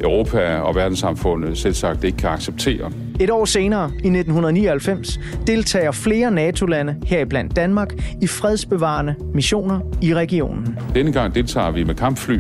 Europa 0.02 0.58
og 0.60 0.76
verdenssamfundet 0.76 1.58
selv 1.58 1.74
sagt 1.74 2.04
ikke 2.04 2.18
kan 2.18 2.30
acceptere. 2.30 2.92
Et 3.20 3.30
år 3.30 3.46
senere, 3.46 3.86
i 3.86 4.08
1999, 4.08 5.20
deltager 5.48 5.92
flere 5.92 6.32
NATO-lande, 6.32 6.96
heriblandt 7.06 7.56
Danmark, 7.56 7.94
i 8.22 8.28
fredsbevarende 8.28 9.16
missioner 9.34 9.80
i 10.02 10.16
regionen. 10.16 10.78
Denne 10.96 11.12
gang 11.12 11.36
deltager 11.36 11.72
vi 11.72 11.84
med 11.84 11.96
kampfly, 11.96 12.40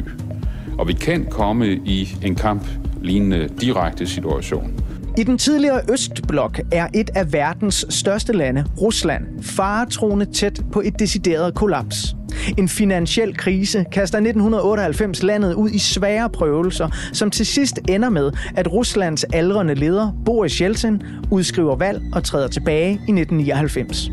og 0.78 0.88
vi 0.88 0.93
kan 0.93 1.25
komme 1.32 1.67
i 1.86 2.17
en 2.23 2.36
kamp-lignende 2.36 3.49
direkte 3.62 4.08
situation. 4.08 4.73
I 5.17 5.23
den 5.23 5.38
tidligere 5.38 5.82
Østblok 5.91 6.60
er 6.71 6.88
et 6.93 7.10
af 7.15 7.34
verdens 7.34 7.86
største 7.89 8.34
lande, 8.34 8.65
Rusland, 8.82 9.23
faretroende 9.41 10.25
tæt 10.25 10.62
på 10.71 10.82
et 10.86 10.99
decideret 10.99 11.56
kollaps. 11.56 12.15
En 12.58 12.69
finansiel 12.69 13.38
krise 13.38 13.86
kaster 13.91 14.17
1998 14.17 15.24
landet 15.24 15.54
ud 15.54 15.69
i 15.69 15.80
svære 15.80 16.30
prøvelser, 16.30 16.89
som 17.13 17.32
til 17.32 17.45
sidst 17.45 17.80
ender 17.89 18.10
med, 18.10 18.32
at 18.56 18.71
Ruslands 18.71 19.24
aldrende 19.24 19.76
leder, 19.76 20.12
Boris 20.26 20.58
Yeltsin, 20.58 21.04
udskriver 21.32 21.76
valg 21.76 22.02
og 22.13 22.24
træder 22.24 22.48
tilbage 22.48 22.89
i 22.89 22.93
1999. 22.93 24.12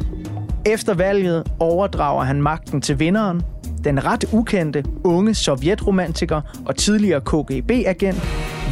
Efter 0.66 0.94
valget 0.94 1.42
overdrager 1.58 2.24
han 2.24 2.42
magten 2.42 2.80
til 2.80 2.98
vinderen, 2.98 3.42
den 3.84 4.04
ret 4.04 4.24
ukendte 4.32 4.84
unge 5.04 5.34
sovjetromantiker 5.34 6.40
og 6.66 6.76
tidligere 6.76 7.20
KGB-agent 7.20 8.22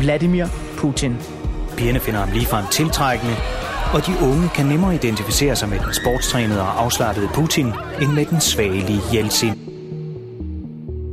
Vladimir 0.00 0.46
Putin. 0.76 1.16
Pigerne 1.76 2.00
finder 2.00 2.20
ham 2.20 2.28
ligefrem 2.32 2.64
tiltrækkende, 2.70 3.34
og 3.94 4.06
de 4.06 4.12
unge 4.22 4.48
kan 4.54 4.66
nemmere 4.66 4.94
identificere 4.94 5.56
sig 5.56 5.68
med 5.68 5.78
den 5.78 5.94
sportstrænede 5.94 6.60
og 6.60 6.82
afslappede 6.82 7.28
Putin, 7.34 7.66
end 8.02 8.12
med 8.12 8.24
den 8.24 8.40
svagelige 8.40 9.00
Yeltsin. 9.14 9.54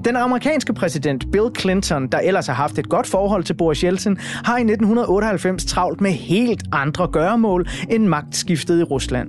Den 0.05 0.15
amerikanske 0.15 0.73
præsident 0.73 1.31
Bill 1.31 1.49
Clinton, 1.59 2.07
der 2.07 2.19
ellers 2.19 2.47
har 2.47 2.53
haft 2.53 2.79
et 2.79 2.89
godt 2.89 3.07
forhold 3.07 3.43
til 3.43 3.53
Boris 3.53 3.79
Yeltsin, 3.79 4.17
har 4.19 4.57
i 4.57 4.61
1998 4.61 5.65
travlt 5.65 6.01
med 6.01 6.11
helt 6.11 6.63
andre 6.71 7.07
gøremål 7.07 7.67
end 7.89 8.05
magtskiftet 8.05 8.79
i 8.79 8.83
Rusland. 8.83 9.27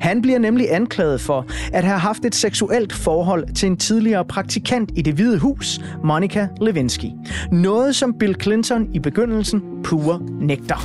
Han 0.00 0.22
bliver 0.22 0.38
nemlig 0.38 0.74
anklaget 0.74 1.20
for 1.20 1.46
at 1.72 1.84
have 1.84 1.98
haft 1.98 2.24
et 2.24 2.34
seksuelt 2.34 2.92
forhold 2.92 3.54
til 3.54 3.66
en 3.66 3.76
tidligere 3.76 4.24
praktikant 4.24 4.90
i 4.96 5.02
det 5.02 5.14
hvide 5.14 5.38
hus, 5.38 5.80
Monica 6.04 6.48
Lewinsky. 6.60 7.08
Noget, 7.52 7.96
som 7.96 8.14
Bill 8.18 8.36
Clinton 8.42 8.88
i 8.94 8.98
begyndelsen 8.98 9.62
pure 9.84 10.20
nægter. 10.40 10.76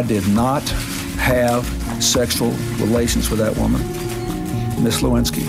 I 0.00 0.08
did 0.08 0.34
not 0.36 1.01
have 1.22 1.64
sexual 2.00 2.50
relations 2.80 3.30
with 3.30 3.40
that 3.40 3.56
woman, 3.56 3.80
Miss 4.84 5.02
Lewinsky. 5.02 5.46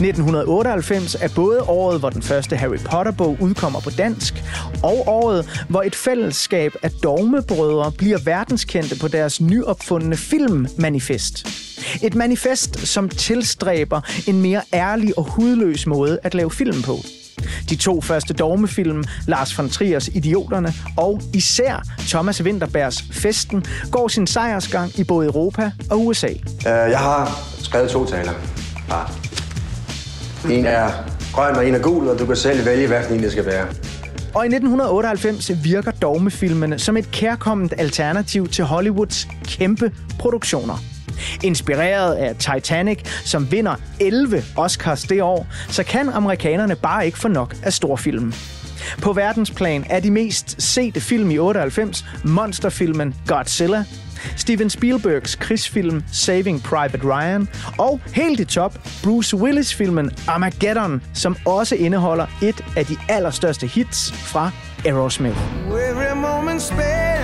1998 0.00 1.14
er 1.14 1.28
både 1.34 1.62
året, 1.62 1.98
hvor 1.98 2.10
den 2.10 2.22
første 2.22 2.56
Harry 2.56 2.78
Potter-bog 2.78 3.36
udkommer 3.40 3.80
på 3.80 3.90
dansk, 3.90 4.44
og 4.82 5.08
året, 5.08 5.64
hvor 5.68 5.82
et 5.82 5.94
fællesskab 5.94 6.72
af 6.82 6.90
dogmebrødre 6.90 7.92
bliver 7.92 8.18
verdenskendte 8.24 8.98
på 8.98 9.08
deres 9.08 9.40
nyopfundne 9.40 10.16
filmmanifest. 10.16 11.46
Et 12.02 12.14
manifest, 12.14 12.86
som 12.86 13.08
tilstræber 13.08 14.00
en 14.26 14.42
mere 14.42 14.62
ærlig 14.74 15.18
og 15.18 15.24
hudløs 15.24 15.86
måde 15.86 16.18
at 16.22 16.34
lave 16.34 16.50
film 16.50 16.82
på. 16.82 16.96
De 17.70 17.76
to 17.76 18.00
første 18.00 18.34
dogmefilm, 18.34 19.04
Lars 19.26 19.58
von 19.58 19.68
Triers 19.70 20.08
Idioterne 20.08 20.74
og 20.96 21.20
især 21.34 21.82
Thomas 21.98 22.42
Winterbergs 22.42 23.04
Festen, 23.12 23.64
går 23.92 24.08
sin 24.08 24.26
sejrsgang 24.26 24.98
i 24.98 25.04
både 25.04 25.26
Europa 25.26 25.70
og 25.90 26.06
USA. 26.06 26.26
Øh, 26.28 26.36
Jeg 26.64 26.98
har 26.98 27.38
skrevet 27.62 27.90
to 27.90 28.06
taler. 28.06 28.32
Bare. 28.88 29.08
En 30.50 30.64
er 30.64 30.90
grøn, 31.32 31.56
og 31.56 31.68
en 31.68 31.74
er 31.74 31.78
gul, 31.78 32.08
og 32.08 32.18
du 32.18 32.26
kan 32.26 32.36
selv 32.36 32.66
vælge, 32.66 32.86
hvad 32.86 33.02
for 33.04 33.14
en 33.14 33.22
det 33.22 33.32
skal 33.32 33.46
være. 33.46 33.66
Og 34.34 34.44
i 34.44 34.48
1998 34.48 35.64
virker 35.64 35.90
dogmefilmene 35.90 36.78
som 36.78 36.96
et 36.96 37.10
kærkomment 37.10 37.74
alternativ 37.78 38.48
til 38.48 38.64
Hollywoods 38.64 39.28
kæmpe 39.48 39.92
produktioner. 40.18 40.74
Inspireret 41.44 42.14
af 42.14 42.36
Titanic, 42.36 42.98
som 43.24 43.52
vinder 43.52 43.74
11 44.00 44.42
Oscars 44.56 45.02
det 45.02 45.22
år, 45.22 45.46
så 45.68 45.82
kan 45.82 46.08
amerikanerne 46.08 46.76
bare 46.76 47.06
ikke 47.06 47.18
få 47.18 47.28
nok 47.28 47.54
af 47.62 47.72
storfilmen. 47.72 48.34
På 49.02 49.12
verdensplan 49.12 49.84
er 49.90 50.00
de 50.00 50.10
mest 50.10 50.62
sete 50.62 51.00
film 51.00 51.30
i 51.30 51.38
98 51.38 52.04
monsterfilmen 52.24 53.14
Godzilla, 53.26 53.84
Steven 54.36 54.70
Spielbergs 54.70 55.34
krigsfilm 55.34 56.04
Saving 56.12 56.62
Private 56.62 57.04
Ryan 57.04 57.48
og 57.78 58.00
helt 58.14 58.40
i 58.40 58.44
top 58.44 58.78
Bruce 59.04 59.36
Willis-filmen 59.36 60.10
Armageddon, 60.28 61.02
som 61.14 61.36
også 61.44 61.74
indeholder 61.74 62.26
et 62.42 62.64
af 62.76 62.86
de 62.86 62.96
allerstørste 63.08 63.66
hits 63.66 64.12
fra 64.12 64.50
Aerosmith. 64.84 65.38
Every 65.66 66.14
moment 66.14 66.62
spent 66.62 67.15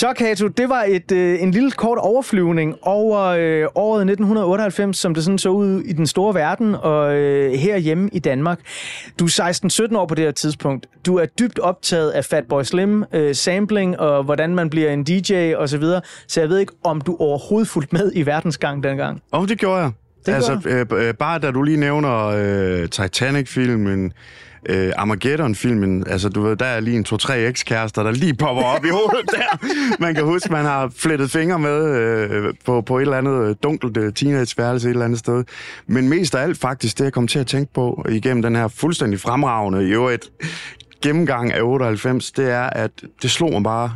Så 0.00 0.12
Kato, 0.12 0.48
det 0.48 0.68
var 0.68 0.84
et, 0.88 1.12
øh, 1.12 1.42
en 1.42 1.50
lille 1.50 1.70
kort 1.70 1.98
overflyvning 1.98 2.76
over 2.82 3.20
øh, 3.20 3.68
året 3.74 4.00
1998, 4.00 4.96
som 4.96 5.14
det 5.14 5.24
sådan 5.24 5.38
så 5.38 5.48
ud 5.48 5.80
i 5.80 5.92
den 5.92 6.06
store 6.06 6.34
verden 6.34 6.74
og 6.74 7.14
øh, 7.14 7.52
herhjemme 7.52 8.10
i 8.12 8.18
Danmark. 8.18 8.60
Du 9.18 9.24
er 9.24 9.88
16-17 9.92 9.96
år 9.96 10.06
på 10.06 10.14
det 10.14 10.24
her 10.24 10.32
tidspunkt. 10.32 10.86
Du 11.06 11.16
er 11.16 11.26
dybt 11.26 11.58
optaget 11.58 12.10
af 12.10 12.24
Fatboy 12.24 12.62
Slim, 12.62 13.04
øh, 13.12 13.34
sampling 13.34 14.00
og 14.00 14.24
hvordan 14.24 14.54
man 14.54 14.70
bliver 14.70 14.90
en 14.90 15.04
DJ 15.04 15.54
og 15.54 15.68
så 15.68 15.78
videre. 15.78 16.00
Så 16.26 16.40
jeg 16.40 16.48
ved 16.48 16.58
ikke, 16.58 16.72
om 16.84 17.00
du 17.00 17.16
overhovedet 17.18 17.68
fulgte 17.68 17.96
med 17.96 18.12
i 18.14 18.26
verdensgang 18.26 18.82
dengang. 18.82 19.22
Og 19.32 19.48
det 19.48 19.58
gjorde 19.58 19.80
jeg. 19.82 19.90
Det 20.26 20.32
altså, 20.32 20.60
øh, 20.66 20.86
øh, 21.08 21.14
bare 21.14 21.38
da 21.38 21.50
du 21.50 21.62
lige 21.62 21.76
nævner 21.76 22.26
øh, 22.26 22.88
Titanic-filmen, 22.88 24.12
øh, 24.68 24.92
Armageddon-filmen, 24.96 26.06
altså 26.06 26.28
du 26.28 26.42
ved, 26.42 26.56
der 26.56 26.64
er 26.64 26.80
lige 26.80 26.96
en 26.96 27.04
to-tre 27.04 27.38
ekskærester, 27.38 28.02
der 28.02 28.10
lige 28.10 28.34
popper 28.34 28.62
op 28.62 28.84
i 28.84 28.88
hovedet 28.88 29.30
der. 29.30 29.66
Man 30.00 30.14
kan 30.14 30.24
huske, 30.24 30.52
man 30.52 30.64
har 30.64 30.92
flettet 30.96 31.30
fingre 31.30 31.58
med 31.58 31.84
øh, 31.84 32.54
på, 32.64 32.80
på 32.80 32.98
et 32.98 33.02
eller 33.02 33.18
andet 33.18 33.48
øh, 33.48 33.56
dunkelt 33.62 33.96
øh, 33.96 34.12
teenageværelse 34.12 34.88
et 34.88 34.90
eller 34.90 35.04
andet 35.04 35.18
sted. 35.18 35.44
Men 35.86 36.08
mest 36.08 36.34
af 36.34 36.42
alt 36.42 36.58
faktisk, 36.58 36.98
det 36.98 37.04
jeg 37.04 37.12
kom 37.12 37.26
til 37.26 37.38
at 37.38 37.46
tænke 37.46 37.72
på 37.72 38.04
igennem 38.08 38.42
den 38.42 38.56
her 38.56 38.68
fuldstændig 38.68 39.20
fremragende, 39.20 39.88
i 39.88 39.90
øvrigt, 39.90 40.30
gennemgang 41.02 41.52
af 41.52 41.62
98, 41.62 42.32
det 42.32 42.50
er, 42.50 42.70
at 42.70 42.90
det 43.22 43.30
slog 43.30 43.52
mig 43.52 43.62
bare, 43.62 43.92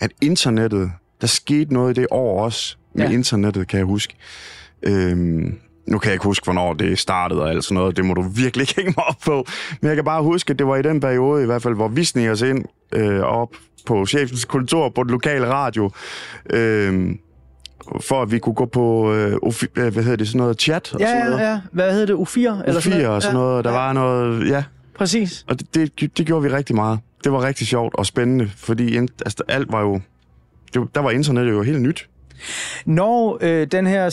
at 0.00 0.10
internettet, 0.20 0.92
der 1.20 1.26
skete 1.26 1.72
noget 1.72 1.98
i 1.98 2.00
det 2.00 2.06
år 2.10 2.44
også 2.44 2.76
med 2.94 3.08
ja. 3.08 3.12
internettet, 3.12 3.68
kan 3.68 3.78
jeg 3.78 3.86
huske. 3.86 4.14
Øhm, 4.82 5.58
nu 5.90 5.98
kan 5.98 6.08
jeg 6.08 6.14
ikke 6.14 6.24
huske, 6.24 6.44
hvornår 6.44 6.72
det 6.74 6.98
startede 6.98 7.42
og 7.42 7.50
alt 7.50 7.64
sådan 7.64 7.74
noget. 7.74 7.96
Det 7.96 8.04
må 8.04 8.14
du 8.14 8.22
virkelig 8.22 8.62
ikke 8.62 8.74
hænge 8.76 8.94
mig 8.96 9.04
op 9.08 9.16
på. 9.24 9.44
Men 9.80 9.88
jeg 9.88 9.96
kan 9.96 10.04
bare 10.04 10.22
huske, 10.22 10.50
at 10.50 10.58
det 10.58 10.66
var 10.66 10.76
i 10.76 10.82
den 10.82 11.00
periode 11.00 11.42
i 11.42 11.46
hvert 11.46 11.62
fald, 11.62 11.74
hvor 11.74 11.88
vi 11.88 12.04
sniger 12.04 12.32
os 12.32 12.42
ind 12.42 12.64
øh, 12.94 13.20
op 13.20 13.48
på 13.86 14.06
chefens 14.06 14.44
kontor 14.44 14.88
på 14.88 15.02
den 15.02 15.10
lokale 15.10 15.46
radio. 15.48 15.90
Øh, 16.50 17.10
for 18.00 18.22
at 18.22 18.32
vi 18.32 18.38
kunne 18.38 18.54
gå 18.54 18.66
på, 18.66 19.12
øh, 19.14 19.32
ofi- 19.44 19.66
øh, 19.76 19.92
hvad 19.92 20.02
hedder 20.02 20.16
det, 20.16 20.26
sådan 20.28 20.38
noget 20.38 20.60
chat 20.60 20.94
og 20.94 21.00
Ja, 21.00 21.06
sådan 21.06 21.24
noget. 21.26 21.38
ja, 21.44 21.50
ja. 21.50 21.60
Hvad 21.72 21.92
hed 21.94 22.06
det? 22.06 22.14
U4? 22.14 22.38
Eller 22.66 22.80
U4 22.80 23.06
og 23.06 23.22
sådan 23.22 23.34
noget. 23.34 23.64
Der 23.64 23.70
ja, 23.70 23.76
var 23.76 23.92
noget, 23.92 24.48
ja. 24.50 24.64
Præcis. 24.98 25.44
Og 25.48 25.60
det, 25.60 25.74
det, 26.00 26.18
det 26.18 26.26
gjorde 26.26 26.42
vi 26.42 26.48
rigtig 26.56 26.76
meget. 26.76 26.98
Det 27.24 27.32
var 27.32 27.42
rigtig 27.42 27.66
sjovt 27.66 27.94
og 27.94 28.06
spændende, 28.06 28.50
fordi 28.56 28.96
altså, 28.96 29.42
alt 29.48 29.72
var 29.72 29.80
jo... 29.80 30.00
Det, 30.74 30.82
der 30.94 31.00
var 31.00 31.10
internettet 31.10 31.52
jo 31.52 31.62
helt 31.62 31.82
nyt. 31.82 32.08
Når 32.86 33.38
øh, 33.40 33.66
den 33.66 33.86
her 33.86 34.10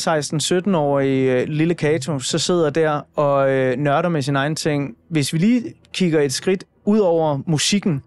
16-17-årige 0.67 1.41
øh, 1.41 1.47
lille 1.47 1.73
Kato 1.73 2.19
så 2.19 2.39
sidder 2.39 2.69
der 2.69 3.01
og 3.15 3.51
øh, 3.51 3.77
nørder 3.77 4.09
med 4.09 4.21
sin 4.21 4.35
egen 4.35 4.55
ting, 4.55 4.95
hvis 5.09 5.33
vi 5.33 5.37
lige 5.37 5.73
kigger 5.93 6.21
et 6.21 6.33
skridt 6.33 6.63
ud 6.85 6.99
over 6.99 7.39
musikken, 7.47 8.01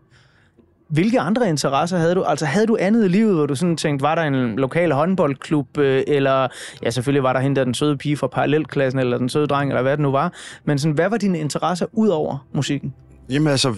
hvilke 0.90 1.20
andre 1.20 1.48
interesser 1.48 1.98
havde 1.98 2.14
du? 2.14 2.22
Altså 2.22 2.46
havde 2.46 2.66
du 2.66 2.76
andet 2.80 3.04
i 3.04 3.08
livet, 3.08 3.34
hvor 3.34 3.46
du 3.46 3.54
sådan 3.54 3.76
tænkte, 3.76 4.02
var 4.02 4.14
der 4.14 4.22
en 4.22 4.56
lokal 4.56 4.92
håndboldklub, 4.92 5.78
øh, 5.78 6.02
eller 6.06 6.48
ja, 6.82 6.90
selvfølgelig 6.90 7.22
var 7.22 7.32
der 7.32 7.40
hende 7.40 7.56
der 7.56 7.64
den 7.64 7.74
søde 7.74 7.96
pige 7.96 8.16
fra 8.16 8.26
parallelklassen, 8.26 9.00
eller 9.00 9.18
den 9.18 9.28
søde 9.28 9.46
dreng, 9.46 9.70
eller 9.70 9.82
hvad 9.82 9.92
det 9.92 10.00
nu 10.00 10.10
var. 10.10 10.32
Men 10.64 10.78
sådan, 10.78 10.94
hvad 10.94 11.08
var 11.08 11.16
dine 11.16 11.38
interesser 11.38 11.86
ud 11.92 12.08
over 12.08 12.46
musikken? 12.52 12.94
Jamen 13.30 13.48
altså, 13.48 13.74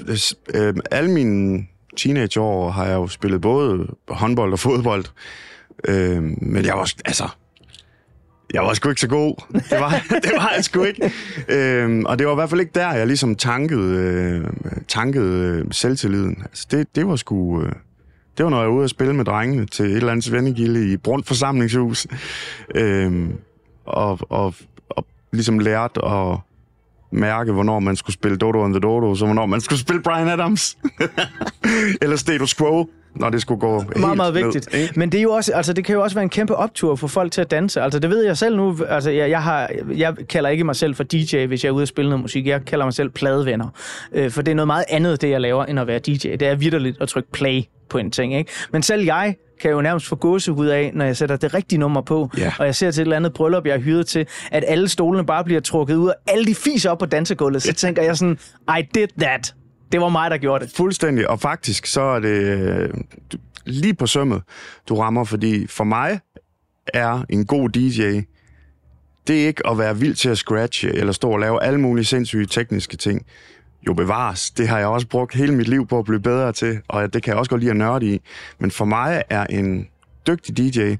øh, 0.55 0.75
alle 0.91 1.11
mine 1.11 1.67
teenageår 1.97 2.71
har 2.71 2.87
jeg 2.87 2.95
jo 2.95 3.07
spillet 3.07 3.41
både 3.41 3.87
håndbold 4.09 4.53
og 4.53 4.59
fodbold. 4.59 5.05
Øh, 5.89 6.23
men 6.23 6.65
jeg 6.65 6.75
var, 6.75 6.93
altså, 7.05 7.29
jeg 8.53 8.63
var 8.63 8.75
sgu 8.75 8.89
ikke 8.89 9.01
så 9.01 9.09
god. 9.09 9.35
Det 9.53 9.81
var, 9.81 9.91
det 10.25 10.33
var 10.37 10.53
jeg 10.57 10.65
sgu 10.65 10.83
ikke. 10.83 11.13
Øh, 11.49 12.03
og 12.07 12.19
det 12.19 12.27
var 12.27 12.33
i 12.33 12.35
hvert 12.35 12.51
fald 12.51 12.61
ikke 12.61 12.73
der, 12.75 12.93
jeg 12.93 13.07
ligesom 13.07 13.35
tankede, 13.35 13.97
øh, 13.97 14.45
tankede 14.89 15.45
øh, 15.45 15.65
selvtilliden. 15.71 16.37
Altså, 16.45 16.67
det, 16.71 16.97
det 16.97 17.07
var 17.07 17.17
sgu... 17.17 17.63
Øh, 17.63 17.73
det 18.39 18.45
var, 18.45 18.51
når 18.51 18.61
jeg 18.61 18.69
var 18.69 18.75
ude 18.75 18.85
at 18.85 18.91
spille 18.91 19.15
med 19.15 19.25
drengene 19.25 19.67
til 19.67 19.85
et 19.85 19.97
eller 19.97 20.13
andet 20.13 20.25
svendegilde 20.25 20.93
i 20.93 20.97
Brundt 20.97 21.27
forsamlingshus. 21.27 22.07
Øh, 22.75 23.29
og, 23.85 24.19
og, 24.31 24.55
og 24.89 25.07
ligesom 25.33 25.59
lærte 25.59 26.05
at 26.05 26.39
mærke, 27.13 27.53
hvornår 27.53 27.81
man 27.81 27.97
skulle 27.97 28.15
spille 28.15 28.37
Dodo 28.37 28.65
and 28.65 28.75
the 28.75 28.81
Dodo, 28.81 29.15
så 29.15 29.25
hvornår 29.25 29.47
man 29.47 29.61
skulle 29.61 29.79
spille 29.79 30.03
Brian 30.03 30.29
Adams. 30.29 30.79
Eller 32.03 32.17
Status 32.17 32.55
Quo. 32.55 32.91
Når 33.15 33.31
det 33.31 33.41
skulle 33.41 33.61
gå 33.61 33.81
helt 33.81 33.97
meget, 33.97 34.17
meget 34.17 34.35
ned, 34.35 34.43
vigtigt. 34.43 34.75
ikke? 34.75 34.93
Men 35.01 35.13
det, 35.13 35.19
er 35.19 35.23
jo 35.23 35.33
også, 35.33 35.53
altså, 35.53 35.73
det 35.73 35.85
kan 35.85 35.95
jo 35.95 36.03
også 36.03 36.15
være 36.17 36.23
en 36.23 36.29
kæmpe 36.29 36.57
optur 36.57 36.97
for 36.97 37.07
folk 37.07 37.33
til 37.33 37.41
at 37.41 37.51
danse. 37.51 37.81
Altså, 37.81 37.99
det 37.99 38.11
ved 38.11 38.25
jeg 38.25 38.39
selv 38.39 38.57
nu. 38.57 38.79
Altså, 38.89 39.11
jeg, 39.11 39.31
jeg, 39.31 39.43
har, 39.43 39.71
jeg 39.97 40.15
kalder 40.29 40.51
ikke 40.51 40.65
mig 40.65 40.77
selv 40.77 40.95
for 40.95 41.05
DJ, 41.05 41.47
hvis 41.47 41.65
jeg 41.65 41.69
er 41.71 41.73
ude 41.75 41.83
og 41.83 41.89
spille 41.89 42.09
noget 42.09 42.23
musik. 42.23 42.47
Jeg 42.47 42.65
kalder 42.65 42.87
mig 42.87 42.95
selv 42.95 43.09
pladevenner. 43.11 43.67
Øh, 44.13 44.31
for 44.31 44.43
det 44.43 44.51
er 44.53 44.57
noget 44.57 44.67
meget 44.67 44.85
andet, 44.89 45.21
det 45.23 45.31
jeg 45.31 45.41
laver, 45.41 45.65
end 45.65 45.81
at 45.81 45.87
være 45.87 45.99
DJ. 45.99 46.15
Det 46.37 46.43
er 46.43 46.55
vidderligt 46.55 46.97
at 47.01 47.09
trykke 47.09 47.33
play 47.33 47.63
på 47.89 47.99
en 47.99 48.11
ting. 48.11 48.35
Ikke? 48.35 48.51
Men 48.73 48.83
selv 48.83 49.05
jeg 49.05 49.35
kan 49.61 49.71
jo 49.71 49.81
nærmest 49.83 50.07
få 50.07 50.17
gåsehud 50.17 50.67
af, 50.67 50.91
når 50.95 51.05
jeg 51.05 51.17
sætter 51.17 51.37
det 51.37 51.55
rigtige 51.55 51.79
nummer 51.79 52.01
på, 52.01 52.31
Ja. 52.39 52.53
og 52.59 52.67
jeg 52.67 52.75
ser 52.75 52.91
til 52.91 53.01
et 53.01 53.05
eller 53.05 53.17
andet 53.17 53.33
bryllup, 53.33 53.67
jeg 53.67 53.75
er 53.75 53.79
hyret 53.81 54.07
til, 54.07 54.27
at 54.51 54.65
alle 54.67 54.89
stolene 54.89 55.27
bare 55.27 55.45
bliver 55.45 55.61
trukket 55.61 55.95
ud, 55.95 56.09
og 56.09 56.15
alle 56.27 56.45
de 56.45 56.55
fiser 56.55 56.91
op 56.91 56.99
på 56.99 57.07
dansegulvet, 57.07 57.63
så 57.63 57.73
tænker 57.73 58.03
jeg 58.03 58.17
sådan, 58.17 58.39
I 58.79 58.83
did 58.95 59.09
that. 59.21 59.55
Det 59.93 60.01
var 60.01 60.09
mig, 60.09 60.31
der 60.31 60.37
gjorde 60.37 60.65
det. 60.65 60.75
Fuldstændig. 60.77 61.31
Og 61.31 61.41
faktisk, 61.41 61.87
så 61.87 62.01
er 62.01 62.21
det 62.21 62.43
øh, 62.43 62.91
lige 63.65 63.95
på 63.95 64.07
sømmet, 64.07 64.43
du 64.89 64.95
rammer, 64.95 65.25
fordi 65.25 65.67
for 65.67 65.85
mig 65.85 66.21
er 66.87 67.25
en 67.29 67.47
god 67.47 67.69
DJ, 67.69 68.21
det 69.27 69.43
er 69.43 69.47
ikke 69.47 69.67
at 69.67 69.79
være 69.79 69.99
vild 69.99 70.15
til 70.15 70.29
at 70.29 70.39
scratche, 70.39 70.95
eller 70.95 71.13
stå 71.13 71.31
og 71.31 71.41
lave 71.41 71.63
alle 71.63 71.81
mulige 71.81 72.05
sindssyge 72.05 72.47
tekniske 72.47 72.97
ting. 72.97 73.27
Jo 73.87 73.95
bevares, 73.95 74.51
det 74.51 74.69
har 74.69 74.79
jeg 74.79 74.87
også 74.87 75.07
brugt 75.07 75.35
hele 75.35 75.55
mit 75.55 75.69
liv 75.69 75.87
på 75.87 75.99
at 75.99 76.05
blive 76.05 76.21
bedre 76.21 76.53
til, 76.53 76.81
og 76.89 77.15
det 77.15 77.23
kan 77.23 77.31
jeg 77.31 77.39
også 77.39 77.51
godt 77.51 77.61
lide 77.61 77.71
at 77.71 77.77
nørde 77.77 78.15
i. 78.15 78.21
Men 78.59 78.71
for 78.71 78.85
mig 78.85 79.23
er 79.31 79.47
en 79.47 79.89
dygtig 80.27 80.57
DJ, 80.57 80.95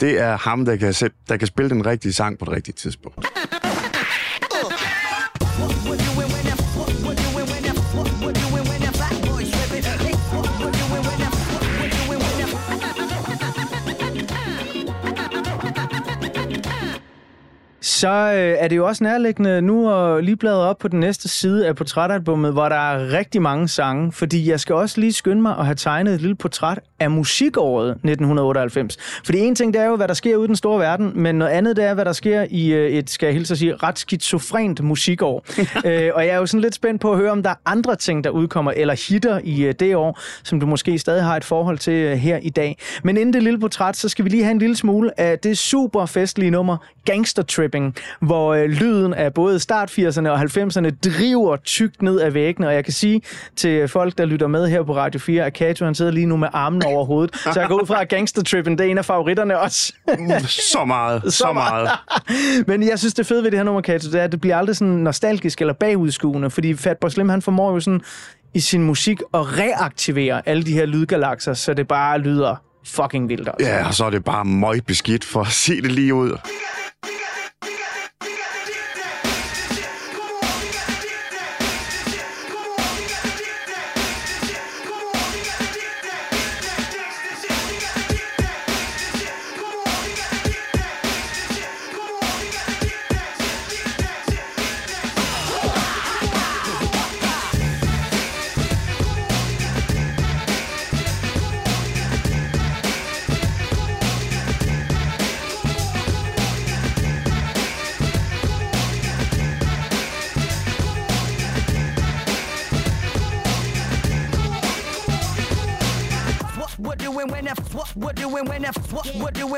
det 0.00 0.20
er 0.20 0.36
ham, 0.36 0.64
der 0.64 0.76
kan, 0.76 0.92
sætte, 0.92 1.16
der 1.28 1.36
kan 1.36 1.46
spille 1.46 1.70
den 1.70 1.86
rigtige 1.86 2.12
sang 2.12 2.38
på 2.38 2.44
det 2.44 2.52
rigtige 2.52 2.74
tidspunkt. 2.74 3.26
Så 18.00 18.08
øh, 18.08 18.56
er 18.58 18.68
det 18.68 18.76
jo 18.76 18.86
også 18.86 19.04
nærliggende 19.04 19.62
nu 19.62 19.90
at 19.90 20.24
lige 20.24 20.36
bladre 20.36 20.60
op 20.60 20.78
på 20.78 20.88
den 20.88 21.00
næste 21.00 21.28
side 21.28 21.66
af 21.66 21.76
portrætalbummet, 21.76 22.52
hvor 22.52 22.68
der 22.68 22.76
er 22.76 23.12
rigtig 23.18 23.42
mange 23.42 23.68
sange, 23.68 24.12
fordi 24.12 24.50
jeg 24.50 24.60
skal 24.60 24.74
også 24.74 25.00
lige 25.00 25.12
skynde 25.12 25.42
mig 25.42 25.58
at 25.58 25.64
have 25.64 25.74
tegnet 25.74 26.14
et 26.14 26.20
lille 26.20 26.34
portræt 26.34 26.80
af 27.00 27.10
musikåret 27.10 27.90
1998. 27.90 28.96
Fordi 29.24 29.38
en 29.38 29.54
ting, 29.54 29.74
det 29.74 29.82
er 29.82 29.86
jo, 29.86 29.96
hvad 29.96 30.08
der 30.08 30.14
sker 30.14 30.36
ude 30.36 30.44
i 30.44 30.48
den 30.48 30.56
store 30.56 30.80
verden, 30.80 31.12
men 31.14 31.34
noget 31.34 31.52
andet, 31.52 31.76
det 31.76 31.84
er, 31.84 31.94
hvad 31.94 32.04
der 32.04 32.12
sker 32.12 32.46
i 32.50 32.72
øh, 32.72 32.90
et, 32.90 33.10
skal 33.10 33.26
jeg 33.26 33.34
hilse 33.34 33.54
at 33.54 33.58
sige, 33.58 33.76
ret 33.76 33.98
skizofrent 33.98 34.80
musikår. 34.84 35.44
øh, 35.86 36.10
og 36.14 36.26
jeg 36.26 36.32
er 36.32 36.36
jo 36.36 36.46
sådan 36.46 36.60
lidt 36.60 36.74
spændt 36.74 37.00
på 37.00 37.12
at 37.12 37.18
høre, 37.18 37.30
om 37.30 37.42
der 37.42 37.50
er 37.50 37.54
andre 37.66 37.96
ting, 37.96 38.24
der 38.24 38.30
udkommer, 38.30 38.72
eller 38.76 39.08
hitter 39.08 39.40
i 39.44 39.62
øh, 39.64 39.74
det 39.80 39.96
år, 39.96 40.20
som 40.42 40.60
du 40.60 40.66
måske 40.66 40.98
stadig 40.98 41.24
har 41.24 41.36
et 41.36 41.44
forhold 41.44 41.78
til 41.78 41.92
øh, 41.94 42.16
her 42.16 42.38
i 42.42 42.50
dag. 42.50 42.78
Men 43.02 43.16
inden 43.16 43.32
det 43.32 43.42
lille 43.42 43.58
portræt, 43.58 43.96
så 43.96 44.08
skal 44.08 44.24
vi 44.24 44.30
lige 44.30 44.42
have 44.42 44.52
en 44.52 44.58
lille 44.58 44.76
smule 44.76 45.20
af 45.20 45.38
det 45.38 45.58
super 45.58 46.06
festlige 46.06 46.50
nummer 46.50 46.76
Gangster 47.04 47.42
Tripping, 47.42 47.89
hvor 48.20 48.54
øh, 48.54 48.64
lyden 48.64 49.14
af 49.14 49.34
både 49.34 49.60
start 49.60 49.90
80'erne 49.90 50.28
og 50.28 50.40
90'erne 50.40 50.90
driver 51.04 51.56
tykt 51.56 52.02
ned 52.02 52.20
ad 52.20 52.30
væggene, 52.30 52.68
og 52.68 52.74
jeg 52.74 52.84
kan 52.84 52.92
sige 52.92 53.22
til 53.56 53.88
folk, 53.88 54.18
der 54.18 54.24
lytter 54.24 54.46
med 54.46 54.68
her 54.68 54.82
på 54.82 54.96
Radio 54.96 55.20
4, 55.20 55.44
at 55.44 55.52
Kato 55.52 55.84
han 55.84 55.94
sidder 55.94 56.12
lige 56.12 56.26
nu 56.26 56.36
med 56.36 56.48
armen 56.52 56.82
over 56.84 57.04
hovedet, 57.04 57.36
så 57.36 57.60
jeg 57.60 57.68
går 57.68 57.80
ud 57.80 57.86
fra, 57.86 58.00
at 58.00 58.08
Gangster 58.08 58.42
Tripping, 58.42 58.78
det 58.78 58.86
er 58.86 58.90
en 58.90 58.98
af 58.98 59.04
favoritterne 59.04 59.58
også. 59.58 59.92
Så 60.48 60.84
meget, 60.84 61.32
så 61.34 61.52
meget. 61.52 61.88
Men 62.66 62.88
jeg 62.88 62.98
synes, 62.98 63.14
det 63.14 63.26
fede 63.26 63.42
ved 63.42 63.50
det 63.50 63.58
her 63.58 63.64
nummer, 63.64 63.80
Kato, 63.80 64.10
det 64.10 64.20
er, 64.20 64.24
at 64.24 64.32
det 64.32 64.40
bliver 64.40 64.56
aldrig 64.56 64.76
sådan 64.76 64.94
nostalgisk 64.94 65.60
eller 65.60 65.74
bagudskuende, 65.74 66.50
fordi 66.50 66.74
Fatboy 66.74 67.08
Slim, 67.08 67.28
han 67.28 67.42
formår 67.42 67.72
jo 67.72 67.80
sådan 67.80 68.00
i 68.54 68.60
sin 68.60 68.82
musik 68.82 69.20
at 69.34 69.58
reaktivere 69.58 70.48
alle 70.48 70.62
de 70.62 70.72
her 70.72 70.86
lydgalakser, 70.86 71.54
så 71.54 71.74
det 71.74 71.88
bare 71.88 72.18
lyder 72.18 72.56
fucking 72.86 73.28
vildt. 73.28 73.48
Altså. 73.48 73.66
Ja, 73.66 73.86
og 73.86 73.94
så 73.94 74.04
er 74.04 74.10
det 74.10 74.24
bare 74.24 74.44
møg 74.44 74.84
beskidt, 74.86 75.24
for 75.24 75.40
at 75.40 75.46
sige 75.46 75.82
det 75.82 75.92
lige 75.92 76.14
ud. 76.14 76.38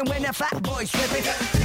when 0.04 0.24
a 0.24 0.32
fat 0.32 0.62
boy 0.62 0.84
slip 0.84 1.20
it. 1.20 1.61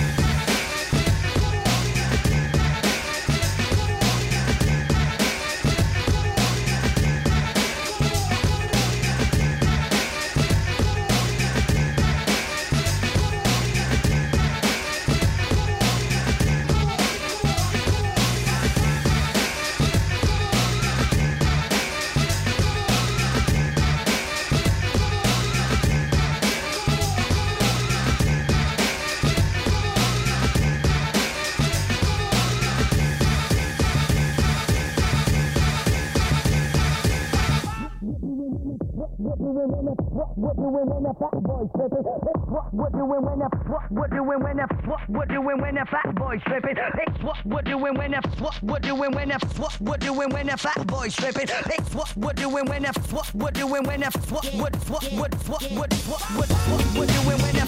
Boy 46.27 46.39
tripping. 46.39 46.75
It's 46.77 47.23
what 47.23 47.37
we're 47.45 47.61
doing 47.61 47.93
when 47.95 48.11
the 48.11 48.21
what 48.39 48.61
we're 48.61 48.79
doing 48.79 49.11
when 49.11 49.29
the 49.29 49.39
what 49.57 49.79
we're 49.79 49.97
doing 49.97 50.29
when 50.29 50.47
the 50.47 50.57
fat 50.57 50.85
boy 50.85 51.09
tripping. 51.09 51.47
It's 51.49 51.95
what 51.95 52.15
we're 52.17 52.33
doing 52.33 52.65
when 52.65 52.81
the 52.83 52.91
what 53.11 53.33
we're 53.33 53.51
doing 53.51 53.83
when 53.83 54.01
the 54.01 54.11
what 54.29 54.45
what 54.55 54.75
what 54.89 55.03
what 55.13 55.31
what 55.41 55.63
what 55.71 55.93
what 56.03 56.23
what 56.35 56.85
we're 56.95 57.07
doing 57.07 57.41
when 57.43 57.55
the 57.55 57.66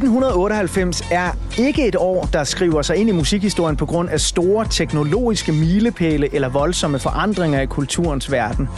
1998 0.00 1.04
er 1.10 1.30
ikke 1.58 1.88
et 1.88 1.96
år, 1.96 2.28
der 2.32 2.44
skriver 2.44 2.82
sig 2.82 2.96
ind 2.96 3.08
i 3.08 3.12
musikhistorien 3.12 3.76
på 3.76 3.86
grund 3.86 4.08
af 4.08 4.20
store 4.20 4.66
teknologiske 4.70 5.52
milepæle 5.52 6.34
eller 6.34 6.48
voldsomme 6.48 6.98
forandringer 6.98 7.60
i 7.60 7.66
kulturens 7.66 8.32
verden. 8.32 8.68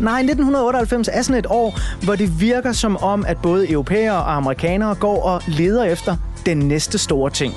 Nej, 0.00 0.18
1998 0.18 1.08
er 1.12 1.22
sådan 1.22 1.38
et 1.38 1.46
år, 1.50 1.78
hvor 2.04 2.16
det 2.16 2.40
virker 2.40 2.72
som 2.72 2.96
om, 2.96 3.24
at 3.28 3.38
både 3.42 3.70
europæere 3.70 4.16
og 4.16 4.36
amerikanere 4.36 4.94
går 4.94 5.22
og 5.22 5.42
leder 5.46 5.84
efter 5.84 6.16
den 6.46 6.58
næste 6.58 6.98
store 6.98 7.30
ting. 7.30 7.54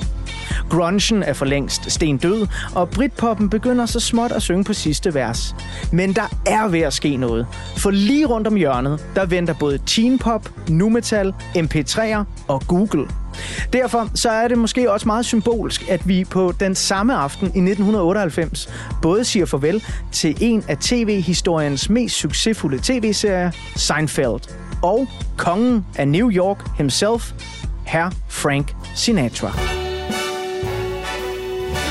Grungen 0.70 1.22
er 1.22 1.32
for 1.32 1.44
længst 1.44 1.90
sten 1.90 2.16
død, 2.16 2.46
og 2.74 2.90
Britpoppen 2.90 3.50
begynder 3.50 3.86
så 3.86 4.00
småt 4.00 4.32
at 4.32 4.42
synge 4.42 4.64
på 4.64 4.72
sidste 4.72 5.14
vers. 5.14 5.54
Men 5.92 6.12
der 6.12 6.36
er 6.46 6.68
ved 6.68 6.80
at 6.80 6.92
ske 6.92 7.16
noget. 7.16 7.46
For 7.76 7.90
lige 7.90 8.26
rundt 8.26 8.46
om 8.46 8.56
hjørnet, 8.56 9.06
der 9.14 9.26
venter 9.26 9.54
både 9.54 9.78
teen 9.86 10.18
pop, 10.18 10.50
nu 10.68 10.88
metal, 10.88 11.34
MP3'er 11.56 12.24
og 12.48 12.62
Google. 12.66 13.08
Derfor 13.72 14.10
så 14.14 14.30
er 14.30 14.48
det 14.48 14.58
måske 14.58 14.92
også 14.92 15.06
meget 15.06 15.24
symbolsk, 15.24 15.88
at 15.90 16.08
vi 16.08 16.24
på 16.24 16.52
den 16.60 16.74
samme 16.74 17.14
aften 17.14 17.46
i 17.46 17.48
1998 17.48 18.68
både 19.02 19.24
siger 19.24 19.46
farvel 19.46 19.84
til 20.12 20.36
en 20.40 20.64
af 20.68 20.76
tv-historiens 20.78 21.90
mest 21.90 22.16
succesfulde 22.16 22.78
tv-serier, 22.82 23.50
Seinfeld, 23.76 24.40
og 24.82 25.08
kongen 25.36 25.86
af 25.96 26.08
New 26.08 26.30
York 26.30 26.76
himself, 26.76 27.32
herr 27.84 28.10
Frank 28.28 28.74
Sinatra. 28.94 29.75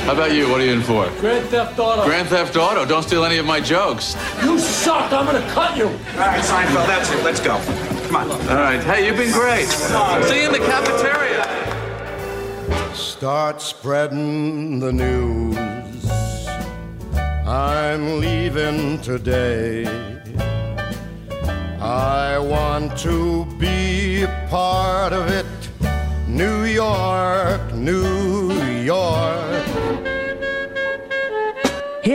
How 0.05 0.13
about 0.13 0.33
you? 0.33 0.47
What 0.47 0.61
are 0.61 0.63
you 0.63 0.73
in 0.73 0.83
for? 0.83 1.09
Grand 1.19 1.47
Theft 1.49 1.79
Auto. 1.79 2.05
Grand 2.05 2.27
Theft 2.27 2.55
Auto. 2.55 2.85
Don't 2.85 3.01
steal 3.01 3.25
any 3.25 3.37
of 3.39 3.45
my 3.47 3.59
jokes. 3.59 4.15
You 4.43 4.59
suck. 4.59 5.11
I'm 5.11 5.25
gonna 5.25 5.41
cut 5.49 5.75
you. 5.75 5.87
All 5.87 5.93
right, 6.17 6.43
Seinfeld, 6.43 6.85
that's 6.85 7.09
it. 7.11 7.23
Let's 7.23 7.39
go. 7.39 7.57
Come 8.09 8.17
on. 8.17 8.31
All 8.31 8.55
right. 8.55 8.83
Hey, 8.83 9.07
you've 9.07 9.17
been 9.17 9.31
great. 9.31 9.65
See 9.65 10.41
you 10.41 10.45
in 10.45 10.51
the 10.51 10.59
cafeteria. 10.59 11.43
Start 12.93 13.59
spreading 13.59 14.79
the 14.79 14.93
news. 14.93 15.57
I'm 17.47 18.19
leaving 18.19 19.01
today. 19.01 19.87
I 21.81 22.37
want 22.37 22.95
to 22.99 23.45
be 23.57 24.21
a 24.21 24.47
part 24.51 25.13
of 25.13 25.31
it. 25.31 25.47
New 26.27 26.63
York, 26.65 27.73
New 27.73 28.51
York. 28.83 29.74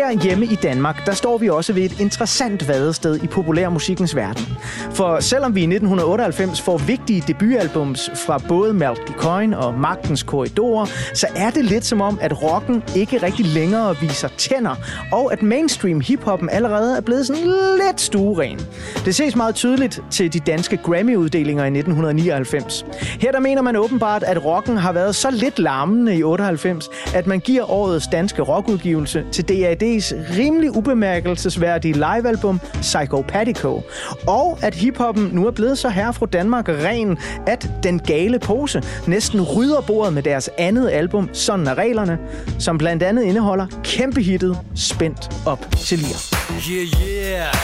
Her 0.01 0.23
hjemme 0.23 0.45
i 0.45 0.55
Danmark, 0.55 1.07
der 1.07 1.13
står 1.13 1.39
vi 1.39 1.49
også 1.49 1.73
ved 1.73 1.83
et 1.83 2.01
interessant 2.01 2.69
vadested 2.69 3.23
i 3.23 3.27
populærmusikkens 3.27 4.17
verden. 4.17 4.45
For 4.93 5.21
selvom 5.21 5.55
vi 5.55 5.61
i 5.61 5.65
1998 5.65 6.61
får 6.61 6.79
vigtige 6.79 7.25
debutalbums 7.27 8.11
fra 8.15 8.39
både 8.49 8.75
Malky 8.75 9.13
Coin 9.17 9.55
og 9.55 9.75
Magtens 9.75 10.23
Korridorer, 10.23 10.87
så 11.15 11.27
er 11.37 11.51
det 11.51 11.65
lidt 11.65 11.85
som 11.85 12.01
om, 12.01 12.19
at 12.23 12.43
rocken 12.43 12.83
ikke 12.97 13.23
rigtig 13.23 13.47
længere 13.47 13.97
viser 14.01 14.29
tænder, 14.39 14.75
og 15.13 15.33
at 15.33 15.43
mainstream 15.43 16.01
hiphoppen 16.01 16.49
allerede 16.51 16.97
er 16.97 17.01
blevet 17.01 17.27
sådan 17.27 17.45
lidt 17.87 18.01
stueren. 18.01 18.61
Det 19.05 19.15
ses 19.15 19.37
meget 19.37 19.55
tydeligt 19.55 20.03
til 20.11 20.33
de 20.33 20.41
danske 20.41 20.77
Grammy-uddelinger 20.77 21.65
i 21.65 21.79
1999. 21.79 22.87
Her 23.21 23.33
der 23.33 23.41
mener 23.41 23.63
man 23.63 23.77
åbenbart, 23.77 24.23
at 24.23 24.45
rocken 24.45 24.77
har 24.77 24.93
været 24.93 25.15
så 25.15 25.31
lidt 25.31 25.59
larmende 25.59 26.17
i 26.17 26.23
98, 26.23 26.91
at 27.15 27.27
man 27.27 27.41
giver 27.41 27.71
årets 27.71 28.07
danske 28.13 28.43
rockudgivelse 28.43 29.25
til 29.33 29.49
DAD's 29.91 30.15
rimelig 30.39 30.77
ubemærkelsesværdige 30.77 31.95
livealbum 31.95 32.61
Psychopathico. 32.81 33.83
Og 34.27 34.59
at 34.63 34.75
hiphoppen 34.75 35.31
nu 35.33 35.47
er 35.47 35.51
blevet 35.51 35.79
så 35.79 35.89
her 35.89 36.13
fra 36.13 36.27
Danmark 36.27 36.69
ren, 36.69 37.19
at 37.47 37.71
Den 37.83 37.99
Gale 37.99 38.39
Pose 38.39 38.83
næsten 39.07 39.41
rydder 39.43 39.81
bordet 39.81 40.13
med 40.13 40.23
deres 40.23 40.51
andet 40.59 40.91
album, 40.91 41.29
Sådan 41.33 41.67
er 41.67 41.75
reglerne, 41.75 42.19
som 42.59 42.79
blandt 42.79 43.03
andet 43.03 43.23
indeholder 43.23 43.67
kæmpehittet 43.85 44.59
Spændt 44.75 45.29
op 45.47 45.67
til 45.77 45.99
lir. 45.99 46.35
Yeah, 46.71 46.87
yeah. 47.09 47.55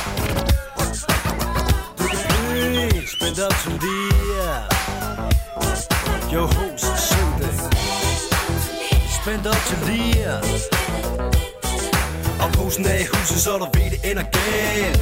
Du 1.98 3.06
spændt 3.06 3.40
op 3.40 3.54
til 3.62 3.72
lir. 3.72 4.16
Yo, 6.34 6.40
host, 6.40 7.10
syng 7.10 7.38
det. 7.38 7.54
Spændt 9.22 9.46
op 9.46 9.56
til 9.68 9.78
lige. 9.92 10.75
Posen 12.66 12.86
af 12.86 13.00
i 13.00 13.04
huset, 13.04 13.38
så 13.38 13.50
der 13.50 13.78
ved, 13.78 13.90
det 13.90 14.10
ender 14.10 14.22
galt. 14.22 15.00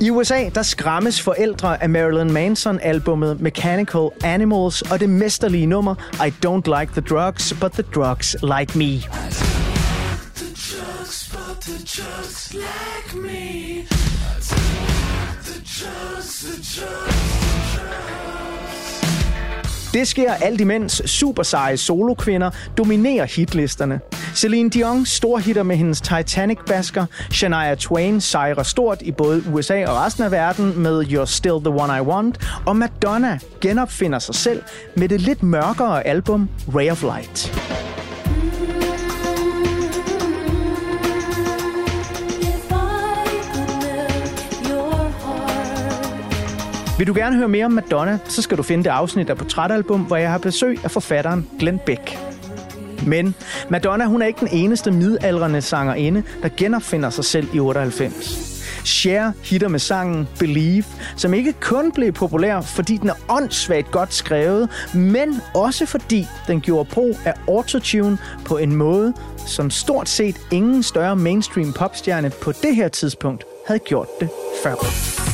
I 0.00 0.10
USA, 0.10 0.48
der 0.54 0.62
skræmmes 0.62 1.20
forældre 1.20 1.82
af 1.82 1.90
Marilyn 1.90 2.30
Manson-albummet 2.30 3.40
Mechanical 3.40 4.08
Animals 4.24 4.82
og 4.82 5.00
det 5.00 5.08
mesterlige 5.08 5.66
nummer 5.66 5.94
I 6.26 6.46
Don't 6.46 6.78
Like 6.80 6.92
the 6.92 7.00
Drugs, 7.00 7.54
But 7.60 7.72
the 7.72 7.82
Drugs 7.82 8.36
Like 8.42 8.78
Me. 8.78 8.90
The 10.36 10.50
drugs, 10.68 11.30
but 11.32 11.60
the 11.60 11.78
drugs 11.96 12.52
like 12.52 13.16
me. 13.16 13.86
The 15.44 15.60
drugs, 15.64 16.40
the 16.40 16.80
drugs. 16.80 18.09
Det 19.94 20.08
sker 20.08 20.32
alt 20.32 20.60
imens 20.60 21.02
super 21.06 21.42
seje 21.42 21.76
solokvinder 21.76 22.50
dominerer 22.78 23.24
hitlisterne. 23.24 24.00
Celine 24.34 24.70
Dion 24.70 25.06
storhitter 25.06 25.62
med 25.62 25.76
hendes 25.76 26.00
Titanic-basker, 26.00 27.06
Shania 27.30 27.74
Twain 27.74 28.20
sejrer 28.20 28.62
stort 28.62 29.02
i 29.02 29.12
både 29.12 29.42
USA 29.52 29.86
og 29.86 29.96
resten 29.96 30.24
af 30.24 30.30
verden 30.30 30.78
med 30.78 31.04
You're 31.04 31.26
Still 31.26 31.60
the 31.64 31.70
One 31.70 31.96
I 31.96 32.00
Want, 32.00 32.38
og 32.66 32.76
Madonna 32.76 33.38
genopfinder 33.60 34.18
sig 34.18 34.34
selv 34.34 34.62
med 34.96 35.08
det 35.08 35.20
lidt 35.20 35.42
mørkere 35.42 36.06
album 36.06 36.48
Ray 36.74 36.90
of 36.90 37.02
Light. 37.02 37.69
Vil 47.00 47.06
du 47.06 47.14
gerne 47.14 47.36
høre 47.36 47.48
mere 47.48 47.64
om 47.64 47.72
Madonna, 47.72 48.18
så 48.24 48.42
skal 48.42 48.56
du 48.56 48.62
finde 48.62 48.84
det 48.84 48.90
afsnit 48.90 49.30
af 49.30 49.36
Portrætalbum, 49.36 50.00
hvor 50.00 50.16
jeg 50.16 50.30
har 50.30 50.38
besøg 50.38 50.84
af 50.84 50.90
forfatteren 50.90 51.48
Glenn 51.58 51.80
Beck. 51.86 52.18
Men 53.06 53.34
Madonna 53.68 54.04
hun 54.04 54.22
er 54.22 54.26
ikke 54.26 54.40
den 54.40 54.48
eneste 54.52 54.90
midaldrende 54.90 55.62
sangerinde, 55.62 56.22
der 56.42 56.48
genopfinder 56.56 57.10
sig 57.10 57.24
selv 57.24 57.48
i 57.54 57.58
98. 57.60 58.62
Cher 58.84 59.32
hitter 59.42 59.68
med 59.68 59.78
sangen 59.78 60.28
Believe, 60.38 60.84
som 61.16 61.34
ikke 61.34 61.52
kun 61.52 61.92
blev 61.92 62.12
populær, 62.12 62.60
fordi 62.60 62.96
den 62.96 63.08
er 63.08 63.14
åndssvagt 63.28 63.90
godt 63.90 64.14
skrevet, 64.14 64.68
men 64.94 65.40
også 65.54 65.86
fordi 65.86 66.26
den 66.46 66.60
gjorde 66.60 66.90
brug 66.92 67.16
af 67.24 67.34
autotune 67.48 68.18
på 68.44 68.56
en 68.56 68.76
måde, 68.76 69.14
som 69.46 69.70
stort 69.70 70.08
set 70.08 70.36
ingen 70.52 70.82
større 70.82 71.16
mainstream 71.16 71.72
popstjerne 71.72 72.30
på 72.42 72.52
det 72.52 72.76
her 72.76 72.88
tidspunkt 72.88 73.44
havde 73.66 73.80
gjort 73.80 74.08
det 74.20 74.28
før. 74.62 75.29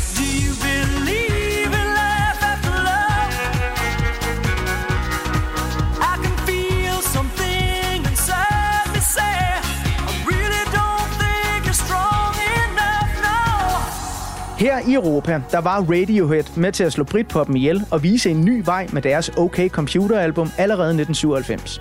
Her 14.57 14.79
i 14.89 14.95
Europa, 14.95 15.43
der 15.51 15.59
var 15.59 15.81
Radiohead 15.81 16.45
med 16.57 16.73
til 16.73 16.85
at 16.85 16.93
slå 16.93 17.05
Britpoppen 17.05 17.57
ihjel 17.57 17.85
og 17.91 18.03
vise 18.03 18.31
en 18.31 18.45
ny 18.45 18.63
vej 18.65 18.89
med 18.93 19.03
deres 19.03 19.29
OK 19.37 19.61
Computer-album 19.69 20.51
allerede 20.59 20.89
i 20.89 21.01
1997. 21.01 21.81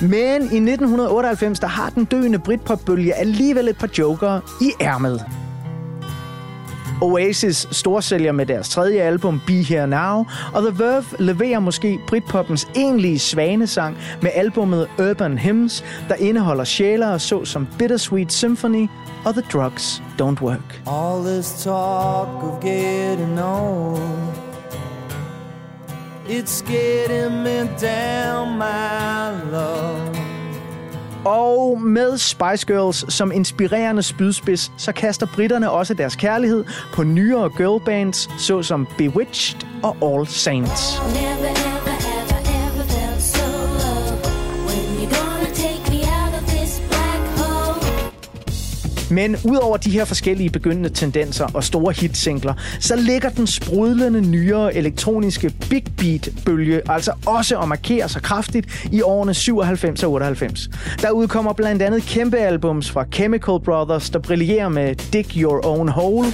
Men 0.00 0.42
i 0.42 0.72
1998, 0.72 1.60
der 1.60 1.66
har 1.66 1.90
den 1.90 2.04
døende 2.04 2.38
Britpop-bølge 2.38 3.14
alligevel 3.14 3.68
et 3.68 3.78
par 3.78 3.90
jokere 3.98 4.40
i 4.60 4.72
ærmet. 4.80 5.45
Oasis 7.02 7.68
storsælger 7.70 8.32
med 8.32 8.46
deres 8.46 8.68
tredje 8.68 9.00
album 9.00 9.40
Be 9.46 9.52
Here 9.52 9.86
Now, 9.86 10.26
og 10.54 10.62
The 10.62 10.78
Verve 10.78 11.04
leverer 11.18 11.58
måske 11.58 11.98
Britpoppens 12.08 12.68
egentlige 12.74 13.18
svanesang 13.18 13.98
med 14.22 14.30
albummet 14.34 14.88
Urban 14.98 15.38
Hymns, 15.38 15.84
der 16.08 16.14
indeholder 16.14 16.64
sjælere 16.64 17.18
så 17.18 17.44
som 17.44 17.68
Bittersweet 17.78 18.32
Symphony 18.32 18.88
og 19.24 19.34
The 19.34 19.42
Drugs 19.52 20.02
Don't 20.22 20.42
Work. 20.42 20.82
All 20.86 21.24
this 21.24 21.64
talk 21.64 22.42
of 22.42 22.60
getting 22.62 23.40
old, 23.40 24.00
it's 26.28 26.72
getting 26.72 27.42
me 27.42 27.58
down, 27.80 28.58
my 28.58 29.50
love. 29.52 30.25
Og 31.26 31.80
med 31.80 32.18
Spice 32.18 32.66
Girls 32.66 33.14
som 33.14 33.32
inspirerende 33.32 34.02
spydspids, 34.02 34.72
så 34.76 34.92
kaster 34.92 35.26
britterne 35.34 35.70
også 35.70 35.94
deres 35.94 36.16
kærlighed 36.16 36.64
på 36.92 37.02
nyere 37.02 37.50
girlbands, 37.56 38.30
såsom 38.38 38.88
Bewitched 38.98 39.60
og 39.82 39.96
All 40.02 40.26
Saints. 40.26 41.02
Never, 41.14 41.65
Men 49.10 49.36
udover 49.44 49.76
de 49.76 49.90
her 49.90 50.04
forskellige 50.04 50.50
begyndende 50.50 50.88
tendenser 50.88 51.46
og 51.54 51.64
store 51.64 51.92
hitsingler, 51.92 52.54
så 52.80 52.96
ligger 52.96 53.28
den 53.28 53.46
sprudlende 53.46 54.20
nyere 54.20 54.74
elektroniske 54.74 55.52
big 55.70 55.84
beat-bølge 55.96 56.80
altså 56.88 57.12
også 57.26 57.56
og 57.56 57.68
markerer 57.68 58.06
sig 58.06 58.22
kraftigt 58.22 58.88
i 58.92 59.02
årene 59.02 59.34
97 59.34 60.02
og 60.02 60.12
98. 60.12 60.70
Der 61.02 61.10
udkommer 61.10 61.52
blandt 61.52 61.82
andet 61.82 62.02
kæmpe 62.02 62.36
albums 62.36 62.90
fra 62.90 63.04
Chemical 63.12 63.60
Brothers, 63.64 64.10
der 64.10 64.18
brillerer 64.18 64.68
med 64.68 64.94
Dig 64.94 65.26
Your 65.36 65.66
Own 65.66 65.88
Hole, 65.88 66.26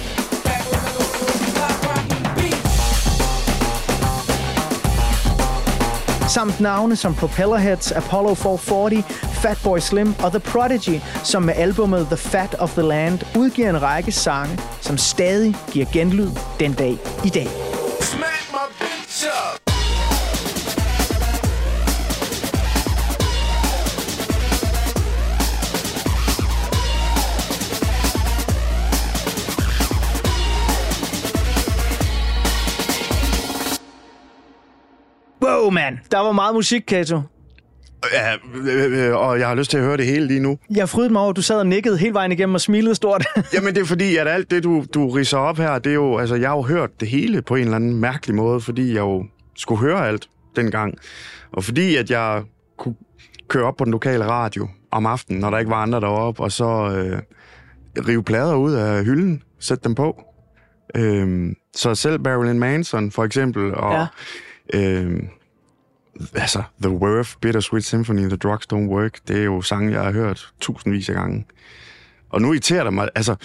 samt 6.33 6.59
navne 6.59 6.95
som 6.95 7.15
Propellerheads, 7.15 7.91
Apollo 7.91 8.33
440, 8.33 9.03
Fatboy 9.41 9.79
Slim 9.79 10.15
og 10.23 10.31
The 10.31 10.39
Prodigy, 10.39 10.99
som 11.23 11.43
med 11.43 11.53
albumet 11.57 12.07
The 12.07 12.17
Fat 12.17 12.55
of 12.59 12.71
the 12.71 12.81
Land 12.81 13.19
udgiver 13.37 13.69
en 13.69 13.81
række 13.81 14.11
sange, 14.11 14.59
som 14.81 14.97
stadig 14.97 15.55
giver 15.71 15.85
genlyd 15.93 16.29
den 16.59 16.73
dag 16.73 16.97
i 17.25 17.29
dag. 17.29 17.72
Wow, 35.63 35.71
mand! 35.71 35.97
Der 36.11 36.19
var 36.19 36.31
meget 36.31 36.55
musik, 36.55 36.83
Kato. 36.87 37.21
Ja, 38.13 38.33
øh, 38.55 39.07
øh, 39.07 39.15
og 39.15 39.39
jeg 39.39 39.47
har 39.47 39.55
lyst 39.55 39.71
til 39.71 39.77
at 39.77 39.83
høre 39.83 39.97
det 39.97 40.05
hele 40.05 40.27
lige 40.27 40.39
nu. 40.39 40.57
Jeg 40.75 40.89
frydede 40.89 41.13
mig 41.13 41.21
over, 41.21 41.29
at 41.29 41.35
du 41.35 41.41
sad 41.41 41.55
og 41.59 41.67
nikkede 41.67 41.97
hele 41.97 42.13
vejen 42.13 42.31
igennem 42.31 42.55
og 42.55 42.61
smilede 42.61 42.95
stort. 42.95 43.25
Jamen 43.53 43.75
det 43.75 43.81
er 43.81 43.85
fordi, 43.85 44.17
at 44.17 44.27
alt 44.27 44.51
det, 44.51 44.63
du, 44.63 44.85
du 44.93 45.09
riser 45.09 45.37
op 45.37 45.57
her, 45.57 45.79
det 45.79 45.89
er 45.89 45.93
jo, 45.93 46.17
altså 46.17 46.35
jeg 46.35 46.49
har 46.49 46.55
jo 46.55 46.61
hørt 46.61 46.89
det 46.99 47.07
hele 47.07 47.41
på 47.41 47.55
en 47.55 47.63
eller 47.63 47.75
anden 47.75 47.95
mærkelig 47.95 48.35
måde, 48.35 48.61
fordi 48.61 48.87
jeg 48.87 48.99
jo 48.99 49.25
skulle 49.55 49.81
høre 49.81 50.07
alt 50.07 50.29
dengang. 50.55 50.97
Og 51.53 51.63
fordi, 51.63 51.95
at 51.95 52.11
jeg 52.11 52.43
kunne 52.77 52.95
køre 53.47 53.63
op 53.63 53.75
på 53.77 53.83
den 53.83 53.91
lokale 53.91 54.25
radio 54.25 54.67
om 54.91 55.05
aftenen, 55.05 55.41
når 55.41 55.49
der 55.49 55.57
ikke 55.57 55.71
var 55.71 55.81
andre 55.81 55.99
deroppe, 55.99 56.43
og 56.43 56.51
så 56.51 56.65
øh, 56.65 57.21
rive 58.07 58.23
plader 58.23 58.55
ud 58.55 58.73
af 58.73 59.05
hylden, 59.05 59.43
sætte 59.59 59.83
dem 59.83 59.95
på. 59.95 60.23
Øhm, 60.95 61.55
så 61.75 61.95
selv 61.95 62.21
Marilyn 62.21 62.59
Manson 62.59 63.11
for 63.11 63.23
eksempel, 63.23 63.75
og 63.75 64.07
ja. 64.73 64.79
øhm, 64.79 65.27
altså 66.33 66.63
The 66.81 66.91
Worth, 66.91 67.33
Bittersweet 67.41 67.85
Symphony, 67.85 68.27
The 68.27 68.37
Drugs 68.37 68.67
Don't 68.73 68.89
Work, 68.89 69.19
det 69.27 69.39
er 69.39 69.43
jo 69.43 69.61
sange, 69.61 69.91
jeg 69.91 70.03
har 70.03 70.11
hørt 70.11 70.53
tusindvis 70.59 71.09
af 71.09 71.15
gange. 71.15 71.45
Og 72.29 72.41
nu 72.41 72.51
irriterer 72.53 72.83
det 72.83 72.93
mig, 72.93 73.09
altså, 73.15 73.35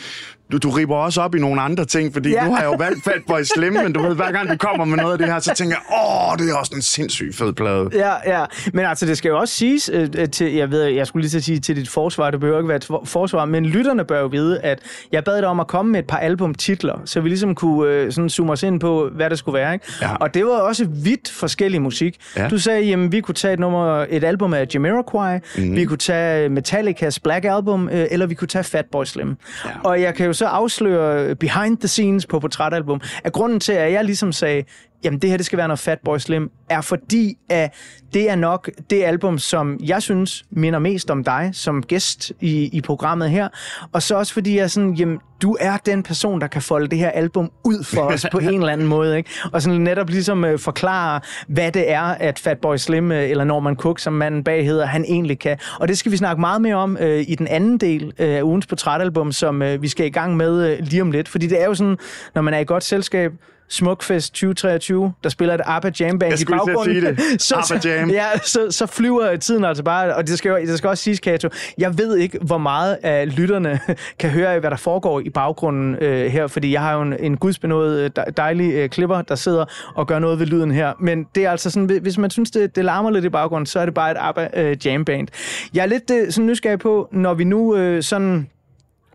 du, 0.53 0.59
du 0.59 0.70
riber 0.70 0.96
også 0.96 1.20
op 1.20 1.34
i 1.34 1.38
nogle 1.38 1.61
andre 1.61 1.84
ting, 1.84 2.12
fordi 2.12 2.30
Ja. 2.30 2.44
nu 2.46 2.53
har 2.55 2.61
jeg 2.62 2.66
jo 2.72 2.76
valgt 2.78 3.05
Fatboy 3.05 3.42
Slim, 3.42 3.72
men 3.72 3.92
du 3.92 4.03
ved, 4.03 4.14
hver 4.14 4.32
gang 4.32 4.49
du 4.51 4.57
kommer 4.57 4.84
med 4.84 4.96
noget 4.96 5.12
af 5.12 5.18
det 5.18 5.26
her, 5.26 5.38
så 5.38 5.55
tænker 5.55 5.76
jeg, 5.76 5.99
åh, 6.07 6.38
det 6.38 6.53
er 6.53 6.57
også 6.57 6.72
en 6.74 6.82
sindssygt 6.82 7.36
fed 7.36 7.53
plade. 7.53 7.88
Ja, 7.94 8.12
ja. 8.40 8.44
Men 8.72 8.84
altså, 8.84 9.07
det 9.07 9.18
skal 9.18 9.28
jo 9.28 9.38
også 9.38 9.55
siges 9.55 9.90
øh, 9.92 10.09
øh, 10.18 10.28
til, 10.28 10.53
jeg 10.55 10.70
ved, 10.70 10.82
jeg 10.84 11.07
skulle 11.07 11.22
lige 11.22 11.30
til 11.30 11.38
at 11.38 11.44
sige 11.44 11.59
til 11.61 11.76
dit 11.76 11.88
forsvar, 11.88 12.30
det 12.30 12.40
behøver 12.40 12.59
ikke 12.59 12.68
være 12.68 12.76
et 12.76 12.84
for- 12.84 13.03
forsvar, 13.07 13.44
men 13.44 13.66
lytterne 13.66 14.05
bør 14.05 14.20
jo 14.20 14.26
vide, 14.26 14.61
at 14.61 14.78
jeg 15.12 15.24
bad 15.24 15.36
dig 15.38 15.46
om 15.49 15.61
at 15.61 15.66
komme 15.66 15.92
med 15.92 16.01
et 16.01 16.07
par 16.07 16.16
albumtitler, 16.18 17.03
så 17.05 17.20
vi 17.20 17.28
ligesom 17.28 17.55
kunne 17.55 17.90
øh, 17.92 18.12
sådan 18.12 18.30
zoome 18.30 18.53
os 18.53 18.62
ind 18.62 18.80
på, 18.80 19.09
hvad 19.14 19.30
det 19.30 19.38
skulle 19.38 19.59
være, 19.59 19.72
ikke? 19.72 19.86
Ja. 20.03 20.14
Og 20.16 20.34
det 20.34 20.44
var 20.46 20.51
også 20.53 20.86
vidt 20.90 21.30
forskellig 21.30 21.82
musik. 21.82 22.16
Ja. 22.36 22.49
Du 22.49 22.59
sagde, 22.59 22.82
jamen, 22.82 23.12
vi 23.12 23.20
kunne 23.20 23.34
tage 23.34 23.55
et, 23.55 23.61
nummer, 23.61 24.07
et 24.11 24.24
album 24.24 24.55
af 24.55 24.66
Jamiroquai, 24.74 25.38
mm. 25.59 25.76
vi 25.76 25.84
kunne 25.84 25.96
tage 25.99 26.49
Metallicas 26.49 27.20
Black 27.20 27.44
Album, 27.44 27.88
øh, 27.88 28.07
eller 28.11 28.26
vi 28.26 28.34
kunne 28.34 28.49
tage 28.49 28.64
Fatboy 28.64 29.05
Slim. 29.05 29.36
Ja. 29.64 29.70
Og 29.84 30.01
jeg 30.01 30.14
kan 30.14 30.26
jo 30.26 30.32
så 30.39 30.47
afsløre 30.47 31.34
behind 31.34 31.78
the 31.78 31.89
scenes 31.89 32.26
på 32.26 32.41
portrætalbum, 32.41 33.01
at 33.24 33.32
grunden 33.32 33.61
til, 33.61 33.72
at 33.72 33.93
jeg 33.93 34.05
ligesom 34.05 34.32
sagde, 34.32 34.64
jamen 35.05 35.18
det 35.18 35.30
her 35.30 35.36
det 35.36 35.46
skal 35.46 35.57
være 35.57 35.68
noget 35.68 35.78
Fatboy 35.78 36.18
Slim, 36.18 36.51
er 36.70 36.80
fordi, 36.80 37.38
at 37.49 37.74
det 38.14 38.30
er 38.30 38.36
nok 38.36 38.70
det 38.90 39.05
album, 39.05 39.38
som 39.38 39.80
jeg 39.84 40.03
synes 40.03 40.44
minder 40.51 40.78
mest 40.78 41.11
om 41.11 41.24
dig 41.24 41.51
som 41.53 41.82
gæst 41.82 42.32
i, 42.40 42.68
i 42.72 42.80
programmet 42.80 43.30
her. 43.30 43.49
Og 43.92 44.03
så 44.03 44.16
også 44.16 44.32
fordi 44.32 44.57
jeg 44.57 44.62
er 44.62 44.66
sådan, 44.66 44.92
jamen 44.92 45.18
du 45.42 45.57
er 45.61 45.76
den 45.76 46.03
person, 46.03 46.40
der 46.40 46.46
kan 46.46 46.62
folde 46.62 46.88
det 46.88 46.99
her 46.99 47.11
album 47.11 47.51
ud 47.64 47.84
for 47.84 48.01
os 48.01 48.26
på 48.32 48.38
en 48.49 48.49
eller 48.49 48.68
anden 48.68 48.86
måde. 48.86 49.16
Ikke? 49.16 49.30
Og 49.53 49.62
sådan 49.62 49.80
netop 49.80 50.11
ligesom 50.11 50.44
øh, 50.44 50.59
forklare, 50.59 51.20
hvad 51.49 51.72
det 51.72 51.90
er, 51.90 52.03
at 52.03 52.38
Fatboy 52.38 52.76
Slim, 52.76 53.12
øh, 53.12 53.30
eller 53.30 53.44
Norman 53.44 53.76
Cook, 53.76 53.99
som 53.99 54.12
manden 54.12 54.44
bag 54.44 54.64
hedder, 54.64 54.86
han 54.86 55.05
egentlig 55.05 55.38
kan. 55.38 55.59
Og 55.80 55.88
det 55.88 55.99
skal 55.99 56.12
vi 56.12 56.16
snakke 56.16 56.40
meget 56.40 56.62
mere 56.62 56.74
om 56.74 56.96
øh, 57.01 57.24
i 57.28 57.34
den 57.34 57.46
anden 57.46 57.78
del 57.78 58.12
øh, 58.18 58.36
af 58.36 58.42
ugens 58.42 58.66
portrætalbum, 58.66 59.32
som 59.32 59.62
øh, 59.62 59.82
vi 59.82 59.88
skal 59.88 60.07
i 60.07 60.11
gang 60.11 60.36
med 60.36 60.70
øh, 60.70 60.78
lige 60.80 61.03
om 61.03 61.11
lidt. 61.11 61.28
Fordi 61.28 61.46
det 61.46 61.62
er 61.62 61.66
jo 61.66 61.74
sådan, 61.74 61.96
når 62.34 62.42
man 62.42 62.55
er 62.55 62.59
i 62.59 62.64
godt 62.64 62.84
selskab, 62.84 63.32
Smukfest 63.70 64.32
2023, 64.34 65.12
der 65.24 65.28
spiller 65.28 65.54
et 65.54 65.60
ABBA 65.64 65.90
Jam 66.00 66.18
Band 66.18 66.32
Jeg 66.32 66.40
i 66.40 66.44
baggrunden. 66.44 66.84
sige 66.94 67.06
det. 67.06 67.52
ABBA 67.74 67.88
Jam. 67.88 68.10
Ja, 68.10 68.24
så, 68.44 68.66
så 68.70 68.86
flyver 68.86 69.36
tiden 69.36 69.64
altså 69.64 69.82
bare, 69.82 70.14
og 70.14 70.26
det 70.26 70.38
skal, 70.38 70.48
jo- 70.50 70.56
det 70.56 70.78
skal 70.78 70.90
også 70.90 71.04
siges, 71.04 71.20
Kato, 71.20 71.48
jeg 71.78 71.98
ved 71.98 72.16
ikke, 72.16 72.38
hvor 72.42 72.58
meget 72.58 72.98
af 73.02 73.36
lytterne 73.36 73.80
kan 74.20 74.30
høre, 74.30 74.58
hvad 74.60 74.70
der 74.70 74.76
foregår 74.76 75.20
i 75.20 75.30
baggrunden 75.30 75.94
øh, 76.00 76.26
her, 76.30 76.46
fordi 76.46 76.72
jeg 76.72 76.80
har 76.80 76.94
jo 76.94 77.02
en, 77.02 77.14
en 77.20 77.36
gudsbenået 77.36 78.00
øh, 78.04 78.10
dej- 78.16 78.30
dejlig 78.36 78.72
øh, 78.74 78.88
klipper, 78.88 79.22
der 79.22 79.34
sidder 79.34 79.64
og 79.94 80.06
gør 80.06 80.18
noget 80.18 80.38
ved 80.38 80.46
lyden 80.46 80.70
her. 80.70 80.92
Men 81.00 81.26
det 81.34 81.44
er 81.44 81.50
altså 81.50 81.70
sådan, 81.70 81.98
hvis 82.02 82.18
man 82.18 82.30
synes, 82.30 82.50
det, 82.50 82.76
det 82.76 82.84
larmer 82.84 83.10
lidt 83.10 83.24
i 83.24 83.28
baggrunden, 83.28 83.66
så 83.66 83.80
er 83.80 83.84
det 83.84 83.94
bare 83.94 84.10
et 84.10 84.16
ABBA 84.20 84.48
øh, 84.56 84.86
Jam 84.86 85.04
Band. 85.04 85.28
Jeg 85.74 85.82
er 85.82 85.86
lidt 85.86 86.10
øh, 86.10 86.32
sådan 86.32 86.46
nysgerrig 86.46 86.78
på, 86.78 87.08
når 87.12 87.34
vi 87.34 87.44
nu 87.44 87.76
øh, 87.76 88.02
sådan 88.02 88.48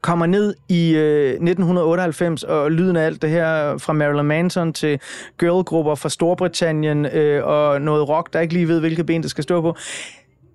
kommer 0.04 0.26
ned 0.26 0.56
i 0.70 0.94
øh, 0.96 1.30
1998, 1.30 2.44
og 2.44 2.72
lyden 2.72 2.96
af 2.96 3.06
alt 3.06 3.22
det 3.22 3.30
her 3.30 3.78
fra 3.78 3.94
Marilyn 3.94 4.26
Manson 4.26 4.74
til 4.74 5.00
girlgrupper 5.40 5.96
fra 5.96 6.10
Storbritannien 6.10 7.06
øh, 7.06 7.44
og 7.46 7.82
noget 7.82 8.10
rock, 8.10 8.34
der 8.34 8.40
ikke 8.40 8.54
lige 8.54 8.68
ved, 8.68 8.80
hvilket 8.80 9.06
ben 9.06 9.22
det 9.24 9.30
skal 9.32 9.44
stå 9.44 9.62
på. 9.62 9.76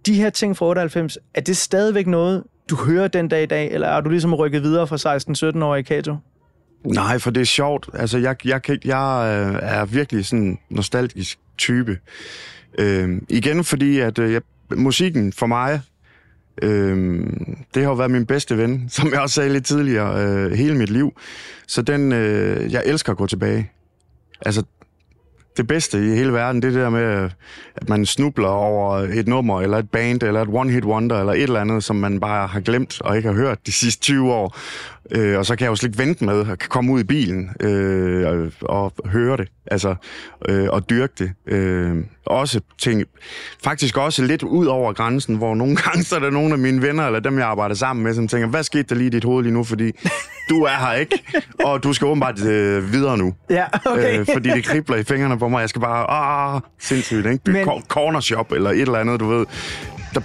De 0.07 0.15
her 0.15 0.31
ting 0.31 0.57
fra 0.57 0.67
98, 0.67 1.19
er 1.35 1.41
det 1.41 1.57
stadigvæk 1.57 2.07
noget, 2.07 2.43
du 2.71 2.77
hører 2.77 3.09
den 3.09 3.29
dag 3.29 3.43
i 3.43 3.47
dag, 3.47 3.71
eller 3.73 3.89
er 3.89 4.01
du 4.01 4.11
ligesom 4.11 4.35
rykket 4.35 4.63
videre 4.63 4.87
fra 4.87 5.57
16-17 5.59 5.65
år 5.65 5.77
i 5.77 5.83
Kato? 5.83 6.17
Nej, 6.85 7.19
for 7.19 7.31
det 7.31 7.41
er 7.41 7.45
sjovt. 7.45 7.89
Altså, 7.95 8.19
jeg, 8.19 8.47
jeg, 8.47 8.63
kan- 8.63 8.79
jeg 8.85 9.45
øh, 9.55 9.59
er 9.63 9.85
virkelig 9.85 10.27
sådan 10.27 10.45
en 10.45 10.59
nostalgisk 10.71 11.39
type. 11.59 11.99
Øh, 12.79 13.09
igen 13.29 13.65
fordi, 13.65 13.99
at 13.99 14.19
øh, 14.19 14.33
jeg, 14.33 14.41
musikken 14.77 15.33
for 15.33 15.47
mig, 15.47 15.81
øh, 16.63 17.27
det 17.75 17.83
har 17.83 17.91
jo 17.91 17.95
været 17.95 18.11
min 18.11 18.27
bedste 18.27 18.59
ven, 18.59 18.85
som 18.89 19.13
jeg 19.13 19.21
også 19.21 19.35
sagde 19.35 19.53
lidt 19.53 19.65
tidligere, 19.65 20.25
øh, 20.25 20.53
hele 20.53 20.75
mit 20.75 20.91
liv. 20.91 21.13
Så 21.67 21.83
den, 21.83 22.13
øh, 22.13 22.73
jeg 22.73 22.83
elsker 22.87 23.13
at 23.13 23.19
gå 23.19 23.27
tilbage. 23.27 23.71
Altså, 24.41 24.63
det 25.57 25.67
bedste 25.67 25.99
i 25.99 26.17
hele 26.17 26.33
verden, 26.33 26.63
det 26.63 26.69
er 26.69 26.73
det 26.73 26.83
der 26.83 26.91
med, 26.91 27.31
at 27.77 27.89
man 27.89 28.07
snubler 28.07 28.49
over 28.49 28.97
et 28.99 29.29
nummer, 29.29 29.61
eller 29.61 29.79
et 29.79 29.91
band, 29.91 30.23
eller 30.23 30.43
et 30.43 30.49
one-hit 30.49 30.85
wonder, 30.85 31.21
eller 31.21 31.33
et 31.33 31.43
eller 31.43 31.61
andet, 31.61 31.85
som 31.85 31.97
man 31.97 32.21
bare 32.21 32.47
har 32.47 32.61
glemt 32.61 33.01
og 33.01 33.17
ikke 33.17 33.29
har 33.29 33.37
hørt 33.37 33.67
de 33.67 33.73
sidste 33.73 34.03
20 34.03 34.33
år. 34.33 34.57
Øh, 35.11 35.39
og 35.39 35.47
så 35.47 35.57
kan 35.57 35.65
jeg 35.65 35.71
jo 35.71 35.77
slet 35.77 35.89
ikke 35.89 35.99
vente 35.99 36.25
med 36.25 36.47
at 36.51 36.69
komme 36.69 36.93
ud 36.93 37.01
i 37.01 37.05
bilen 37.05 37.51
øh, 37.61 38.27
og, 38.27 38.53
og 38.63 38.93
høre 39.11 39.37
det, 39.37 39.49
altså, 39.67 39.95
øh, 40.49 40.69
og 40.71 40.91
dyrke 40.91 41.13
det. 41.19 41.33
Øh, 41.47 41.97
også 42.27 42.61
ting, 42.79 43.03
faktisk 43.65 43.97
også 43.97 44.25
lidt 44.25 44.43
ud 44.43 44.67
over 44.67 44.93
grænsen, 44.93 45.37
hvor 45.37 45.55
nogle 45.55 45.77
gange 45.85 46.03
så 46.03 46.17
er 46.17 46.21
der 46.21 46.31
nogle 46.31 46.53
af 46.53 46.59
mine 46.59 46.83
venner, 46.83 47.07
eller 47.07 47.21
dem 47.21 47.39
jeg 47.39 47.47
arbejder 47.47 47.75
sammen 47.75 48.05
med, 48.05 48.15
som 48.15 48.29
tænker, 48.29 48.49
hvad 48.49 48.63
skete 48.63 48.83
der 48.83 48.95
lige 48.95 49.07
i 49.07 49.11
dit 49.11 49.25
hoved 49.25 49.43
lige 49.43 49.55
nu, 49.55 49.65
fordi 49.65 49.93
du 50.51 50.63
er 50.63 50.87
her 50.87 50.93
ikke, 50.93 51.23
og 51.65 51.83
du 51.83 51.93
skal 51.93 52.07
åbenbart 52.07 52.45
øh, 52.45 52.93
videre 52.93 53.19
nu. 53.19 53.35
Ja, 53.51 53.65
okay. 53.87 54.19
Øh, 54.21 54.27
fordi 54.35 54.49
det 54.51 54.65
kribler 54.65 54.97
i 54.97 55.05
fingrene 55.05 55.39
på 55.39 55.49
mig. 55.49 55.61
Jeg 55.61 55.69
skal 55.69 55.81
bare, 55.81 56.11
ah, 56.55 56.61
sindssygt, 56.81 57.27
ikke? 57.27 57.39
Men- 57.47 57.53
Men... 57.55 57.65
corner 57.89 58.21
shop 58.21 58.53
eller 58.53 58.71
et 58.71 58.81
eller 58.81 58.99
andet, 58.99 59.21
du 59.21 59.29
ved. 59.29 59.47
Der, 60.15 60.21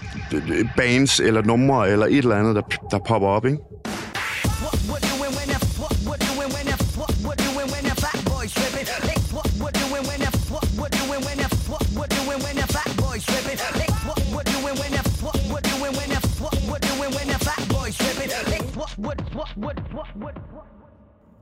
bands 0.78 1.20
eller 1.20 1.42
numre 1.42 1.90
eller 1.90 2.06
et 2.06 2.18
eller 2.18 2.36
andet, 2.36 2.56
der, 2.56 2.62
der 2.92 3.00
popper 3.08 3.28
op, 3.28 3.46
ikke? 3.46 3.58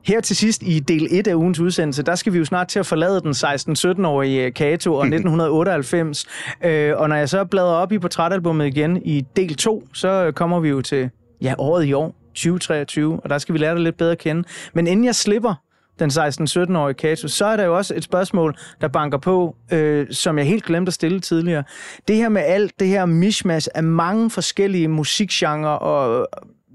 Her 0.05 0.21
til 0.21 0.35
sidst 0.35 0.63
i 0.63 0.79
del 0.79 1.07
1 1.11 1.27
af 1.27 1.35
ugens 1.35 1.59
udsendelse, 1.59 2.03
der 2.03 2.15
skal 2.15 2.33
vi 2.33 2.37
jo 2.37 2.45
snart 2.45 2.67
til 2.67 2.79
at 2.79 2.85
forlade 2.85 3.21
den 3.21 3.31
16-17-årige 3.31 4.51
Kato 4.51 4.93
og 4.93 5.01
1998. 5.15 6.25
Øh, 6.63 6.93
og 6.97 7.09
når 7.09 7.15
jeg 7.15 7.29
så 7.29 7.45
bladrer 7.45 7.73
op 7.73 7.91
i 7.91 7.99
portrætalbummet 7.99 8.67
igen 8.67 9.01
i 9.05 9.25
del 9.35 9.55
2, 9.55 9.87
så 9.93 10.31
kommer 10.35 10.59
vi 10.59 10.69
jo 10.69 10.81
til 10.81 11.09
ja, 11.41 11.53
året 11.57 11.85
i 11.85 11.93
år, 11.93 12.15
2023, 12.33 13.19
og 13.23 13.29
der 13.29 13.37
skal 13.37 13.53
vi 13.53 13.59
lære 13.59 13.75
dig 13.75 13.83
lidt 13.83 13.97
bedre 13.97 14.11
at 14.11 14.17
kende. 14.17 14.43
Men 14.73 14.87
inden 14.87 15.05
jeg 15.05 15.15
slipper 15.15 15.55
den 15.99 16.09
16-17-årige 16.09 16.93
Kato, 16.93 17.27
så 17.27 17.45
er 17.45 17.57
der 17.57 17.63
jo 17.63 17.77
også 17.77 17.95
et 17.95 18.03
spørgsmål, 18.03 18.55
der 18.81 18.87
banker 18.87 19.17
på, 19.17 19.55
øh, 19.71 20.07
som 20.11 20.37
jeg 20.37 20.45
helt 20.47 20.63
glemte 20.63 20.89
at 20.89 20.93
stille 20.93 21.19
tidligere. 21.19 21.63
Det 22.07 22.15
her 22.15 22.29
med 22.29 22.41
alt 22.41 22.79
det 22.79 22.87
her 22.87 23.05
mishmash 23.05 23.67
af 23.75 23.83
mange 23.83 24.29
forskellige 24.29 24.87
musikgenre 24.87 25.79
og 25.79 26.27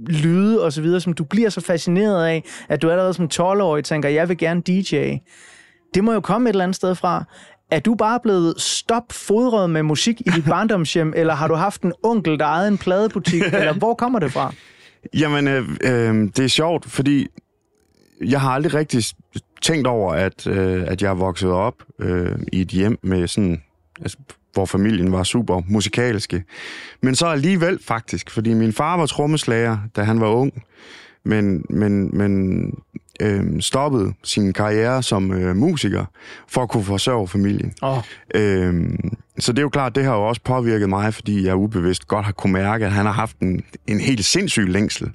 lyde 0.07 0.64
og 0.64 0.72
så 0.72 0.82
videre, 0.82 1.01
som 1.01 1.12
du 1.12 1.24
bliver 1.24 1.51
så 1.51 1.61
fascineret 1.61 2.26
af, 2.26 2.44
at 2.68 2.82
du 2.82 2.90
allerede 2.90 3.14
som 3.14 3.28
12-årig 3.34 3.84
tænker, 3.84 4.09
jeg 4.09 4.28
vil 4.28 4.38
gerne 4.38 4.61
DJ. 4.61 5.16
Det 5.94 6.05
må 6.05 6.12
jo 6.12 6.20
komme 6.20 6.49
et 6.49 6.53
eller 6.53 6.64
andet 6.64 6.76
sted 6.76 6.94
fra. 6.94 7.24
Er 7.70 7.80
du 7.80 7.94
bare 7.94 8.20
blevet 8.22 8.61
stopfodret 8.61 9.70
med 9.70 9.82
musik 9.82 10.20
i 10.20 10.30
dit 10.30 10.44
barndomshjem, 10.55 11.12
eller 11.16 11.34
har 11.34 11.49
du 11.49 11.55
haft 11.55 11.82
en 11.82 11.92
onkel, 12.03 12.38
der 12.38 12.44
ejede 12.44 12.68
en 12.68 12.78
pladebutik, 12.78 13.42
eller 13.42 13.72
hvor 13.72 13.94
kommer 13.94 14.18
det 14.18 14.32
fra? 14.32 14.53
Jamen, 15.20 15.49
øh, 15.49 15.68
øh, 15.84 16.14
det 16.36 16.38
er 16.38 16.49
sjovt, 16.49 16.90
fordi 16.90 17.26
jeg 18.24 18.40
har 18.40 18.51
aldrig 18.51 18.74
rigtig 18.74 19.05
tænkt 19.62 19.86
over, 19.86 20.12
at, 20.12 20.47
øh, 20.47 20.84
at 20.86 21.03
jeg 21.03 21.11
er 21.11 21.14
vokset 21.14 21.51
op 21.51 21.74
øh, 21.99 22.38
i 22.53 22.61
et 22.61 22.68
hjem 22.68 22.99
med 23.03 23.26
sådan, 23.28 23.62
altså, 24.01 24.18
hvor 24.57 24.66
familien 24.66 25.12
var 25.12 25.22
super 25.22 25.62
musikalske. 25.68 26.44
Men 27.02 27.14
så 27.14 27.26
alligevel 27.26 27.78
faktisk, 27.84 28.30
fordi 28.30 28.54
min 28.54 28.72
far 28.72 28.96
var 28.96 29.07
trommeslager, 29.07 29.78
da 29.96 30.02
han 30.02 30.20
var 30.20 30.28
ung, 30.28 30.52
men, 31.24 31.64
men, 31.70 32.16
men 32.16 32.70
øh, 33.20 33.61
stoppede 33.61 34.12
sin 34.22 34.52
karriere 34.52 35.02
som 35.02 35.32
øh, 35.32 35.57
musiker 35.57 36.04
for 36.48 36.62
at 36.62 36.68
kunne 36.68 36.84
forsørge 36.84 37.28
familien. 37.28 37.72
Oh. 37.82 38.02
Øhm, 38.34 39.16
så 39.38 39.52
det 39.52 39.59
er 39.59 39.62
jo 39.62 39.68
klart, 39.68 39.94
det 39.94 40.04
har 40.04 40.14
jo 40.14 40.28
også 40.28 40.42
påvirket 40.44 40.88
mig, 40.88 41.14
fordi 41.14 41.46
jeg 41.46 41.57
ubevidst 41.57 42.07
godt 42.07 42.24
har 42.24 42.32
kunne 42.32 42.52
mærke, 42.52 42.86
at 42.86 42.92
han 42.92 43.07
har 43.07 43.12
haft 43.12 43.38
en, 43.38 43.64
en 43.86 44.00
helt 44.00 44.24
sindssyg 44.24 44.68
længsel 44.68 45.11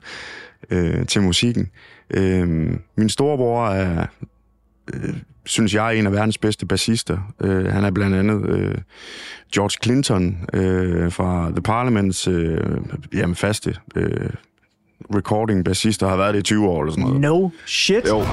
øh, 0.70 1.06
til 1.06 1.22
musikken. 1.22 1.70
Øhm, 2.10 2.82
min 2.96 3.10
storebror 3.10 3.68
er, 3.68 4.06
øh, 4.94 5.14
synes 5.46 5.74
jeg, 5.74 5.86
er 5.88 6.00
en 6.00 6.06
af 6.06 6.12
verdens 6.12 6.38
bedste 6.38 6.66
bassister. 6.66 7.18
Øh, 7.42 7.66
han 7.66 7.84
er 7.84 7.92
blandt 7.92 8.16
andet 8.16 8.50
øh, 8.50 8.76
George 9.54 9.78
Clinton 9.84 10.38
øh, 10.54 11.12
fra 11.12 11.50
The 11.50 11.62
Parliaments 11.62 12.28
øh, 12.28 12.58
jamen, 13.14 13.36
faste 13.36 13.76
øh, 13.96 14.30
recording 15.16 15.66
bassister, 15.66 16.08
har 16.08 16.16
været 16.16 16.34
det 16.34 16.40
i 16.40 16.44
20 16.44 16.68
år 16.68 16.82
eller 16.82 16.92
sådan 16.92 17.04
noget. 17.04 17.22
No 17.22 17.50
shit. 17.66 18.08
Jo. 18.08 18.24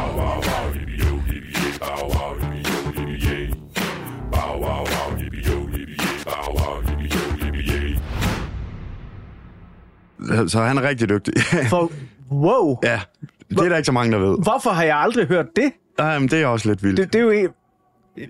Så 10.49 10.63
han 10.63 10.79
er 10.79 10.83
rigtig 10.83 11.09
dygtig. 11.09 11.35
For, 11.71 11.93
wow. 12.33 12.79
ja, 12.83 13.01
det 13.51 13.59
er 13.59 13.69
der 13.69 13.77
ikke 13.77 13.87
så 13.87 13.93
mange, 13.93 14.13
der 14.13 14.19
ved. 14.19 14.37
Hvorfor 14.43 14.71
har 14.71 14.83
jeg 14.85 14.97
aldrig 14.97 15.27
hørt 15.27 15.47
det? 15.57 15.73
Jamen, 15.99 16.29
det 16.29 16.43
er 16.43 16.47
også 16.47 16.69
lidt 16.69 16.83
vildt. 16.83 16.97
Det, 16.97 17.13
det 17.13 17.19
er 17.19 17.23
jo 17.23 17.31
en, 17.31 17.49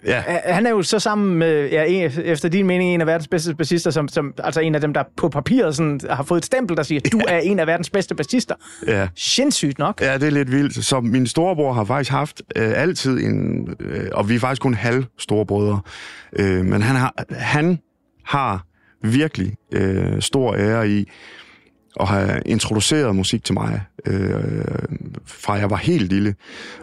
Ja. 0.07 0.23
han 0.45 0.66
er 0.66 0.71
jo 0.71 0.83
så 0.83 0.99
sammen 0.99 1.39
med, 1.39 1.71
ja, 1.71 1.85
en, 1.85 2.11
efter 2.25 2.49
din 2.49 2.66
mening, 2.66 2.95
en 2.95 3.01
af 3.01 3.07
verdens 3.07 3.29
bedste 3.29 3.55
bassister, 3.55 3.91
som, 3.91 4.09
som, 4.09 4.35
altså 4.39 4.61
en 4.61 4.75
af 4.75 4.81
dem, 4.81 4.95
der 4.95 5.03
på 5.16 5.29
papiret 5.29 5.77
sådan, 5.77 6.01
har 6.11 6.23
fået 6.23 6.39
et 6.39 6.45
stempel, 6.45 6.77
der 6.77 6.83
siger, 6.83 7.01
du 7.12 7.21
er 7.29 7.39
en 7.39 7.59
af 7.59 7.66
verdens 7.66 7.91
bedste 7.91 8.14
bassister. 8.14 8.55
Ja. 8.87 9.09
Sindssygt 9.16 9.79
nok. 9.79 10.01
Ja, 10.01 10.14
det 10.14 10.23
er 10.23 10.31
lidt 10.31 10.53
vildt. 10.53 10.85
Så 10.85 11.01
min 11.01 11.27
storebror 11.27 11.73
har 11.73 11.85
faktisk 11.85 12.11
haft 12.11 12.43
øh, 12.57 12.73
altid 12.83 13.19
en... 13.19 13.69
Øh, 13.81 14.09
og 14.12 14.29
vi 14.29 14.35
er 14.35 14.39
faktisk 14.39 14.62
kun 14.62 14.75
halv 14.75 15.05
storebrødre. 15.19 15.81
Øh, 16.39 16.64
men 16.64 16.83
han 16.83 16.97
har, 16.97 17.14
han 17.31 17.79
har 18.25 18.64
virkelig 19.03 19.55
øh, 19.75 20.21
stor 20.23 20.55
ære 20.55 20.89
i 20.91 21.09
og 21.97 22.09
har 22.09 22.41
introduceret 22.47 23.16
musik 23.16 23.45
til 23.45 23.55
mig, 23.55 23.80
øh, 24.07 24.64
fra 25.26 25.53
jeg 25.53 25.70
var 25.70 25.76
helt 25.76 26.09
lille. 26.09 26.34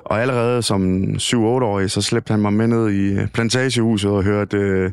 Og 0.05 0.21
allerede 0.21 0.61
som 0.61 1.03
7-8-årig, 1.17 1.91
så 1.91 2.01
slæbte 2.01 2.31
han 2.31 2.41
mig 2.41 2.53
med 2.53 2.67
ned 2.67 2.91
i 2.91 3.27
plantagehuset 3.33 4.11
og 4.11 4.23
hørte 4.23 4.57
øh, 4.57 4.91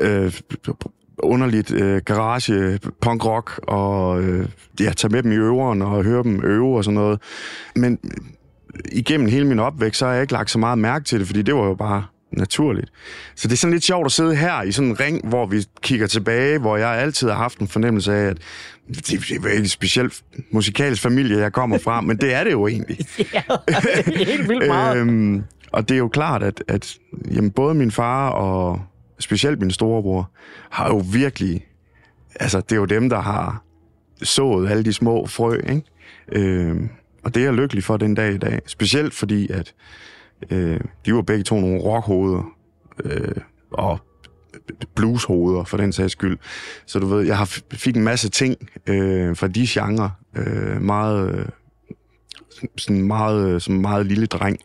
øh, 0.00 0.32
underligt 1.22 1.70
øh, 1.70 2.02
garage 2.04 2.78
punk 3.00 3.24
rock 3.24 3.60
og 3.62 4.22
øh, 4.22 4.48
ja, 4.80 4.92
tage 4.96 5.12
med 5.12 5.22
dem 5.22 5.32
i 5.32 5.36
øveren 5.36 5.82
og 5.82 6.04
høre 6.04 6.22
dem 6.22 6.44
øve 6.44 6.76
og 6.76 6.84
sådan 6.84 6.94
noget. 6.94 7.20
Men 7.76 7.98
igennem 8.92 9.28
hele 9.28 9.46
min 9.46 9.58
opvækst, 9.58 9.98
så 9.98 10.06
har 10.06 10.12
jeg 10.12 10.22
ikke 10.22 10.32
lagt 10.32 10.50
så 10.50 10.58
meget 10.58 10.78
mærke 10.78 11.04
til 11.04 11.18
det, 11.18 11.26
fordi 11.26 11.42
det 11.42 11.54
var 11.54 11.64
jo 11.64 11.74
bare 11.74 12.04
naturligt. 12.32 12.90
Så 13.34 13.48
det 13.48 13.52
er 13.52 13.56
sådan 13.56 13.72
lidt 13.72 13.84
sjovt 13.84 14.06
at 14.06 14.12
sidde 14.12 14.36
her 14.36 14.62
i 14.62 14.72
sådan 14.72 14.90
en 14.90 15.00
ring, 15.00 15.28
hvor 15.28 15.46
vi 15.46 15.64
kigger 15.82 16.06
tilbage, 16.06 16.58
hvor 16.58 16.76
jeg 16.76 16.88
altid 16.88 17.28
har 17.28 17.36
haft 17.36 17.58
en 17.58 17.68
fornemmelse 17.68 18.14
af, 18.14 18.26
at 18.26 18.38
det, 18.88 19.06
det 19.06 19.30
er 19.30 19.48
ikke 19.50 19.56
en 19.56 19.68
speciel 19.68 20.12
musikalsk 20.50 21.02
familie, 21.02 21.38
jeg 21.38 21.52
kommer 21.52 21.78
fra, 21.78 22.00
men 22.00 22.16
det 22.16 22.34
er 22.34 22.44
det 22.44 22.52
jo 22.52 22.66
egentlig. 22.66 22.98
ja, 23.34 23.42
helt 24.06 24.48
vildt 24.48 24.66
meget. 24.66 24.96
Øhm, 24.98 25.44
og 25.72 25.88
det 25.88 25.94
er 25.94 25.98
jo 25.98 26.08
klart, 26.08 26.42
at, 26.42 26.64
at 26.68 26.98
jamen, 27.30 27.50
både 27.50 27.74
min 27.74 27.90
far 27.90 28.30
og 28.30 28.80
specielt 29.18 29.60
min 29.60 29.70
storebror 29.70 30.30
har 30.70 30.88
jo 30.88 31.02
virkelig... 31.12 31.66
Altså, 32.40 32.60
det 32.60 32.72
er 32.72 32.76
jo 32.76 32.84
dem, 32.84 33.08
der 33.08 33.20
har 33.20 33.62
sået 34.22 34.70
alle 34.70 34.84
de 34.84 34.92
små 34.92 35.26
frø, 35.26 35.60
ikke? 35.68 35.82
Øhm, 36.32 36.88
og 37.24 37.34
det 37.34 37.40
er 37.40 37.44
jeg 37.44 37.54
lykkelig 37.54 37.84
for 37.84 37.96
den 37.96 38.14
dag 38.14 38.34
i 38.34 38.38
dag. 38.38 38.60
Specielt 38.66 39.14
fordi, 39.14 39.52
at 39.52 39.74
øh, 40.50 40.80
de 41.06 41.14
var 41.14 41.22
begge 41.22 41.44
to 41.44 41.60
nogle 41.60 41.80
rockhoveder. 41.80 42.52
Øh, 43.04 43.36
og 43.70 43.98
blueshoveder, 44.94 45.64
for 45.64 45.76
den 45.76 45.92
sags 45.92 46.12
skyld. 46.12 46.38
Så 46.86 46.98
du 46.98 47.06
ved, 47.06 47.26
jeg 47.26 47.38
har 47.38 47.60
fik 47.72 47.96
en 47.96 48.04
masse 48.04 48.28
ting 48.28 48.56
øh, 48.86 49.36
fra 49.36 49.48
de 49.48 49.66
genre. 49.68 50.10
Øh, 50.36 50.82
meget... 50.82 51.34
Øh, 51.34 51.46
sådan 52.76 53.02
meget, 53.02 53.48
øh, 53.48 53.60
som 53.60 53.74
meget 53.74 54.06
lille 54.06 54.26
dreng. 54.26 54.58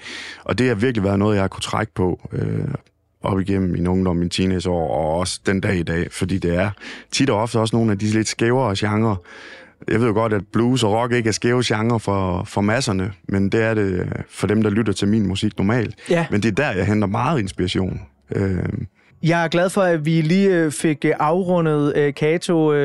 Og 0.43 0.57
det 0.57 0.67
har 0.67 0.75
virkelig 0.75 1.03
været 1.03 1.19
noget, 1.19 1.35
jeg 1.35 1.43
har 1.43 1.47
kunne 1.47 1.61
trække 1.61 1.93
på 1.93 2.29
øh, 2.31 2.73
op 3.21 3.39
igennem 3.39 3.71
min 3.71 3.87
ungdom, 3.87 4.15
min 4.15 4.29
teenageår, 4.29 4.89
og 4.89 5.19
også 5.19 5.39
den 5.45 5.61
dag 5.61 5.75
i 5.75 5.83
dag, 5.83 6.11
fordi 6.11 6.37
det 6.37 6.55
er 6.55 6.71
tit 7.11 7.29
og 7.29 7.41
ofte 7.41 7.59
også 7.59 7.75
nogle 7.75 7.91
af 7.91 7.99
de 7.99 8.05
lidt 8.05 8.27
skævere 8.27 8.75
genre. 8.77 9.15
Jeg 9.87 9.99
ved 9.99 10.07
jo 10.07 10.13
godt, 10.13 10.33
at 10.33 10.41
blues 10.53 10.83
og 10.83 10.93
rock 10.93 11.13
ikke 11.13 11.27
er 11.27 11.31
skæve 11.31 11.61
genre 11.65 11.99
for, 11.99 12.43
for 12.43 12.61
masserne, 12.61 13.11
men 13.27 13.49
det 13.49 13.63
er 13.63 13.73
det 13.73 14.13
for 14.29 14.47
dem, 14.47 14.63
der 14.63 14.69
lytter 14.69 14.93
til 14.93 15.07
min 15.07 15.27
musik 15.27 15.57
normalt. 15.57 15.95
Ja. 16.09 16.25
Men 16.31 16.43
det 16.43 16.49
er 16.49 16.55
der, 16.55 16.71
jeg 16.71 16.85
henter 16.85 17.07
meget 17.07 17.39
inspiration. 17.39 18.01
Øh, 18.35 18.63
jeg 19.23 19.43
er 19.43 19.47
glad 19.47 19.69
for, 19.69 19.81
at 19.81 20.05
vi 20.05 20.21
lige 20.21 20.49
øh, 20.49 20.71
fik 20.71 21.05
øh, 21.05 21.11
afrundet 21.19 21.97
øh, 21.97 22.13
Kato 22.13 22.73
16-17 22.73 22.75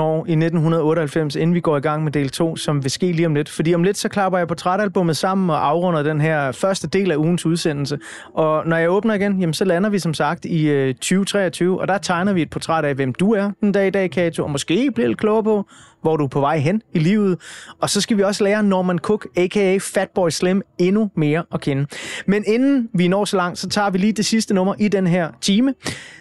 år 0.00 0.26
i 0.26 0.32
1998, 0.32 1.36
inden 1.36 1.54
vi 1.54 1.60
går 1.60 1.76
i 1.76 1.80
gang 1.80 2.04
med 2.04 2.12
del 2.12 2.30
2, 2.30 2.56
som 2.56 2.82
vil 2.82 2.90
ske 2.90 3.12
lige 3.12 3.26
om 3.26 3.34
lidt. 3.34 3.48
Fordi 3.48 3.74
om 3.74 3.82
lidt, 3.82 3.98
så 3.98 4.08
klapper 4.08 4.38
jeg 4.38 4.48
portrætalbummet 4.48 5.16
sammen 5.16 5.50
og 5.50 5.66
afrunder 5.66 6.02
den 6.02 6.20
her 6.20 6.52
første 6.52 6.88
del 6.88 7.10
af 7.10 7.16
ugens 7.16 7.46
udsendelse. 7.46 7.98
Og 8.34 8.66
når 8.66 8.76
jeg 8.76 8.90
åbner 8.90 9.14
igen, 9.14 9.40
jamen, 9.40 9.54
så 9.54 9.64
lander 9.64 9.90
vi 9.90 9.98
som 9.98 10.14
sagt 10.14 10.44
i 10.44 10.92
2023, 10.92 11.80
og 11.80 11.88
der 11.88 11.98
tegner 11.98 12.32
vi 12.32 12.42
et 12.42 12.50
portræt 12.50 12.84
af, 12.84 12.94
hvem 12.94 13.14
du 13.14 13.32
er 13.32 13.50
den 13.60 13.72
dag 13.72 13.86
i 13.86 13.90
dag, 13.90 14.10
Kato, 14.10 14.44
og 14.44 14.50
måske 14.50 14.90
bliver 14.94 15.08
lidt 15.08 15.18
klogere 15.18 15.44
på, 15.44 15.68
hvor 16.02 16.16
du 16.16 16.24
er 16.24 16.28
på 16.28 16.40
vej 16.40 16.58
hen 16.58 16.82
i 16.94 16.98
livet. 16.98 17.38
Og 17.80 17.90
så 17.90 18.00
skal 18.00 18.16
vi 18.16 18.22
også 18.22 18.44
lære 18.44 18.62
Norman 18.62 18.98
Cook, 18.98 19.26
a.k.a. 19.36 19.78
Fatboy 19.78 20.28
Slim, 20.28 20.62
endnu 20.78 21.10
mere 21.16 21.44
at 21.54 21.60
kende. 21.60 21.86
Men 22.26 22.44
inden 22.46 22.88
vi 22.94 23.08
når 23.08 23.24
så 23.24 23.36
langt, 23.36 23.58
så 23.58 23.68
tager 23.68 23.90
vi 23.90 23.98
lige 23.98 24.12
det 24.12 24.26
sidste 24.26 24.54
nummer 24.54 24.74
i 24.78 24.88
den 24.88 25.06
her 25.06 25.30
time. 25.40 25.74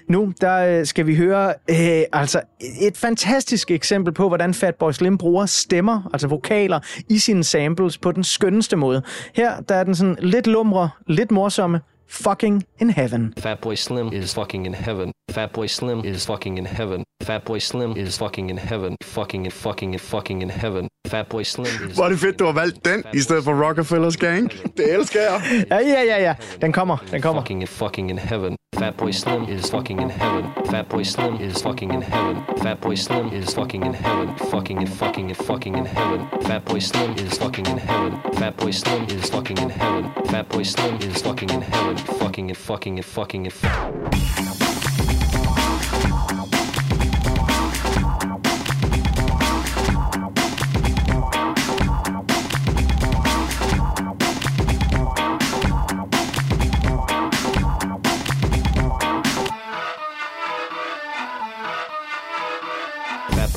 Nu 0.10 0.34
der 0.42 0.80
øh, 0.80 0.86
skal 0.86 1.08
vi 1.08 1.16
høre 1.16 1.54
øh, 1.70 2.04
altså 2.14 2.42
et 2.82 2.98
fantastisk 2.98 3.72
eksempel 3.72 4.14
på, 4.14 4.28
hvordan 4.28 4.54
Fatboy 4.54 4.92
Slim 4.92 5.18
bruger 5.18 5.46
stemmer, 5.46 6.10
altså 6.14 6.28
vokaler, 6.28 6.80
i 7.10 7.18
sine 7.18 7.44
samples 7.44 7.98
på 7.98 8.12
den 8.12 8.24
skønneste 8.24 8.76
måde. 8.76 9.02
Her 9.36 9.62
der 9.62 9.76
er 9.76 9.84
den 9.84 9.96
sådan 9.96 10.18
lidt 10.20 10.48
lumre, 10.48 10.90
lidt 11.08 11.32
morsomme, 11.32 11.80
fucking 12.08 12.66
in 12.80 12.90
heaven. 12.90 13.34
Fatboy 13.38 13.78
Slim 13.78 14.14
is 14.14 14.34
fucking 14.34 14.66
in 14.66 14.74
heaven. 14.74 15.12
Fatboy 15.32 15.68
Slim 15.68 16.06
is 16.06 16.26
fucking 16.26 16.58
in 16.58 16.66
heaven. 16.66 17.04
Fatboy 17.24 17.60
Slim 17.60 17.98
is 17.98 18.18
fucking 18.18 18.50
in 18.50 18.58
heaven. 18.58 18.96
Fucking 19.04 19.46
and 19.46 19.54
fucking 19.54 19.94
and 19.94 20.02
fucking 20.02 20.42
in 20.42 20.50
heaven. 20.50 20.88
Fatboy 21.08 21.44
Slim 21.44 21.90
is. 21.90 21.96
Hvor 21.96 22.06
er 22.06 22.10
det 22.10 22.20
fedt, 22.20 22.40
du 22.40 22.46
har 22.46 22.54
valgt 22.54 22.86
den, 22.86 23.04
i 23.14 23.20
stedet 23.20 23.44
for 23.44 23.68
Rockefellers 23.68 24.18
Gang. 24.18 24.52
Det 24.78 24.94
elsker 24.94 25.20
jeg. 25.22 25.66
Ja, 25.70 25.80
ja, 25.80 26.02
ja, 26.04 26.18
ja. 26.22 26.36
Den 26.62 26.72
kommer, 26.74 26.98
den 27.12 27.22
kommer. 27.22 27.42
Fucking 27.42 27.62
and 27.62 27.70
fucking 27.70 28.10
in 28.10 28.18
heaven. 28.18 28.56
Fatboy 28.78 29.12
Slim 29.12 29.46
is 29.46 29.72
fucking 29.72 30.00
in 30.02 30.10
heaven. 30.10 30.52
Fatboy 30.66 31.04
Slim 31.04 31.38
is 31.42 31.60
fucking 31.64 31.96
in 31.96 32.02
heaven. 32.04 32.44
Fatboy 32.62 32.96
Slim 32.96 33.34
is 33.34 33.52
fucking 33.52 33.84
in 33.84 33.94
heaven. 33.94 34.36
Fucking 34.52 34.78
and 34.78 34.94
fucking 34.94 35.30
and 35.30 35.38
fucking 35.38 35.76
in 35.76 35.86
heaven. 35.86 36.28
Fatboy 36.42 36.82
Slim 36.84 37.14
is 37.18 37.40
fucking 37.40 37.66
in 37.66 37.80
heaven. 37.80 38.12
Fatboy 38.34 38.72
Slim 38.72 39.04
is 39.10 39.32
fucking 39.32 39.58
in 39.58 39.72
heaven. 39.72 40.12
Fatboy 40.26 40.64
Slim 40.64 40.96
is 41.02 41.22
fucking 41.24 41.50
in 41.50 41.62
heaven. 41.64 41.98
Fucking 41.98 42.50
and 42.50 42.58
fucking 42.58 42.98
and 42.98 43.06
fucking 43.06 43.48
and. 43.48 44.67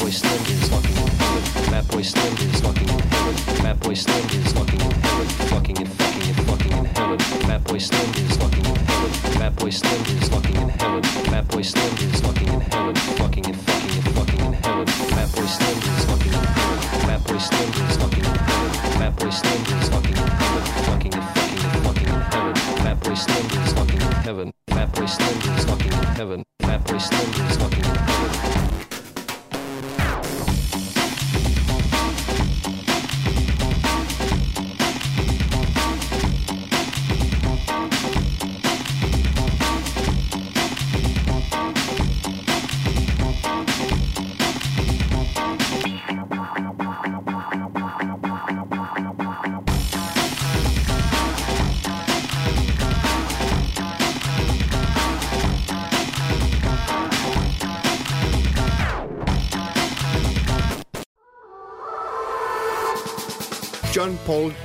Fatboy 0.01 0.13
Slim 0.13 0.57
is 0.57 0.69
fucking 0.71 0.97
in 0.97 1.09
heaven. 1.13 1.43
Fatboy 1.69 2.05
Slim 2.05 2.33
is 2.49 2.61
fucking 2.63 2.89
in 2.89 2.99
heaven. 3.13 3.35
Fatboy 3.61 3.97
Slim 3.97 4.25
is 4.33 4.53
fucking 4.55 4.81
in 4.81 4.91
heaven. 5.05 5.27
Fucking 5.53 5.77
and 5.77 5.93
fucking 5.93 6.23
and 6.25 6.47
fucking 6.49 6.73
in 6.73 6.85
heaven. 6.87 7.19
Fatboy 7.45 7.81
Slim 7.83 8.11
is 8.17 8.37
fucking 8.39 8.65
in 8.65 8.77
heaven. 8.77 9.11
Fatboy 9.37 9.71
Slim 9.71 10.01
is 10.17 10.29
fucking 10.31 10.57
in 10.57 10.69
heaven. 10.71 11.03
Fatboy 11.29 11.65
Slim 11.67 11.93
is 12.01 12.21
fucking 12.23 12.49
in 12.49 12.61
heaven. 12.63 12.95
Fucking 13.21 13.45
and 13.45 13.57
fucking 13.61 13.93
and 13.93 14.15
fucking 14.17 14.41
in 14.41 14.53
heaven. 14.55 14.87
Fatboy 14.89 15.49
Slim 15.53 15.77
is 15.85 16.05
fucking 16.09 16.33
in 16.33 16.45
heaven. 16.49 17.41
Slim 17.41 17.69
is 17.69 17.97
fucking 18.01 18.25
in 18.25 18.39
heaven. 18.49 18.73
Fat 18.97 19.17
Boy 19.17 19.31
Slim 19.31 19.61
is 19.69 19.89
fucking 19.91 20.17
in 20.17 20.29
heaven. 20.41 20.65
Fucking 20.89 21.15
and 21.15 21.29
fucking 21.37 21.61
and 21.61 21.85
fucking 21.85 22.09
in 22.09 22.21
heaven. 22.33 22.55
Fat 22.57 23.01
Boy 23.05 23.15
Slim 23.15 23.47
is 23.53 23.73
fucking 23.75 24.01
in 24.01 24.13
heaven. 24.25 24.53
Fat 24.69 24.93
Boy 24.95 25.07
Slim 25.07 25.57
is 25.57 25.65
fucking 25.67 25.93
in 25.93 26.05
heaven. 26.17 26.43
Fat 26.63 26.85
Boy 26.87 26.99
Slim 26.99 27.47
is 27.49 27.57
fucking 27.59 27.85
in 27.85 27.95
heaven. 27.97 28.60